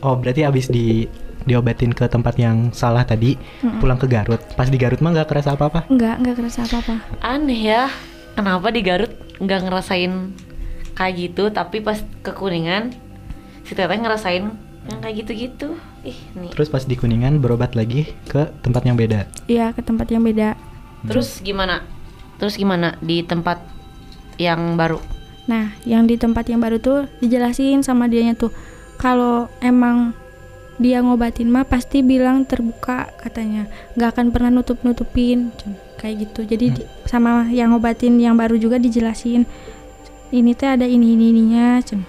oh 0.00 0.14
berarti 0.16 0.46
abis 0.46 0.70
di 0.70 1.06
diobatin 1.44 1.92
ke 1.92 2.08
tempat 2.08 2.40
yang 2.40 2.72
salah 2.72 3.04
tadi 3.04 3.36
Mm-mm. 3.60 3.76
pulang 3.76 4.00
ke 4.00 4.08
Garut 4.08 4.40
pas 4.56 4.64
di 4.64 4.80
Garut 4.80 5.04
mah 5.04 5.12
nggak 5.12 5.28
kerasa 5.28 5.52
apa 5.52 5.68
apa 5.68 5.80
nggak 5.92 6.14
nggak 6.24 6.34
kerasa 6.40 6.64
apa 6.64 6.76
apa 6.80 6.94
Aneh 7.20 7.60
ya. 7.60 7.84
Kenapa 8.34 8.74
di 8.74 8.82
Garut 8.82 9.14
nggak 9.38 9.60
ngerasain 9.62 10.34
kayak 10.98 11.14
gitu, 11.14 11.54
tapi 11.54 11.78
pas 11.78 12.02
ke 12.18 12.34
Kuningan 12.34 12.90
si 13.64 13.72
teteh 13.72 13.96
ngerasain 13.96 14.44
yang 14.84 14.98
kayak 15.00 15.24
gitu-gitu. 15.24 15.80
Ih, 16.04 16.18
nih. 16.36 16.52
terus 16.52 16.68
pas 16.68 16.84
di 16.84 16.92
Kuningan 16.94 17.40
berobat 17.40 17.72
lagi 17.72 18.12
ke 18.28 18.52
tempat 18.60 18.84
yang 18.84 18.92
beda 19.00 19.24
iya 19.48 19.72
ke 19.72 19.80
tempat 19.80 20.12
yang 20.12 20.20
beda 20.20 20.52
Terus 21.04 21.40
gimana? 21.44 21.84
Terus 22.40 22.56
gimana 22.56 22.96
di 23.00 23.20
tempat 23.24 23.60
yang 24.36 24.76
baru? 24.76 25.00
nah 25.44 25.76
yang 25.84 26.08
di 26.08 26.16
tempat 26.16 26.48
yang 26.48 26.60
baru 26.60 26.80
tuh 26.80 27.04
dijelasin 27.20 27.84
sama 27.84 28.08
dianya 28.08 28.32
tuh 28.32 28.48
kalau 28.96 29.52
emang 29.60 30.16
dia 30.80 31.04
ngobatin 31.04 31.52
mah 31.52 31.68
pasti 31.68 32.00
bilang 32.00 32.48
terbuka 32.48 33.12
katanya 33.20 33.68
nggak 33.94 34.08
akan 34.16 34.26
pernah 34.32 34.48
nutup 34.48 34.80
nutupin 34.80 35.52
kayak 36.00 36.28
gitu 36.28 36.48
jadi 36.48 36.66
di- 36.72 36.88
sama 37.04 37.52
yang 37.52 37.76
ngobatin 37.76 38.16
yang 38.16 38.40
baru 38.40 38.56
juga 38.56 38.80
dijelasin 38.80 39.44
ini 40.32 40.50
teh 40.56 40.66
ada 40.66 40.88
ini 40.88 41.12
ini 41.14 41.30
ininya 41.30 41.78
cen. 41.84 42.02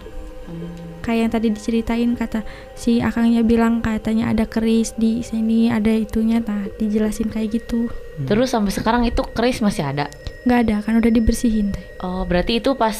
Kayak 1.06 1.20
yang 1.22 1.32
tadi 1.32 1.48
diceritain 1.50 2.12
kata 2.12 2.42
si 2.74 2.98
akangnya 3.00 3.40
bilang 3.42 3.80
katanya 3.80 4.28
ada 4.28 4.44
keris 4.44 4.92
di 4.94 5.22
sini 5.22 5.70
ada 5.70 5.94
itunya 5.94 6.42
nah 6.42 6.66
dijelasin 6.74 7.30
kayak 7.30 7.54
gitu 7.56 7.94
Terus 8.18 8.50
sampai 8.50 8.72
sekarang 8.72 9.04
itu 9.04 9.22
keris 9.28 9.60
masih 9.60 9.86
ada. 9.86 10.08
nggak 10.42 10.60
ada 10.62 10.76
kan 10.80 10.96
udah 10.96 11.10
dibersihin 11.10 11.70
teh 11.70 11.86
Oh, 12.00 12.24
berarti 12.24 12.58
itu 12.58 12.74
pas 12.74 12.96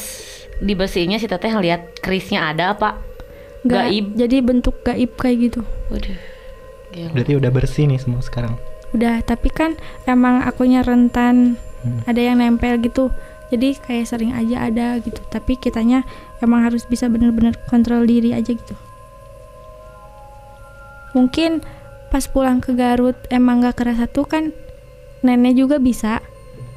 dibersihinnya 0.56 1.16
si 1.16 1.26
teteh 1.26 1.48
ngeliat 1.48 1.98
kerisnya 1.98 2.46
ada 2.46 2.72
apa? 2.72 3.02
Nggak- 3.60 3.82
Gaib. 3.84 4.06
jadi 4.14 4.36
bentuk 4.40 4.76
gaib 4.80 5.10
kayak 5.12 5.36
gitu 5.44 5.60
Waduh. 5.88 6.18
Gila. 6.88 7.10
berarti 7.12 7.32
udah 7.34 7.50
bersih 7.50 7.84
nih 7.84 7.98
semua 7.98 8.20
sekarang 8.20 8.54
udah 8.92 9.18
tapi 9.20 9.48
kan 9.48 9.74
emang 10.04 10.40
akunya 10.40 10.80
rentan 10.80 11.58
Hmm. 11.76 12.02
ada 12.02 12.18
yang 12.18 12.36
nempel 12.36 12.78
gitu 12.78 13.12
jadi 13.52 13.78
kayak 13.78 14.06
sering 14.10 14.34
aja 14.34 14.66
ada 14.66 14.98
gitu 15.02 15.18
tapi 15.30 15.54
kitanya 15.58 16.02
emang 16.42 16.66
harus 16.66 16.84
bisa 16.86 17.06
bener-bener 17.06 17.54
kontrol 17.70 18.02
diri 18.06 18.34
aja 18.34 18.50
gitu 18.50 18.74
mungkin 21.14 21.64
pas 22.12 22.26
pulang 22.28 22.60
ke 22.62 22.76
Garut 22.76 23.16
emang 23.32 23.64
gak 23.64 23.82
kerasa 23.82 24.06
tuh 24.06 24.26
kan 24.28 24.54
nenek 25.24 25.58
juga 25.58 25.76
bisa 25.80 26.22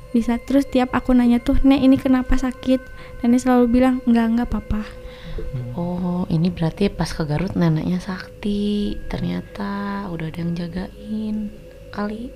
bisa 0.10 0.42
terus 0.42 0.66
tiap 0.66 0.90
aku 0.98 1.14
nanya 1.14 1.38
tuh 1.38 1.60
nek 1.62 1.86
ini 1.86 2.00
kenapa 2.00 2.34
sakit 2.34 2.82
nenek 3.22 3.46
selalu 3.46 3.66
bilang 3.70 4.02
enggak 4.10 4.26
enggak 4.26 4.50
papa 4.50 4.82
Oh, 5.80 6.28
ini 6.28 6.52
berarti 6.52 6.92
pas 6.92 7.08
ke 7.08 7.24
Garut 7.24 7.56
neneknya 7.56 8.04
sakti. 8.04 9.00
Ternyata 9.08 10.04
udah 10.12 10.28
ada 10.28 10.40
yang 10.44 10.52
jagain. 10.52 11.38
Kali. 11.96 12.28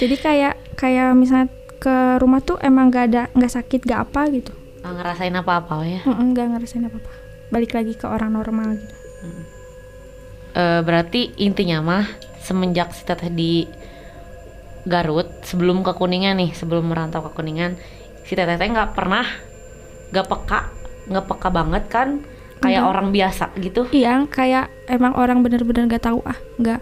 jadi 0.00 0.16
kayak 0.18 0.54
kayak 0.74 1.14
misalnya 1.14 1.48
ke 1.82 1.94
rumah 2.16 2.38
tuh 2.38 2.54
emang 2.60 2.88
gak 2.88 3.04
ada 3.10 3.22
nggak 3.32 3.52
sakit 3.52 3.80
gak 3.82 4.06
apa 4.06 4.30
gitu 4.30 4.54
Nggak 4.82 4.94
ngerasain 4.96 5.34
apa-apa 5.36 5.74
ya. 5.82 6.00
Mm-mm, 6.02 6.30
nggak 6.30 6.46
ngerasain 6.48 6.86
apa 6.86 6.96
apa 6.96 7.10
balik 7.50 7.72
lagi 7.72 7.92
ke 7.92 8.06
orang 8.06 8.30
normal 8.32 8.74
gitu 8.74 8.94
Eh, 10.52 10.80
berarti 10.80 11.32
intinya 11.38 11.80
mah 11.80 12.04
semenjak 12.38 12.92
si 12.92 13.02
teteh 13.02 13.32
di 13.32 13.64
Garut 14.82 15.24
sebelum 15.40 15.80
ke 15.80 15.94
Kuningan 15.94 16.36
nih, 16.36 16.52
sebelum 16.52 16.90
merantau 16.90 17.22
ke 17.22 17.32
Kuningan, 17.32 17.78
si 18.22 18.34
teteh 18.34 18.58
teh 18.58 18.68
nggak 18.68 18.92
pernah 18.92 19.24
nggak 20.12 20.26
peka, 20.28 20.60
nggak 21.08 21.24
peka 21.24 21.48
banget 21.48 21.84
kan 21.88 22.08
kayak 22.60 22.78
Enggak. 22.78 22.90
orang 22.90 23.08
biasa 23.10 23.44
gitu. 23.56 23.88
iya 23.90 24.22
kayak 24.28 24.68
emang 24.86 25.16
orang 25.16 25.40
bener-bener 25.40 25.88
nggak 25.88 26.04
tahu 26.04 26.20
ah 26.22 26.36
nggak 26.60 26.78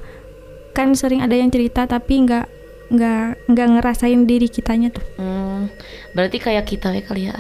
kan 0.75 0.93
sering 0.93 1.23
ada 1.23 1.33
yang 1.33 1.49
cerita 1.49 1.87
tapi 1.87 2.27
nggak 2.27 2.45
nggak 2.91 3.47
nggak 3.47 3.69
ngerasain 3.71 4.27
diri 4.27 4.47
kitanya 4.47 4.91
tuh 4.91 5.05
Hmm, 5.15 5.71
berarti 6.11 6.37
kayak 6.37 6.67
kita 6.67 6.91
ya 6.91 7.03
kali 7.03 7.23
ya. 7.27 7.39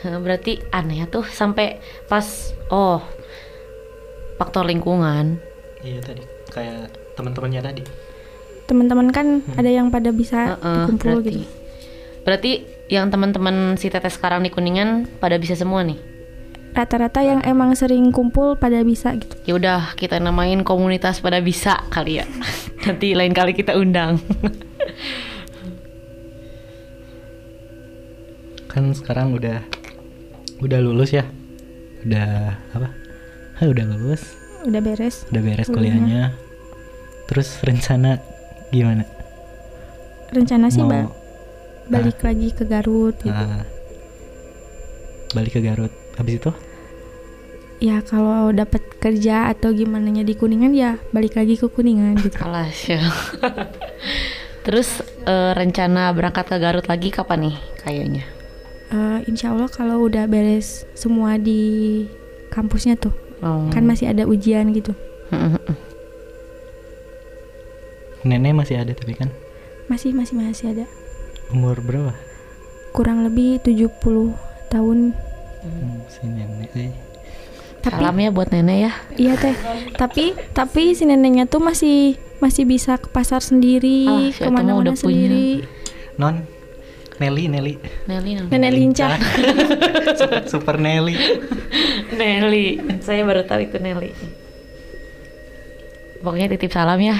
Heh, 0.00 0.16
Berarti 0.16 0.60
aneh 0.68 1.00
ya 1.00 1.06
tuh 1.06 1.24
sampai 1.24 1.80
pas 2.06 2.24
oh 2.68 3.00
faktor 4.36 4.64
lingkungan. 4.64 5.40
iya 5.80 6.00
tadi 6.00 6.24
kayak 6.48 6.88
teman-temannya 7.12 7.60
tadi 7.60 7.82
teman-teman 8.64 9.12
kan 9.12 9.44
ada 9.54 9.68
yang 9.68 9.92
pada 9.92 10.08
bisa 10.08 10.56
Heeh, 10.56 10.88
kumpul 10.88 11.20
berarti. 11.20 11.28
gitu 11.30 11.48
Berarti 12.24 12.52
yang 12.88 13.12
teman-teman 13.12 13.76
si 13.76 13.92
teteh 13.92 14.08
sekarang 14.08 14.40
di 14.40 14.48
Kuningan 14.48 15.04
pada 15.20 15.36
bisa 15.36 15.52
semua 15.52 15.84
nih. 15.84 16.00
Rata-rata 16.74 17.22
yang 17.22 17.40
emang 17.42 17.72
sering 17.72 18.10
kumpul 18.10 18.58
pada 18.58 18.82
bisa 18.82 19.14
gitu. 19.14 19.34
Ya 19.46 19.54
udah 19.54 19.80
kita 19.94 20.18
namain 20.18 20.66
komunitas 20.66 21.22
pada 21.22 21.38
bisa 21.38 21.78
kali 21.88 22.18
ya. 22.18 22.26
Nanti 22.84 23.14
lain 23.14 23.30
kali 23.30 23.54
kita 23.54 23.78
undang. 23.78 24.18
kan 28.70 28.90
sekarang 28.90 29.30
udah 29.32 29.62
udah 30.58 30.78
lulus 30.82 31.14
ya? 31.14 31.22
Udah 32.02 32.58
apa? 32.74 32.90
Hah, 33.54 33.66
udah 33.70 33.84
lulus? 33.86 34.34
Udah 34.66 34.82
beres. 34.82 35.30
Udah 35.30 35.40
beres 35.40 35.70
Kuliahnya. 35.70 36.02
kuliahnya. 36.02 36.22
Terus 37.30 37.48
rencana 37.62 38.18
gimana? 38.68 39.06
Rencana 40.34 40.66
sih 40.68 40.82
Mau- 40.82 40.90
ba- 40.90 41.12
balik 41.86 42.18
lagi 42.18 42.50
ke 42.50 42.66
Garut 42.66 43.14
gitu. 43.22 43.30
Ah, 43.30 43.62
balik 45.32 45.54
ke 45.54 45.62
Garut 45.62 45.92
habis 46.16 46.38
itu? 46.38 46.50
Ya 47.82 48.00
kalau 48.00 48.48
dapat 48.54 48.80
kerja 48.96 49.50
atau 49.50 49.74
gimana 49.74 50.08
nya 50.08 50.22
di 50.22 50.32
kuningan 50.32 50.72
ya 50.72 50.96
balik 51.10 51.36
lagi 51.36 51.58
ke 51.58 51.66
kuningan 51.68 52.16
gitu. 52.22 52.38
Alas 52.40 52.78
ya. 52.86 53.02
Terus 54.64 55.02
eh, 55.26 55.52
rencana 55.52 56.08
berangkat 56.16 56.48
ke 56.48 56.56
Garut 56.56 56.86
lagi 56.88 57.12
kapan 57.12 57.50
nih 57.50 57.56
kayaknya? 57.84 58.24
Eh, 58.88 59.18
insya 59.28 59.52
Allah 59.52 59.68
kalau 59.68 60.06
udah 60.06 60.24
beres 60.24 60.86
semua 60.94 61.36
di 61.36 62.04
kampusnya 62.48 62.96
tuh 62.96 63.12
Oh. 63.44 63.68
kan 63.68 63.84
masih 63.84 64.08
ada 64.08 64.24
ujian 64.24 64.72
gitu. 64.72 64.96
Nenek 68.24 68.56
masih 68.56 68.80
ada 68.80 68.96
tapi 68.96 69.12
kan? 69.12 69.28
Masih 69.84 70.16
masih 70.16 70.32
masih 70.40 70.72
ada. 70.72 70.88
Umur 71.52 71.76
berapa? 71.84 72.16
Kurang 72.96 73.20
lebih 73.20 73.60
70 73.60 73.92
tahun 74.72 75.12
hmm, 75.64 75.96
si 76.06 76.22
nenek 76.24 76.70
eh. 76.76 76.92
tapi 77.80 78.00
Salam 78.00 78.16
ya 78.16 78.30
buat 78.30 78.48
nenek 78.48 78.78
ya. 78.78 78.92
iya 79.16 79.34
teh 79.34 79.56
tapi 79.94 80.32
tapi 80.52 80.92
si 80.92 81.04
neneknya 81.04 81.44
tuh 81.44 81.60
masih 81.60 82.14
masih 82.38 82.64
bisa 82.64 82.96
ke 82.96 83.08
pasar 83.08 83.40
sendiri 83.40 84.04
Alah, 84.06 84.28
si 84.30 84.40
Eta 84.40 84.48
mah 84.48 84.60
ke 84.60 84.64
mana-mana 84.64 84.80
udah 84.80 84.94
punya. 84.94 85.00
sendiri 85.00 85.48
Non 86.14 86.34
Nelly 87.14 87.46
Nelly 87.46 87.74
Nelly 88.04 88.30
namanya. 88.36 88.50
nenek 88.52 88.70
lincah 88.72 89.12
super, 90.18 90.40
super 90.46 90.76
Nelly 90.76 91.14
Nelly. 92.10 92.66
Saya 93.00 93.22
baru 93.22 93.42
tahu 93.42 93.66
itu 93.66 93.78
Nelly. 93.78 94.14
Pokoknya 96.20 96.46
titip 96.48 96.70
salam 96.70 96.96
ya 96.98 97.18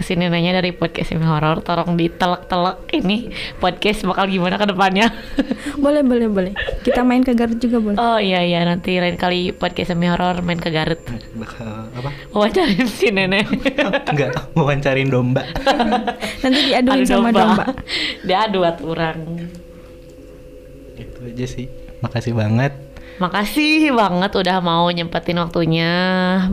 ke 0.00 0.08
si 0.08 0.16
neneknya 0.16 0.56
dari 0.56 0.72
podcast 0.72 1.12
Semi 1.12 1.28
Horor. 1.28 1.60
Tolong 1.60 1.92
ditelek-telek 1.92 2.88
ini 2.96 3.28
podcast 3.60 4.00
bakal 4.08 4.24
gimana 4.26 4.56
ke 4.56 4.64
depannya. 4.64 5.12
boleh 5.84 6.00
boleh 6.00 6.28
boleh 6.32 6.52
kita 6.80 7.04
main 7.04 7.20
ke 7.20 7.36
Garut 7.36 7.60
juga 7.60 7.76
boleh 7.76 8.00
oh 8.00 8.16
iya 8.16 8.40
iya 8.40 8.64
nanti 8.64 8.96
lain 8.96 9.20
kali 9.20 9.52
podcast 9.52 9.92
Semi 9.92 10.08
Horor 10.08 10.40
main 10.40 10.56
ke 10.56 10.72
Garut. 10.72 10.96
bakal 11.36 11.84
apa 12.00 12.10
Wawancarain 12.32 12.88
si 12.88 13.12
nenek. 13.12 13.44
enggak 14.12 14.32
wawancarin 14.56 15.12
domba 15.12 15.44
nanti 16.40 16.60
diaduin 16.72 17.04
Adu 17.04 17.08
sama 17.08 17.28
domba 17.30 17.64
Diadu 18.24 18.64
atu 18.64 18.96
orang. 18.96 19.20
itu 20.96 21.20
aja 21.24 21.46
sih 21.48 21.66
makasih 22.00 22.32
banget 22.32 22.72
Makasih 23.20 23.92
banget 23.92 24.32
udah 24.32 24.64
mau 24.64 24.88
nyempetin 24.88 25.36
waktunya 25.36 25.92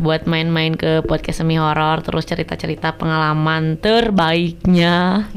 buat 0.03 0.27
main-main 0.27 0.75
ke 0.75 0.99
podcast 1.07 1.39
semi 1.39 1.55
horor 1.55 2.03
terus 2.03 2.27
cerita-cerita 2.27 2.91
pengalaman 2.99 3.79
terbaiknya. 3.79 5.31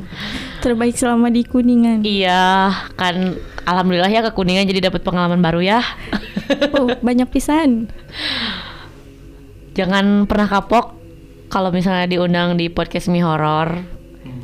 terbaik 0.58 0.98
selama 0.98 1.30
di 1.30 1.46
kuningan 1.46 2.02
Iya, 2.02 2.74
kan 2.98 3.38
alhamdulillah 3.62 4.10
ya 4.10 4.26
ke 4.26 4.34
Kuningan 4.34 4.66
jadi 4.66 4.90
dapat 4.90 5.06
pengalaman 5.06 5.38
baru 5.38 5.62
ya. 5.62 5.80
oh 6.74 6.90
banyak 7.06 7.30
pisan 7.30 7.86
Jangan 9.78 10.26
pernah 10.26 10.50
kapok 10.50 10.98
kalau 11.46 11.70
misalnya 11.70 12.10
diundang 12.10 12.58
di 12.58 12.66
podcast 12.66 13.06
semi 13.06 13.22
horor. 13.22 13.86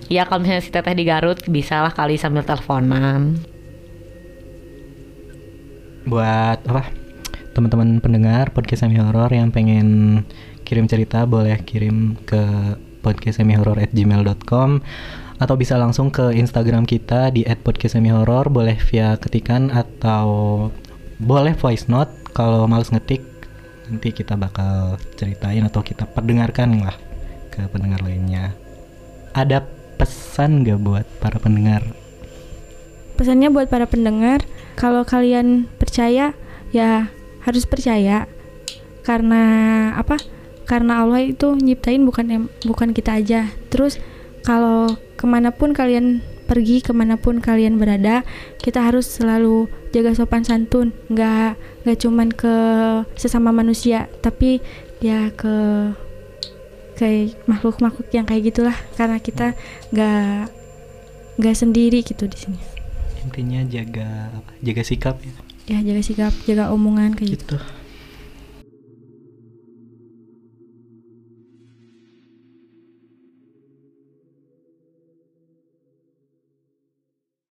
Ya 0.06 0.22
kalau 0.22 0.46
misalnya 0.46 0.62
si 0.62 0.70
Teteh 0.70 0.94
di 0.94 1.02
Garut 1.02 1.42
bisa 1.50 1.82
lah 1.82 1.90
kali 1.90 2.14
sambil 2.14 2.46
teleponan. 2.46 3.42
Buat 6.06 6.62
apa? 6.70 6.86
Teman-teman 7.52 7.98
pendengar 7.98 8.54
podcast 8.54 8.86
semi 8.86 8.96
horor 9.02 9.28
yang 9.34 9.50
pengen 9.50 10.22
kirim 10.62 10.86
cerita 10.86 11.26
boleh 11.26 11.58
kirim 11.66 12.14
ke 12.22 12.42
podcast 13.02 13.42
semi 13.42 13.58
horror 13.58 13.82
at 13.82 13.90
gmail.com 13.90 14.82
atau 15.36 15.54
bisa 15.58 15.76
langsung 15.76 16.08
ke 16.08 16.32
Instagram 16.32 16.88
kita 16.88 17.28
di 17.34 17.44
@podcastsemihorror 17.44 18.48
boleh 18.48 18.78
via 18.88 19.20
ketikan 19.20 19.68
atau 19.68 20.26
boleh 21.20 21.52
voice 21.58 21.90
note. 21.90 22.12
Kalau 22.32 22.68
males 22.68 22.92
ngetik 22.92 23.24
nanti 23.88 24.12
kita 24.12 24.34
bakal 24.36 25.00
ceritain 25.16 25.64
atau 25.64 25.80
kita 25.80 26.06
perdengarkan 26.06 26.82
lah 26.82 26.96
ke 27.52 27.64
pendengar 27.72 28.00
lainnya. 28.04 28.52
Ada 29.32 29.64
pesan 29.96 30.64
gak 30.64 30.80
buat 30.84 31.06
para 31.20 31.40
pendengar 31.40 31.84
pesannya 33.16 33.48
buat 33.48 33.72
para 33.72 33.88
pendengar 33.88 34.44
kalau 34.76 35.02
kalian 35.08 35.66
percaya 35.80 36.36
ya 36.70 37.08
harus 37.42 37.64
percaya. 37.64 38.28
Karena 39.00 39.42
apa? 39.96 40.20
Karena 40.68 41.00
Allah 41.00 41.24
itu 41.24 41.56
nyiptain 41.56 42.04
bukan 42.04 42.52
bukan 42.68 42.92
kita 42.92 43.16
aja. 43.16 43.48
Terus 43.72 43.96
kalau 44.44 44.92
ke 45.16 45.24
mana 45.24 45.54
pun 45.54 45.72
kalian 45.72 46.20
pergi 46.46 46.78
ke 46.78 46.94
mana 46.94 47.18
pun 47.18 47.42
kalian 47.42 47.80
berada 47.80 48.22
kita 48.62 48.78
harus 48.84 49.08
selalu 49.08 49.70
jaga 49.96 50.12
sopan 50.12 50.44
santun. 50.44 50.92
Nggak 51.08 51.56
nggak 51.86 51.98
cuman 52.02 52.28
ke 52.34 52.54
sesama 53.16 53.54
manusia 53.54 54.10
tapi 54.20 54.60
ya 55.00 55.30
ke 55.32 55.54
kayak 56.98 57.38
makhluk-makhluk 57.46 58.10
yang 58.12 58.26
kayak 58.26 58.52
gitulah. 58.52 58.76
Karena 58.98 59.22
kita 59.22 59.54
nggak 59.94 60.50
nggak 61.38 61.56
sendiri 61.56 62.02
gitu 62.02 62.26
di 62.26 62.36
sini 62.36 62.75
intinya 63.26 63.60
jaga 63.66 64.30
apa 64.30 64.50
jaga 64.62 64.82
sikap 64.86 65.16
ya. 65.20 65.34
Ya 65.66 65.78
jaga 65.82 66.02
sikap 66.06 66.32
jaga 66.46 66.70
omongan 66.70 67.18
kayak 67.18 67.42
gitu. 67.42 67.58
Gitu 67.58 67.85